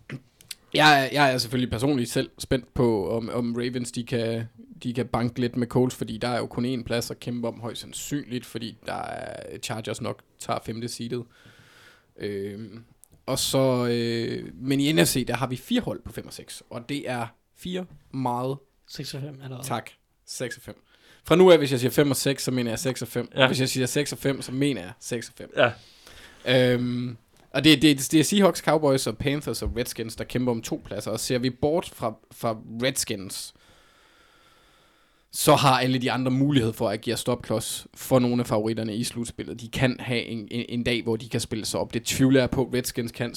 [0.74, 4.44] jeg, er- jeg er selvfølgelig personligt selv spændt på, om, om Ravens de kan,
[4.84, 7.48] de kan banke lidt med Colts, fordi der er jo kun én plads at kæmpe
[7.48, 11.24] om højst sandsynligt, fordi der er Chargers nok tager femte seedet.
[12.20, 12.84] Øhm,
[13.26, 16.64] og så, øh, men i NFC, der har vi fire hold på 5 og 6,
[16.70, 18.58] og det er fire meget
[18.88, 19.68] 6 og 5 allerede.
[19.68, 19.90] tak.
[20.26, 20.84] 6 og 5.
[21.24, 23.30] Fra nu af, hvis jeg siger 5 og 6, så mener jeg 6 og 5.
[23.36, 23.42] Ja.
[23.42, 23.48] Ja.
[23.48, 25.52] Hvis jeg siger 6 og 5, så mener jeg 6 og 5.
[25.58, 25.72] ja.
[26.74, 27.18] Øhm,
[27.54, 30.82] og det, det, det er Seahawks, Cowboys og Panthers og Redskins, der kæmper om to
[30.86, 31.12] pladser.
[31.12, 33.54] Og ser vi bort fra, fra Redskins,
[35.32, 39.04] så har alle de andre mulighed for at agere stopklods for nogle af favoritterne i
[39.04, 39.62] slutspillet.
[39.62, 41.94] De kan have en, en, en dag, hvor de kan spille sig op.
[41.94, 43.36] Det tvivler jeg på, Redskins kan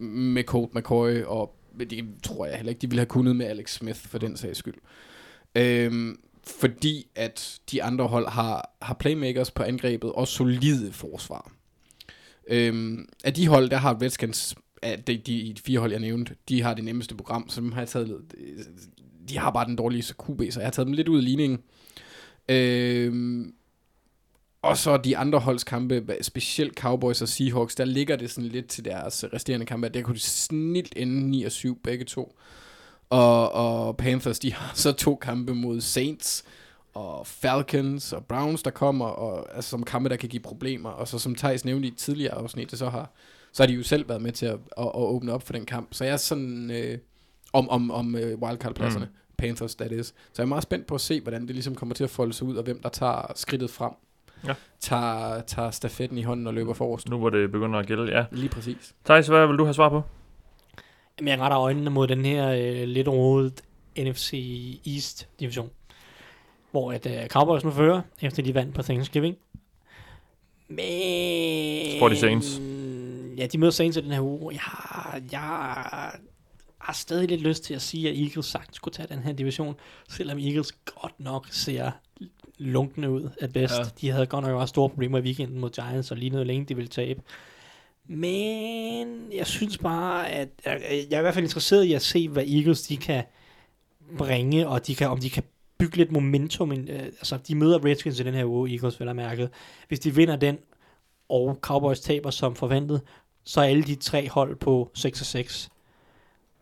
[0.00, 3.74] med Colt McCoy, og det tror jeg heller ikke, de ville have kunnet med Alex
[3.74, 4.74] Smith for den sags skyld.
[5.54, 11.52] Øhm, fordi at de andre hold har, har playmakers på angrebet og solide forsvar.
[12.48, 16.34] Øhm, af de hold, der har Redskins, af de, de, de fire hold, jeg nævnte,
[16.48, 18.64] de har det nemmeste program, så dem har jeg taget lidt, øh,
[19.28, 21.58] de har bare den dårligste QB, så jeg har taget dem lidt ud af ligningen.
[22.48, 23.54] Øhm,
[24.62, 28.68] og så de andre holds kampe, specielt Cowboys og Seahawks, der ligger det sådan lidt
[28.68, 32.38] til deres resterende kampe, at der kunne de snilt ende 9 og 7 begge to.
[33.10, 36.44] Og, og Panthers, de har så to kampe mod Saints
[36.94, 40.90] og Falcons og Browns, der kommer, og altså, som kampe, der kan give problemer.
[40.90, 43.10] Og så som Thijs nævnte i et tidligere afsnit, så har,
[43.52, 45.66] så har de jo selv været med til at, at, at åbne op for den
[45.66, 45.88] kamp.
[45.94, 46.98] Så jeg er sådan øh,
[47.52, 49.04] om, om, om øh, wildcard-pladserne.
[49.04, 49.12] Mm.
[49.38, 50.06] Panthers, that is.
[50.06, 52.32] Så jeg er meget spændt på at se, hvordan det ligesom kommer til at folde
[52.32, 53.92] sig ud, og hvem der tager skridtet frem.
[54.46, 54.54] Ja.
[54.80, 57.08] Tager, tager stafetten i hånden og løber forrest.
[57.08, 58.24] Nu hvor det begynder at gælde, ja.
[58.32, 58.94] Lige præcis.
[59.04, 60.02] Thijs, hvad vil du have svar på?
[61.18, 63.62] Jamen, jeg retter øjnene mod den her øh, lidt rodet
[63.98, 64.34] NFC
[64.86, 65.70] East division.
[66.74, 69.36] Hvor at øh, Cowboys nu fører, efter de vandt på Thanksgiving.
[70.68, 71.98] Men...
[71.98, 72.60] For de Saints.
[73.38, 74.52] Ja, de møder Saints i den her uge.
[74.52, 75.40] Jeg, jeg
[76.78, 79.74] har stadig lidt lyst til at sige, at Eagles sagtens skulle tage den her division,
[80.08, 81.90] selvom Eagles godt nok ser
[82.58, 83.78] lunkende ud at bedst.
[83.78, 83.84] Ja.
[84.00, 86.74] De havde godt nok også store problemer i weekenden mod Giants, og lignede længe, de
[86.74, 87.22] ville tabe.
[88.06, 92.28] Men jeg synes bare, at jeg, jeg er i hvert fald interesseret i at se,
[92.28, 93.24] hvad Eagles de kan
[94.18, 95.42] bringe, og de kan, om de kan
[95.84, 96.72] bygge lidt momentum.
[96.72, 99.50] Øh, altså, de møder Redskins i den her uge, Eagles vel mærket.
[99.88, 100.58] Hvis de vinder den,
[101.28, 103.00] og Cowboys taber som forventet,
[103.44, 105.68] så er alle de tre hold på 6 og 6.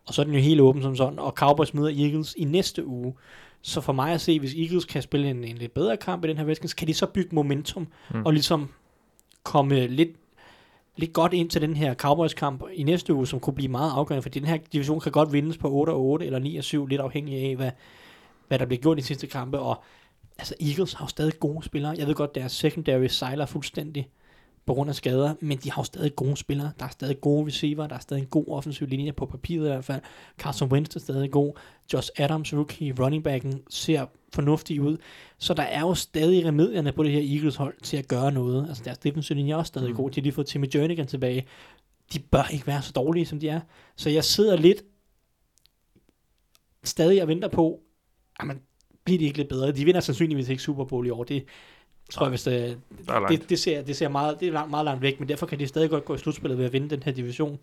[0.07, 2.85] Og så er den jo helt åben som sådan, og Cowboys møder Eagles i næste
[2.85, 3.13] uge.
[3.61, 6.27] Så for mig at se, hvis Eagles kan spille en, en lidt bedre kamp i
[6.27, 8.25] den her Redskins, kan de så bygge momentum, Mm.
[8.25, 8.69] og ligesom
[9.43, 10.09] komme lidt,
[10.95, 14.21] lidt godt ind til den her Cowboys-kamp i næste uge, som kunne blive meget afgørende,
[14.21, 16.85] fordi den her division kan godt vindes på 8 og 8 eller 9 og 7,
[16.87, 17.71] lidt afhængig af, hvad,
[18.47, 19.83] hvad der bliver gjort i de sidste kampe, og
[20.37, 21.95] altså Eagles har jo stadig gode spillere.
[21.97, 24.09] Jeg ved godt, deres secondary sejler fuldstændig,
[24.65, 26.71] på grund af skader, men de har jo stadig gode spillere.
[26.79, 29.67] Der er stadig gode receiver, der er stadig en god offensiv linje på papiret i
[29.67, 30.01] hvert fald.
[30.37, 31.53] Carson Wentz er stadig god.
[31.93, 34.97] Josh Adams, rookie, running backen, ser fornuftig ud.
[35.37, 38.67] Så der er jo stadig remedierne på det her Eagles hold til at gøre noget.
[38.67, 39.95] Altså deres defensive linje er også stadig mm.
[39.95, 40.09] god.
[40.09, 41.47] De har lige fået Timmy Jernigan tilbage.
[42.13, 43.59] De bør ikke være så dårlige, som de er.
[43.95, 44.83] Så jeg sidder lidt
[46.83, 47.79] stadig og venter på,
[48.41, 48.61] jamen,
[49.03, 49.71] bliver de ikke lidt bedre?
[49.71, 51.23] De vinder sandsynligvis ikke Super Bowl i år.
[51.23, 51.45] Det
[52.11, 52.77] tror jeg, hvis det,
[53.07, 53.29] er langt.
[53.29, 55.59] det, det, ser, det ser meget, det er langt, meget langt væk, men derfor kan
[55.59, 57.59] de stadig godt gå i slutspillet ved at vinde den her division.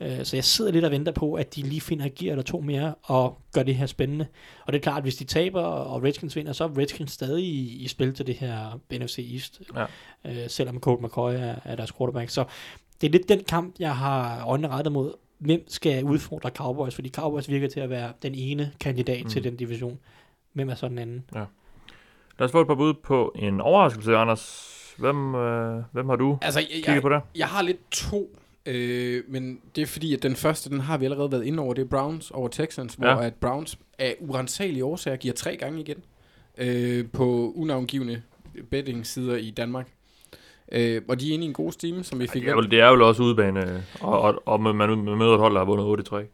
[0.00, 2.42] Øh, Så jeg sidder lidt og venter på, at de lige finder et gear eller
[2.42, 4.26] to mere og gør det her spændende.
[4.64, 7.44] Og det er klart, at hvis de taber, og Redskins vinder, så er Redskins stadig
[7.44, 9.62] i, i spil til det her NFC East.
[9.74, 9.86] Ja.
[10.24, 12.30] Øh, selvom Colt McCoy er, er deres quarterback.
[12.30, 12.44] Så
[13.00, 15.12] det er lidt den kamp, jeg har øjnene rettet mod.
[15.38, 16.94] Hvem skal udfordre Cowboys?
[16.94, 19.30] Fordi Cowboys virker til at være den ene kandidat mm.
[19.30, 19.98] til den division.
[20.52, 21.24] Hvem er så den anden?
[21.34, 21.46] Lad
[22.38, 24.72] os få et par bud på en overraskelse, Anders.
[24.98, 27.20] Hvem, øh, hvem har du Altså, jeg, kigget jeg, på der?
[27.34, 31.04] jeg har lidt to, øh, men det er fordi, at den første, den har vi
[31.04, 33.24] allerede været inde over, det er Browns over Texans, hvor Ja.
[33.26, 35.96] at Browns af urensagelige årsager giver tre gange igen
[36.58, 38.22] øh, på unavngivende
[38.70, 39.88] betting-sider i Danmark.
[40.72, 42.70] Øh, og de er inde i en god stime, som vi fik Det er, vel,
[42.70, 45.64] det er vel også udebane, og, og, og man, man møder et hold, der har
[45.66, 46.26] vundet 8 i træk.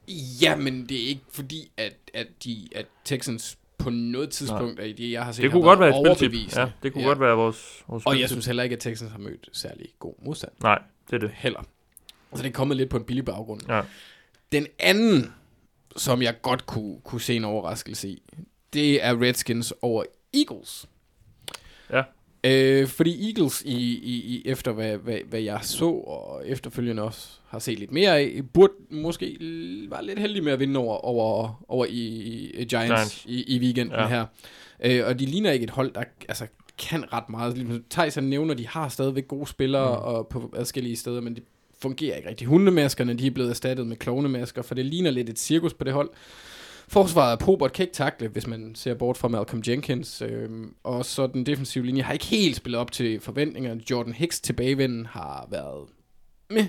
[0.42, 4.96] Ja, men det er ikke fordi, at, at, de, at Texans på noget tidspunkt af
[4.96, 6.56] det, jeg har set, Det kunne godt være et spiltip.
[6.56, 7.09] Ja, det kunne ja.
[7.09, 10.14] godt være vores, vores Og jeg synes heller ikke, at Texans har mødt særlig god
[10.24, 10.52] modstand.
[10.62, 11.30] Nej, det er det.
[11.34, 11.62] Heller.
[12.34, 13.60] Så det er kommet lidt på en billig baggrund.
[13.68, 13.82] Ja.
[14.52, 15.32] Den anden,
[15.96, 18.22] som jeg godt kunne, kunne se en overraskelse i,
[18.72, 20.04] det er Redskins over
[20.34, 20.88] Eagles.
[21.90, 22.02] Ja.
[22.47, 27.28] Øh, fordi Eagles, i, i, i efter hvad, hvad, hvad jeg så, og efterfølgende også
[27.48, 29.36] har set lidt mere af, burde måske
[29.90, 31.90] være lidt heldige med at vinde over, over, over i,
[32.55, 33.24] i Giants, Giants.
[33.28, 34.06] I, i weekenden Ja.
[34.09, 34.27] her.
[34.85, 36.47] Øh, og de ligner ikke et hold, der altså,
[36.78, 37.82] kan ret meget.
[37.90, 40.02] Thijs han nævner, de har stadigvæk gode spillere Mm.
[40.05, 41.43] og på adskillige steder, men det
[41.81, 42.48] fungerer ikke rigtigt.
[42.48, 45.93] Hundemaskerne, de er blevet erstattet med klovnemasker, for det ligner lidt et cirkus på det
[45.93, 46.10] hold.
[46.93, 50.23] Forsvaret af Probert kan ikke takle, hvis man ser bort fra Malcolm Jenkins.
[50.23, 53.81] Øhm, og så den defensive linje har ikke helt spillet op til forventningerne.
[53.90, 55.89] Jordan Hicks tilbagevenden har været
[56.51, 56.66] med.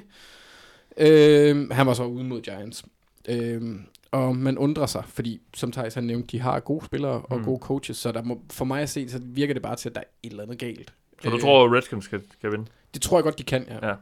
[0.98, 2.86] Øhm, han var så ude mod Giants.
[3.30, 7.38] Øhm, og man undrer sig, fordi som Thijs har nævnt, de har gode spillere og
[7.38, 7.46] Mm.
[7.46, 9.96] gode coaches, så der må, for mig at se, så virker det bare til, at
[9.96, 10.94] der er et eller andet galt.
[11.24, 12.66] Så du Øh, tror, at Redskins skal, skal vinde?
[12.94, 13.88] Det tror jeg godt, de kan, ja.
[13.88, 13.96] Ja.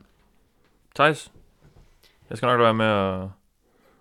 [0.95, 1.31] Thijs?
[2.29, 3.21] Jeg skal nok være med at,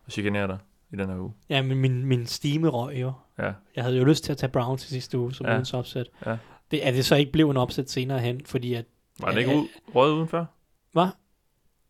[0.06, 0.59] at chikanere dig
[0.92, 1.32] i den her uge.
[1.48, 3.12] Ja, men min, min stime røg jo.
[3.38, 3.52] Ja.
[3.76, 5.52] Jeg havde jo lyst til at tage Browns til sidste uge som Ja.
[5.52, 5.56] ja.
[5.58, 6.06] ugens opsæt.
[6.26, 6.36] Ja.
[6.70, 8.84] Det, er det så ikke blev en opsæt senere hen, fordi at...
[9.20, 9.56] Var den ikke Ja.
[9.56, 10.50] ud, røget udenfor?
[10.92, 11.06] Hvad?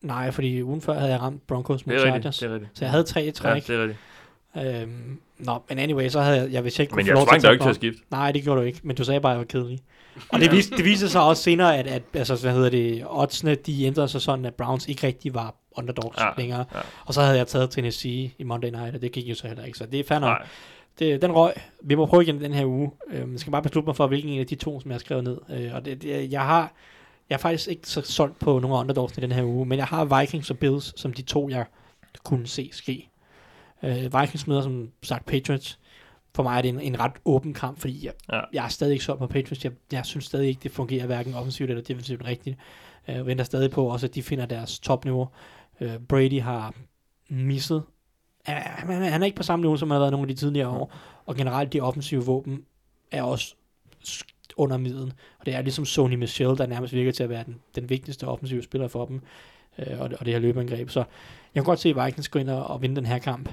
[0.03, 2.39] Nej, fordi ugen før havde jeg ramt Broncos mod Det er Chargers.
[2.39, 2.79] det er rigtigt.
[2.79, 3.67] Så jeg havde tre i Ja, træk.
[3.67, 3.99] det er rigtigt.
[4.83, 7.53] Øhm, nå, men anyway, så havde jeg, jeg hvis jeg ikke Men jeg tvang dig
[7.53, 8.03] ikke til at skifte.
[8.11, 9.79] Nej, det gjorde du ikke, men du sagde bare, at jeg var kedelig.
[10.33, 13.55] Og det viste, det viste sig også senere, at, at altså, hvad hedder det, oddsene,
[13.55, 16.65] de ændrede sig sådan, at Browns ikke rigtig var underdogs Ja, længere.
[16.75, 16.81] ja.
[17.07, 19.65] Og så havde jeg taget Tennessee i Monday Night, og det gik jo så heller
[19.65, 19.79] ikke.
[19.79, 20.39] Så det er fair nok.
[20.39, 20.47] Nej,
[20.99, 21.53] Det, den røg.
[21.83, 22.91] Vi må prøve igen den her uge.
[23.11, 24.99] Øhm, jeg skal bare beslutte mig for, hvilken en af de to, som jeg har
[25.01, 25.39] skrevet ned.
[25.51, 26.73] Øh, og det, det, jeg har
[27.31, 29.87] jeg er faktisk ikke så solgt på nogle underdogs i den her uge, men jeg
[29.87, 31.65] har Vikings og Bills som de to, jeg
[32.25, 33.09] kunne se ske.
[33.83, 35.79] Øh, Vikings møder som sagt Patriots.
[36.35, 38.41] For mig er det en, en ret åben kamp, fordi jeg, Ja.
[38.53, 39.65] jeg er stadig ikke solgt på Patriots.
[39.65, 42.57] Jeg, jeg synes stadig ikke, det fungerer hverken offensivt eller defensivt rigtigt.
[43.09, 45.29] Øh, Jeg venter stadig på også, at de finder deres topniveau.
[45.81, 46.75] Øh, Brady har
[47.29, 47.83] misset.
[48.45, 50.69] Han, han er ikke på samme niveau, som han har været nogle af de tidligere
[50.69, 50.93] år.
[51.27, 52.65] Og generelt de offensive våben
[53.11, 53.55] er også
[54.57, 55.13] under midden.
[55.41, 58.27] Og det er ligesom Sony Michel, der nærmest virker til at være den, den vigtigste
[58.27, 59.21] offensive spiller for dem.
[59.79, 60.91] Øh, og, det, og det her løbeangreb.
[60.91, 61.07] Så jeg
[61.55, 63.49] kan godt se, Vikings går ind og, og vinde den her kamp.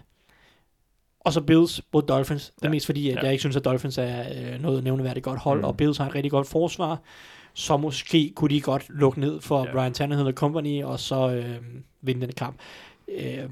[1.20, 2.46] Og så Bills mod Dolphins.
[2.56, 2.72] Det er Ja.
[2.72, 3.22] mest fordi, at Ja.
[3.22, 5.66] jeg ikke synes, at Dolphins er øh, noget nævneværdigt godt hold, Mm.
[5.66, 7.00] og Bills har et rigtig godt forsvar.
[7.54, 9.72] Så måske kunne de godt lukke ned for ja.
[9.72, 11.56] Brian Tannehill og company, og så øh,
[12.02, 12.58] vinde den kamp.
[13.08, 13.44] Øh,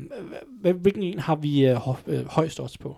[0.61, 1.77] hvil- hvilken en har vi øh,
[2.07, 2.97] øh, højst odds på?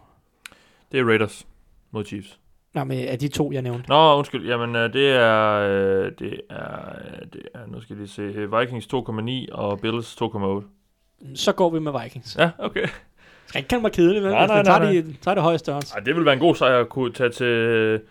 [0.91, 1.47] det er Raiders
[1.91, 2.39] mod Chiefs.
[2.73, 3.89] Nej, men af de to, jeg nævnte.
[3.89, 4.47] Nå, undskyld.
[4.47, 8.21] Jamen, øh, det er, øh, det er, øh, det er, nu skal jeg lige se,
[8.21, 10.63] øh, Vikings 2,9 og Bills 2,8.
[11.35, 12.35] Så går vi med Vikings.
[12.39, 12.87] Ja, okay.
[13.45, 14.31] Skal ikke kalde mig kedelig, vel?
[14.31, 15.91] Nej, Altså, nej, tager nej, De, tager det højeste odds.
[15.91, 18.01] Ej, det vil være en god sejr at kunne tage til,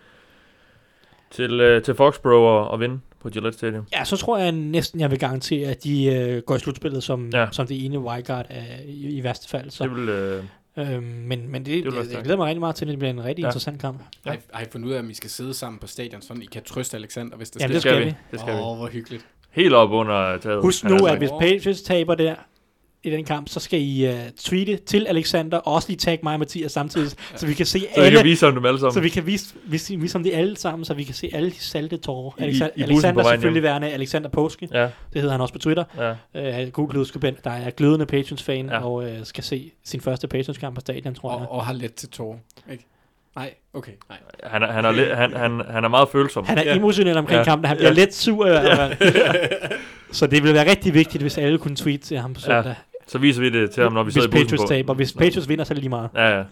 [1.31, 3.85] til, øh, til Foxborough og, og vinde på Gillette Stadium.
[3.93, 7.29] Ja, så tror jeg næsten, jeg vil garantere, at de øh, går i slutspillet som,
[7.33, 7.39] Ja.
[7.39, 7.47] ja.
[7.51, 9.69] som det ene wildcard af, i, i værste fald.
[9.69, 10.43] Så, Det vil, øh,
[10.77, 12.23] øhm, men men det, vil det, det, jeg stærkt.
[12.23, 13.47] glæder mig rigtig meget til, at det bliver en rigtig Ja.
[13.47, 13.49] ja.
[13.49, 14.01] interessant kamp.
[14.25, 14.29] Ja.
[14.29, 16.41] Har, I, har I fundet ud af, at I skal sidde sammen på stadion, sådan
[16.43, 17.91] I kan trøste Alexander, hvis det Jamen, sker?
[17.91, 18.15] det skal vi.
[18.31, 18.59] Det skal vi.
[18.59, 19.25] Åh, hvor hyggeligt.
[19.51, 20.61] Helt op under taget.
[20.61, 22.35] Husk nu, at hvis Patriots taber der
[23.07, 26.33] i den kamp, så skal I uh, tweete til Alexander, og også lige tag mig
[26.33, 28.79] og Mathias samtidig, så vi kan se Så vi alle, kan vise ham dem alle
[28.79, 28.93] sammen.
[28.93, 31.49] så vi kan vise, vise, vise om de alle sammen, så vi kan se alle
[31.49, 32.31] de salte tårer.
[32.39, 32.43] I-
[32.75, 33.63] i- Alexander, i selvfølgelig hjem.
[33.63, 35.83] værende Alexander Påske, Ja, det hedder han også på Twitter.
[36.35, 36.63] ja.
[36.63, 38.73] Uh, god glødskabent, der er glødende Patriots-fan, Ja.
[38.75, 38.85] ja.
[38.85, 41.47] og uh, skal se sin første Patriots-kamp på stadion, tror jeg.
[41.47, 42.37] Og, og har let til tårer.
[42.71, 42.85] Ikke?
[43.35, 43.91] Nej, okay.
[44.09, 44.17] Nej.
[44.43, 46.45] Han, er, han, er, han, han, han er meget følsom.
[46.45, 46.75] Han er Ja.
[46.75, 47.39] emotionel omkring Ja.
[47.39, 47.43] ja.
[47.43, 47.65] kampen.
[47.67, 47.93] Han bliver Ja.
[47.95, 48.45] lidt sur.
[48.47, 48.93] fald.
[50.11, 52.75] så det vil være rigtig vigtigt, hvis alle kunne tweete til ham på Ja, søndag.
[53.07, 54.67] Så viser vi det til ham, når vi hvis sidder i bussen Patriots på.
[54.67, 54.93] taber.
[54.93, 56.09] Hvis Patriots vinder, så er det lige meget.
[56.15, 56.43] Ja, ja.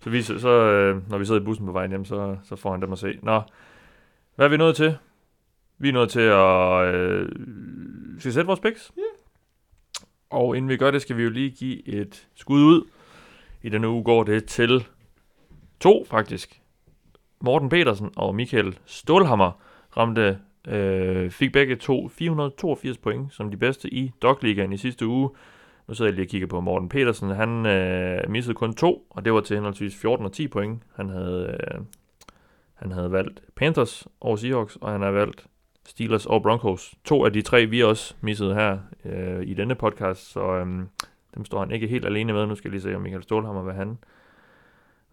[0.00, 2.70] Så, vi, så øh, når vi sidder i bussen på vejen hjem, så, så får
[2.70, 3.18] han dem at se.
[3.22, 3.42] Nå,
[4.36, 4.96] hvad er vi nået til?
[5.78, 7.28] Vi er nået til at øh,
[8.18, 8.92] skal vi sætte vores picks.
[8.98, 9.06] Yeah.
[10.30, 12.84] Og inden vi gør det, skal vi jo lige give et skud ud.
[13.62, 14.86] I denne uge går det til
[15.80, 16.60] to, faktisk.
[17.40, 19.52] Morten Petersen og Michael Stålhammer
[19.96, 20.38] ramte,
[20.68, 25.30] øh, fik begge to 482 point som de bedste i Dogligaen i sidste uge.
[25.88, 27.30] Nu sidder jeg lige og kigger på Morten Petersen.
[27.30, 30.82] Han øh, missede kun to, og det var til henholdsvis 14 og 10 point.
[30.96, 31.80] Han havde, øh,
[32.74, 35.46] han havde valgt Panthers over Seahawks, og han har valgt
[35.86, 36.94] Steelers og Broncos.
[37.04, 40.66] To af de tre, vi også missede her øh, i denne podcast, så øh,
[41.34, 42.46] dem står han ikke helt alene med.
[42.46, 43.98] Nu skal jeg lige se, om Michael Stålhammer, hvad han,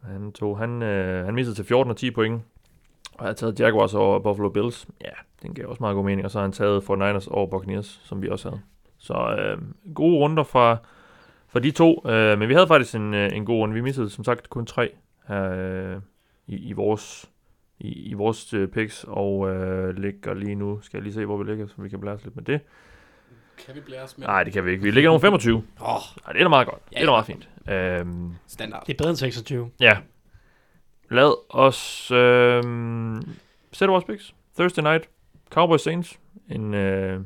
[0.01, 0.57] hvad han tog.
[0.57, 2.41] Han, øh, han missede til 14 og 10 point,
[3.13, 4.87] og har taget Jaguars over Buffalo Bills.
[5.01, 5.11] Ja,
[5.41, 6.25] den gav også meget god mening.
[6.25, 8.61] Og så har han taget 49ers over Buccaneers, som vi også havde.
[9.01, 9.57] Så øh,
[9.93, 10.77] gode runder fra,
[11.47, 12.09] fra de to.
[12.09, 13.73] Øh, men vi havde faktisk en, øh, en god runde.
[13.73, 14.91] Vi missede som sagt kun tre
[15.27, 16.01] her øh,
[16.47, 17.29] i, i vores
[17.79, 21.37] i, i vores øh, picks, og øh, ligger lige nu, skal jeg lige se, hvor
[21.37, 22.61] vi ligger, så vi kan blære os lidt med det.
[23.65, 24.83] Kan vi blære os med Nej, det kan vi ikke.
[24.83, 25.57] Vi ligger nummer 25.
[25.57, 25.63] Åh,
[26.25, 26.81] Nej, det er da meget godt.
[26.91, 27.49] Ja, det er da meget fint.
[27.69, 28.85] Øhm, standard.
[28.85, 29.69] Det er bedre end 26.
[29.79, 29.97] ja.
[31.09, 32.63] Lad os øh,
[33.71, 34.35] sætte vores picks.
[34.57, 35.09] Thursday night.
[35.49, 36.19] Cowboys Saints.
[36.49, 37.21] En, øh,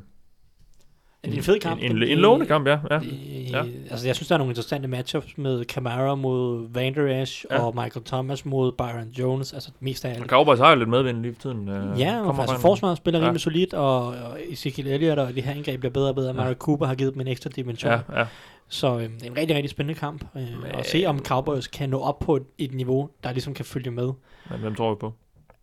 [1.30, 1.80] Det en fed kamp?
[1.82, 2.78] En, en, en lovende kamp, ja.
[2.90, 2.98] ja.
[2.98, 3.18] Det,
[3.52, 3.58] Ja.
[3.64, 3.70] ja.
[3.90, 7.54] Altså, jeg synes, der er nogle interessante matchups med Camara mod Van Der Esch, Ja.
[7.56, 7.62] ja.
[7.62, 9.52] og Michael Thomas mod Byron Jones.
[9.52, 10.26] Altså, mest af alt.
[10.26, 11.68] Cowboys har jo lidt medvind lige for tiden.
[11.68, 13.24] Øh, Ja, og altså forsvaret spiller Ja.
[13.26, 16.28] rimelig solidt, og, og Ezekiel Elliott og det her angreb bliver bedre og bedre.
[16.28, 16.32] Ja.
[16.32, 17.92] Mario Cooper har givet dem en ekstra dimension.
[17.92, 18.26] Ja, ja.
[18.68, 20.24] Så øh, det er en rigtig, rigtig spændende kamp.
[20.36, 20.42] Øh,
[20.74, 23.90] og se, om Cowboys kan nå op på et, et niveau, der ligesom kan følge
[23.90, 24.10] med.
[24.50, 25.12] Men hvem tror vi på?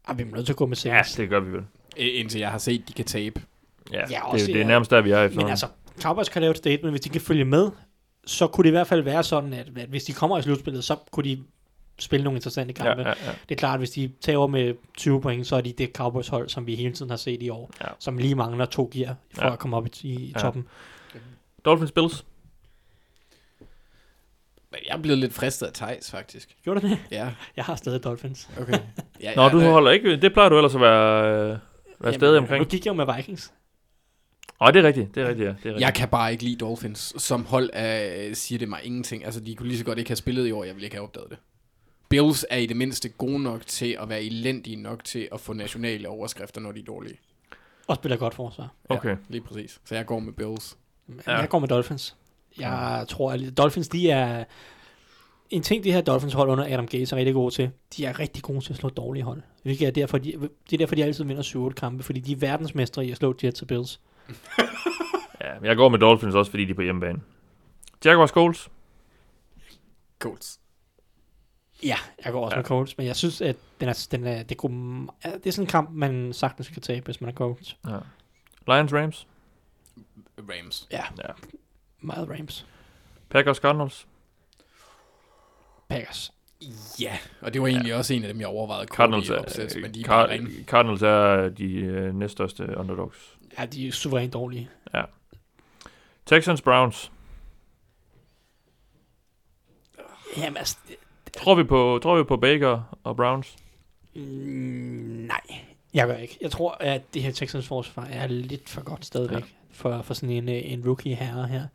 [0.07, 1.15] Og vi er nødt til at gå med Ja, Saints.
[1.15, 1.61] det gør vi vel.
[1.98, 3.41] I- Indtil jeg har set, de kan tabe.
[3.91, 4.65] Ja, Ja, det, også, det er ja.
[4.68, 5.39] nærmest der, vi er efter.
[5.39, 5.68] Men altså,
[6.01, 7.72] Cowboys kan lave et statement, hvis de kan følge med,
[8.26, 10.84] så kunne det i hvert fald være sådan, at, at hvis de kommer i slutspillet,
[10.84, 11.43] så kunne de
[11.99, 13.01] spille nogle interessante ja, kampe.
[13.01, 13.31] ja, ja.
[13.49, 15.89] Det er klart, at hvis de tager over med 20 point, så er de det
[15.95, 17.88] Cowboys hold, som vi hele tiden har set i år, Ja.
[17.99, 19.53] som lige mangler to gear for Ja.
[19.53, 20.39] at komme op i, i Ja.
[20.39, 20.68] toppen.
[21.65, 22.26] Dolphins Bills.
[24.72, 26.55] Men jeg er blevet lidt fristet af Thijs, faktisk.
[26.64, 26.97] Gjorde du det?
[27.11, 28.49] Ja, Jeg har stadig Dolphins.
[28.61, 28.77] okay.
[29.22, 30.18] Ja, Nå, ja, du holder ikke...
[30.22, 31.57] Det plejer du ellers at være, øh,
[31.99, 32.60] være stadig omkring.
[32.60, 33.53] Nu gik jeg jo med Vikings.
[34.61, 35.15] Åh, det er rigtigt.
[35.15, 35.53] Det er rigtigt, ja.
[35.53, 35.82] Det er rigtigt.
[35.82, 37.14] Jeg kan bare ikke lide Dolphins.
[37.18, 39.26] Som hold af, siger det mig ingenting.
[39.26, 40.64] Altså, de kunne lige så godt ikke have spillet i år.
[40.64, 41.38] Jeg ville ikke have opdaget det.
[42.10, 45.53] Bills er i det mindste gode nok til at være elendige nok til at få
[45.53, 47.15] nationale overskrifter, når de er dårlige.
[47.88, 48.74] Og spiller godt forsvar.
[48.90, 49.10] Okay.
[49.10, 49.80] Ja, lige præcis.
[49.86, 50.78] Så jeg går med Bills.
[51.28, 51.38] Ja.
[51.38, 52.15] Jeg går med Dolphins.
[52.60, 54.44] Jeg tror, at Dolphins, de er...
[55.49, 58.20] En ting, det her Dolphins hold under Adam Gates er rigtig gode til, de er
[58.20, 59.41] rigtig gode til at slå dårlige hold.
[59.64, 60.32] Hvilket er derfor, de,
[60.70, 63.36] det er derfor, de altid vinder 7-8 kampe, fordi de er verdensmestre i at slå
[63.44, 63.99] Jets og Bills.
[65.41, 67.22] Ja, men jeg går med Dolphins også, fordi de er på hjemmebane.
[68.06, 68.70] Jaguars Colts.
[70.20, 70.60] Colts.
[71.84, 71.95] Ja,
[72.26, 72.60] jeg går også Ja.
[72.60, 75.64] med Colts, men jeg synes, at den er, den er, det, kunne, det er sådan
[75.64, 77.78] en kamp, man sagtens kan tabe, hvis man er Colts.
[77.88, 77.98] Ja.
[78.68, 79.28] Lions Rams.
[80.40, 80.88] Rams.
[80.91, 81.34] Ja, Ja.
[82.02, 82.68] meget Rams.
[83.30, 84.08] Packers Cardinals.
[85.90, 86.34] Packers.
[86.99, 87.98] Ja, og det var egentlig ja.
[87.98, 90.64] også en af dem, jeg overvejede Cardinals er, opsæt, men de er Car-.
[90.65, 93.38] Cardinals er de øh, næststørste underdogs.
[93.60, 94.69] Ja, de er suverænt dårlige.
[96.26, 97.11] Texans Browns.
[100.38, 100.77] Jamen, altså,
[101.38, 103.56] Tror vi på, tror vi på Baker og Browns?
[104.15, 105.41] Mm, nej,
[105.94, 106.38] jeg gør ikke.
[106.41, 109.45] Jeg tror, at det her Texans forsvar er lidt for godt stadigvæk ja.
[109.72, 111.68] for, for sådan en, øh, en rookie herre her.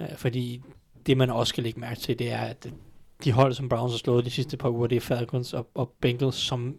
[0.00, 0.62] Uh, fordi
[1.06, 2.66] det, man også skal lægge mærke til, det er, at
[3.24, 5.92] de hold, som Browns har slået de sidste par uger, det er Falcons og, og
[6.00, 6.78] Bengals, som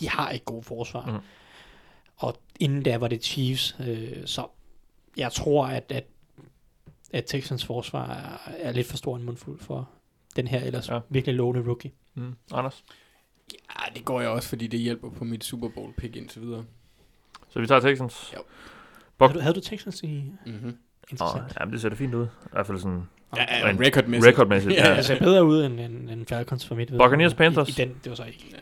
[0.00, 1.10] de har et godt forsvar.
[1.12, 1.18] Mm.
[2.16, 4.46] Og inden der var det Chiefs, øh, så
[5.16, 6.04] jeg tror, at, at,
[7.12, 9.90] at Texans forsvar er, er lidt for stor en mundfuld for
[10.36, 10.94] den her ellers Ja.
[10.94, 11.00] ja.
[11.08, 11.92] virkelig lovende rookie.
[12.14, 12.34] Mm.
[12.52, 12.84] Anders?
[13.52, 16.64] Ja, det går jeg også, fordi det hjælper på mit Super Bowl pick indtil videre.
[17.48, 18.32] Så vi tager Texans?
[18.36, 18.38] Jo.
[19.18, 20.24] Bok- Havde du, havde du Texans i?
[20.46, 20.78] Mm-hmm.
[21.10, 21.56] Interessant.
[21.60, 22.24] jamen, det ser da fint ud.
[22.26, 23.02] I hvert fald sådan
[23.36, 24.32] Ja, ja, Rent recordmæssigt.
[24.32, 24.74] recordmæssigt.
[24.74, 24.96] Ja, Ja.
[24.96, 27.54] Det ser bedre ud end, end, end Falcons for mit Buccaneers, vedkommende.
[27.56, 27.78] Panthers.
[27.78, 28.56] I, I den, det var så ikke.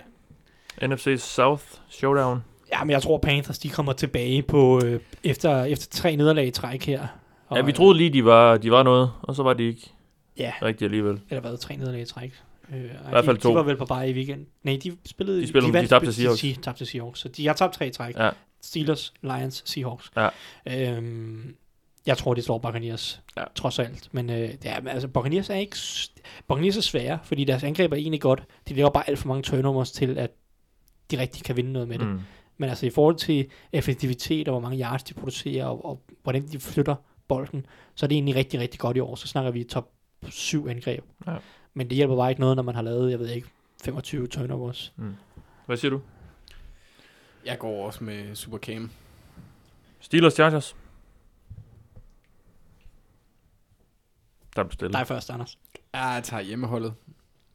[0.89, 2.45] NFC South Showdown.
[2.73, 6.51] Ja, men jeg tror Panthers, de kommer tilbage på, øh, efter, efter tre nederlag i
[6.51, 7.07] træk her.
[7.49, 9.91] Og, Ja, vi troede lige, de var, de var noget, og så var de ikke
[10.39, 11.21] Ja, rigtigt alligevel.
[11.31, 12.33] eller hvad, tre nederlag i træk.
[12.75, 13.49] Øh, I hvert fald de, to.
[13.51, 14.47] De var vel på bare i weekend.
[14.63, 15.41] Nej, de spillede...
[15.43, 16.41] De spillede- de vandt- tabte til Seahawks.
[16.41, 17.21] De, de tabte til Seahawks.
[17.21, 18.17] Så de har tabt tre i træk.
[18.19, 18.31] Ja.
[18.63, 20.11] Steelers, Lions, Seahawks.
[20.17, 20.29] Ja.
[20.97, 21.55] Øhm,
[22.07, 23.45] jeg tror, de slår Buccaneers, Ja.
[23.55, 24.09] trods alt.
[24.13, 25.77] Men øh, ja, men altså, Buccaneers er ikke...
[26.49, 28.43] Buccaneers er svære, fordi deres angreb er egentlig godt.
[28.69, 30.31] De laver bare alt for mange turnovers til, at
[31.11, 32.07] de rigtig kan vinde noget med det.
[32.07, 32.21] Mm.
[32.57, 36.47] Men altså i forhold til effektivitet og hvor mange yards de producerer, og, og hvordan
[36.49, 36.95] de flytter
[37.29, 39.15] bolden, så er det egentlig rigtig, rigtig godt i år.
[39.15, 39.91] Så snakker vi top
[40.29, 41.05] 7 angreb.
[41.27, 41.37] Ja.
[41.75, 43.49] Men det hjælper bare ikke noget, når man har lavet, jeg ved ikke,
[43.85, 44.93] 25 turnovers.
[45.67, 46.01] Hvad siger du?
[47.45, 48.91] Jeg går også med Super Cam.
[50.01, 50.77] Steelers Chargers?
[54.57, 54.93] Der blev stille.
[54.93, 55.59] Dig først, Anders.
[55.95, 56.95] Ja, jeg tager hjemmeholdet.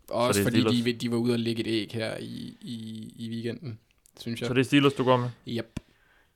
[0.09, 0.83] Også det fordi Steelers.
[0.85, 3.79] de, de var ude og lægge et æg her i, i, i weekenden,
[4.19, 4.47] synes jeg.
[4.47, 5.29] Så det er Steelers, du går med?
[5.47, 5.79] Yep.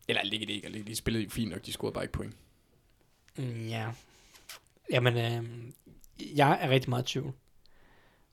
[0.07, 2.35] Eller lægge et æg, eller de spillede fint nok, de scorede bare ikke point.
[3.38, 3.91] Mm, ja.
[4.91, 5.43] Jamen, øh,
[6.38, 7.33] jeg er rigtig meget i tvivl.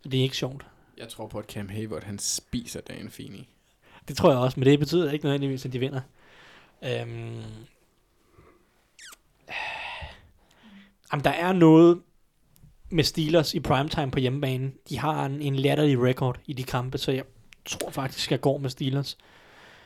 [0.03, 0.67] Så det er ikke sjovt.
[0.97, 3.49] Jeg tror på, at Cam Hayward, han spiser dagen fin i.
[4.09, 6.01] Det tror jeg også, men det betyder ikke nødvendigvis, at de vinder.
[6.83, 7.43] Øhm,
[11.13, 12.03] jamen, der er noget
[12.91, 14.71] med Steelers i primetime på hjemmebane.
[14.89, 17.25] De har en, en latterlig record i de kampe, så jeg
[17.65, 19.19] tror faktisk, jeg går med Steelers.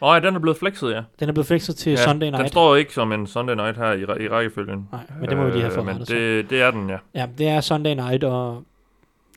[0.00, 1.02] Nå ja, den er blevet flexet, ja.
[1.20, 2.48] Den er blevet flexet til ja Sunday Den night.
[2.48, 4.88] står ikke som en Sunday night her i, i rækkefølgen.
[4.92, 6.14] Nej, men det må vi lige have Øh, fået Men rettet så.
[6.14, 6.98] det, det er den, ja.
[7.14, 8.64] Ja, det er Sunday night, og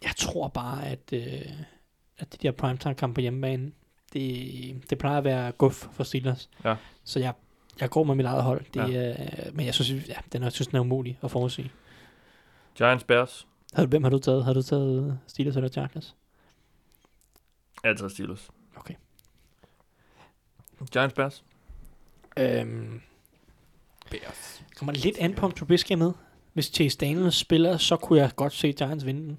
[0.04, 1.22] jeg tror bare, at, øh,
[2.20, 3.72] at de der primetime-kampe på hjemmebane,
[4.14, 6.50] det, det plejer at være guf for Steelers.
[6.66, 6.76] Ja.
[7.04, 7.34] Så jeg,
[7.82, 8.62] jeg går med mit eget hold.
[8.74, 9.08] Det, Ja.
[9.10, 9.14] ja.
[9.54, 11.72] men jeg synes, ja, den er, jeg synes, den er umulig at forudsige.
[12.78, 13.48] Giants Bears.
[13.76, 14.46] Havde, hvem har du taget?
[14.46, 16.16] Har du taget Steelers eller Chargers?
[17.84, 18.50] Jeg tager Steelers.
[18.76, 18.94] Okay.
[20.94, 21.44] Giants Bears.
[22.40, 23.02] Øhm,
[24.12, 24.64] Bears.
[24.78, 26.12] kommer lidt an på, om Trubisky er med.
[26.54, 29.38] Hvis Chase Daniels spiller, så kunne jeg godt se Giants vinde den.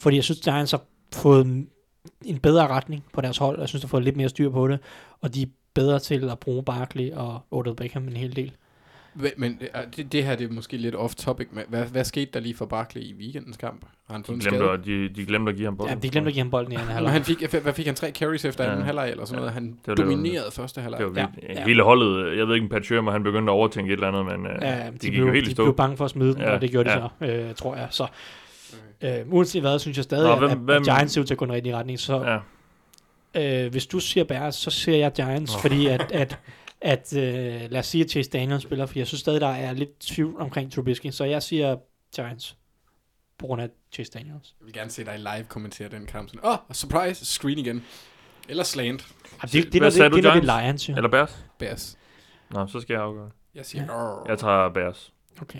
[0.00, 0.82] Fordi jeg synes, Giants har
[1.12, 1.70] fået en-
[2.24, 3.60] en bedre retning på deres hold.
[3.60, 4.78] Jeg synes, de har fået lidt mere styr på det.
[5.20, 8.56] Og de er bedre til at bruge Barkley og Odell Beckham en hel del.
[9.36, 11.46] Men øh, det, det her det er måske lidt off-topic.
[11.52, 13.84] men Hvad, hvad skete der lige for Barkley i weekendens kamp?
[14.06, 14.70] Har han De glemte, skade?
[14.70, 16.02] at, de, de glemte at give ham Ja, bolden.
[16.02, 17.12] de glemte at give ham bolden i anden halvleg.
[17.12, 17.94] han fik, hvad fik han?
[17.94, 18.70] Tre carries efter Ja.
[18.70, 19.52] anden halvleg eller sådan noget.
[19.52, 20.98] Han var det, dominerede første halvleg.
[21.00, 21.58] Det var Ja, vildt.
[21.58, 21.64] ja.
[21.66, 24.26] Hele holdet, jeg ved ikke, om Pat Shermer, han begyndte at overtænke et eller andet,
[24.38, 25.64] men øh, Ja, det de, gik blev, jo helt de stå.
[25.64, 27.08] blev bange for at smide den, Ja, og det gjorde de ja.
[27.20, 27.86] så, øh, tror jeg.
[27.90, 28.06] Så
[29.02, 31.34] øh, uanset hvad, synes jeg stadig, Nå, hvem- at, hvem- at Giants ser ud til
[31.34, 31.98] at gå i den rigtige retning.
[32.00, 32.38] Så
[33.34, 33.64] Ja.
[33.64, 35.60] øh, hvis du siger Bears, så siger jeg Giants, oh.
[35.60, 36.38] fordi at, at,
[36.84, 39.72] at øh, lad os sige, at Chase Daniels spiller, for jeg synes stadig, der er
[39.72, 41.76] lidt tvivl omkring Trubisky, så jeg siger
[42.16, 42.56] Giants
[43.38, 44.54] på grund af Chase Daniels.
[44.60, 46.30] Jeg vil gerne se dig live kommentere den kamp.
[46.44, 47.84] Åh, oh, surprise, screen igen.
[48.48, 49.06] Eller slant.
[49.42, 50.96] Ah, det, det, Hvad sagde det, du, det, det, er Lions, jo.
[50.96, 51.44] Eller Bears?
[51.58, 51.98] Bears.
[52.50, 53.30] Nå, så skal jeg afgøre.
[53.54, 54.02] Jeg siger, Ja.
[54.08, 54.16] ja.
[54.28, 55.12] Jeg tager Bears.
[55.42, 55.58] Okay,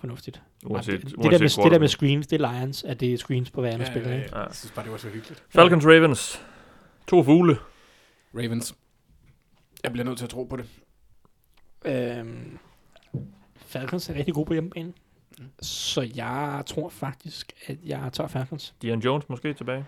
[0.00, 0.42] fornuftigt.
[0.64, 3.00] Uanset, Ah, det, det, uanset der med, det der med screens, det er Lions, at
[3.00, 4.10] det er screens på hver anden Ja, spiller.
[4.10, 4.30] ja, ikke?
[4.36, 4.42] ja.
[4.42, 5.44] Jeg synes bare, det var så hyggeligt.
[5.50, 6.40] Falcons Ravens.
[7.08, 7.56] To fugle.
[8.34, 8.74] Ravens.
[9.84, 10.66] Jeg bliver nødt til at tro på det.
[11.84, 12.58] Øhm,
[13.56, 14.92] Falcons er rigtig gode på hjemmebane.
[15.38, 15.44] Mm.
[15.62, 18.74] Så jeg tror faktisk, at jeg tager Falcons.
[18.82, 19.86] Dion Jones måske tilbage.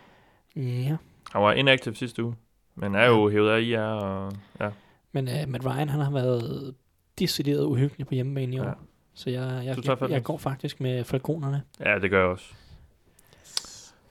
[0.57, 0.97] Ja.
[1.33, 2.35] Han var inactive sidste uge,
[2.75, 3.81] men er jo hævet af IR.
[3.81, 4.71] Og, ja.
[5.13, 6.75] Men uh, Matt Ryan, han har været
[7.19, 8.65] decideret uhyggelig på hjemmebane i år.
[8.65, 8.73] Ja.
[9.15, 11.63] Så jeg, jeg, jeg, jeg går faktisk med Falconerne.
[11.81, 12.55] ja, det gør jeg også.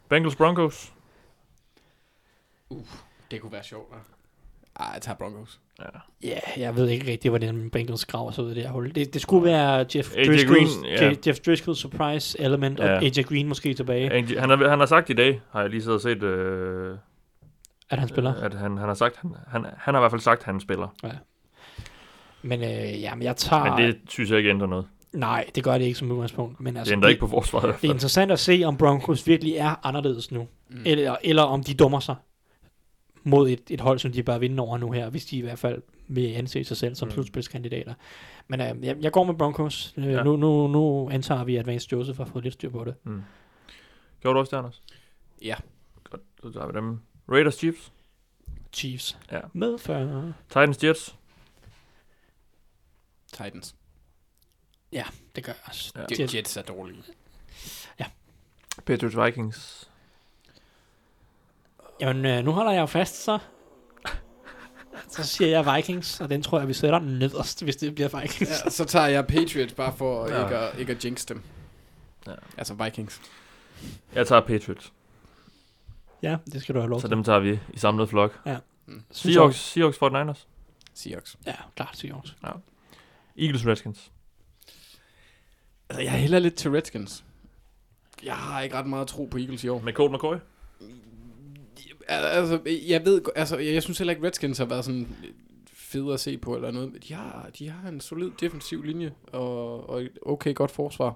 [0.10, 0.94] Bengals Broncos.
[3.32, 4.15] Det kunne være sjovt, da.
[4.80, 5.60] Ej, jeg tager Broncos.
[5.80, 5.86] Ja.
[6.24, 8.96] Ja, jeg ved ikke rigtig, hvordan Bengals graver sig ud i det her hul.
[8.96, 11.14] Det, det skulle være Jeff AJ Driscoll's, Green, ja.
[11.28, 12.96] Jeff Driscoll's surprise element, Ja.
[12.96, 15.70] og AJ Green måske tilbage, Angie- Han har, han har sagt i dag, har jeg
[15.70, 16.98] lige siddet og set, øh,
[17.90, 18.34] at han spiller.
[18.34, 20.60] at han, han har sagt, han, han, han har i hvert fald sagt, at han
[20.60, 20.88] spiller.
[22.42, 23.64] Men øh, jamen, jeg tager...
[23.78, 24.86] Men det synes jeg ikke ændrer noget.
[25.14, 26.60] Nej, det gør det ikke som udgangspunkt.
[26.60, 29.54] Men Det altså, ændrer ikke på forsvaret Det er interessant at se, om Broncos virkelig
[29.56, 30.48] er anderledes nu.
[30.70, 30.82] Mm.
[30.86, 32.16] Eller, eller om de dummer sig
[33.28, 35.60] mod et, et hold, som de bør vinde over nu her, hvis de i hvert
[35.60, 37.12] fald vil anse sig selv som Mm.
[37.12, 37.94] slutspilskandidater.
[38.48, 39.94] Men øh, jeg, jeg går med Broncos.
[39.98, 40.12] Øh, Ja.
[40.12, 40.24] ja.
[40.24, 42.96] nu, nu, nu antager vi, at Vance Joseph har fået lidt styr på det.
[43.04, 43.22] Mm.
[44.22, 44.84] Gjorde du også det, Anders?
[45.42, 45.56] Ja.
[46.04, 47.00] Godt, så tager vi dem.
[47.32, 47.92] Raiders Chiefs.
[48.74, 49.18] Chiefs.
[49.32, 49.40] Ja.
[49.54, 50.34] Med 40.
[50.50, 51.16] Titans Jets.
[53.34, 53.76] Titans.
[55.36, 55.92] Det gør jeg også.
[55.96, 56.06] Ja.
[56.20, 57.04] Jet, Jets er dårlige.
[58.86, 59.90] Patriots Vikings.
[62.00, 63.40] Jamen, øh, nu holder jeg jo fast, så.
[65.10, 68.52] Så siger jeg Vikings, og den tror jeg, vi sætter nederst, hvis det bliver Vikings.
[68.66, 70.36] Ja, så tager jeg Patriots bare for Ja.
[70.40, 70.44] ja.
[70.46, 71.42] ikke, at, ikke at jinx dem.
[72.28, 72.34] Ja.
[72.58, 73.22] Altså Vikings.
[74.16, 74.94] Jeg tager Patriots.
[76.22, 77.16] Ja, det skal du have lov Så til.
[77.16, 78.40] dem tager vi i samlet flok.
[79.12, 80.46] Synes Seahawks, Seahawks 49ers.
[80.94, 81.38] Seahawks.
[81.46, 82.36] Ja, klart Seahawks.
[83.40, 84.12] Eagles Redskins.
[85.90, 87.24] Altså, jeg hælder lidt til Redskins.
[88.24, 89.80] Jeg har ikke ret meget tro på Eagles i år.
[89.82, 90.36] Med Colt McCoy?
[92.08, 95.08] Al- Altså, jeg ved, altså, jeg synes heller ikke, Redskins har været sådan
[95.74, 96.92] fede at se på eller noget.
[96.92, 101.16] Men de har, de har en solid defensiv linje og, og et okay godt forsvar.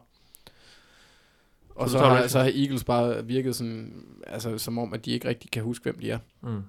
[1.69, 2.31] Og Så så, har, Redskins?
[2.31, 5.83] så har Eagles bare virket sådan, altså, som om, at de ikke rigtig kan huske,
[5.83, 6.19] hvem de er.
[6.41, 6.61] Mm.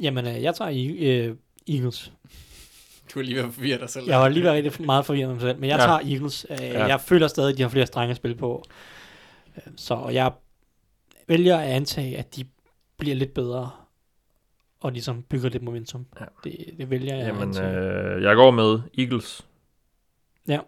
[0.00, 0.70] Jamen, øh, jeg tager
[1.00, 1.36] øh,
[1.76, 2.12] Eagles.
[3.14, 4.06] Du er lige ved at forvirre dig selv.
[4.06, 5.84] Jeg var lige været rigtig meget forvirret med mig selv, men jeg Ja.
[5.84, 6.46] tager Eagles.
[6.50, 6.84] Øh, Ja.
[6.86, 8.64] Jeg føler stadig, at de har flere strenge at spille på.
[9.56, 10.32] Øh, Så jeg
[11.30, 12.44] vælger at antage, at de
[12.98, 13.70] bliver lidt bedre,
[14.80, 16.06] og ligesom bygger lidt momentum.
[16.20, 16.24] Ja.
[16.44, 18.16] Det, det vælger jeg at Jamen, antage.
[18.16, 19.46] øh, jeg går med Eagles.
[20.48, 20.58] Ja.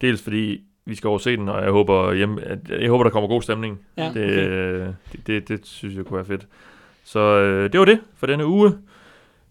[0.00, 3.10] Dels fordi vi skal over se den, og jeg håber, hjem, at, jeg håber der
[3.10, 3.80] kommer god stemning.
[3.96, 4.94] Ja, det, okay.
[5.12, 6.46] det, det, det synes jeg kunne være fedt.
[7.04, 8.78] Så øh, det var det for denne uge.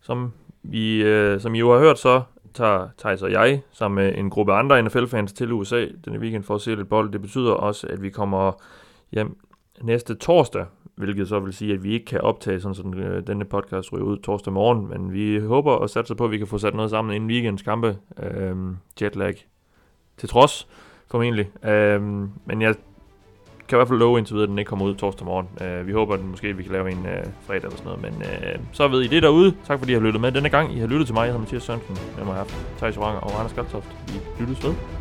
[0.02, 0.34] Som,
[0.64, 2.22] vi, øh, som I jo har hørt, så
[2.54, 6.56] tager Thijs og jeg sammen med en gruppe andre NFL-fans til USA denne weekend for
[6.56, 7.12] at se lidt bold.
[7.12, 8.52] Det betyder også, at vi kommer
[9.12, 9.38] hjem
[9.82, 10.66] næste torsdag,
[10.96, 14.06] hvilket så vil sige, at vi ikke kan optage sådan, sådan øh, denne podcast ryger
[14.06, 16.92] ud torsdag morgen, men vi håber og satser på, at vi kan få sat noget
[16.92, 17.98] sammen inden weekends kampe.
[18.24, 18.56] Øh,
[19.02, 19.36] jetlag
[20.18, 20.68] til trods,
[21.12, 21.66] formentlig.
[21.66, 22.02] Øh,
[22.46, 22.76] men jeg
[23.68, 25.48] kan i hvert fald love indtil videre, at den ikke kommer ud torsdag morgen.
[25.62, 28.02] Øh, vi håber, at den måske vi kan lave en øh, fredag eller sådan noget,
[28.02, 29.56] men øh, så ved I det derude.
[29.66, 30.76] Tak fordi I har lyttet med denne gang.
[30.76, 31.98] I har lyttet til mig, jeg hedder Mathias Sørensen.
[32.18, 33.98] Jeg har haft Thijs Oranger og Anders Galtoft.
[34.08, 34.95] Vi lyttes ved.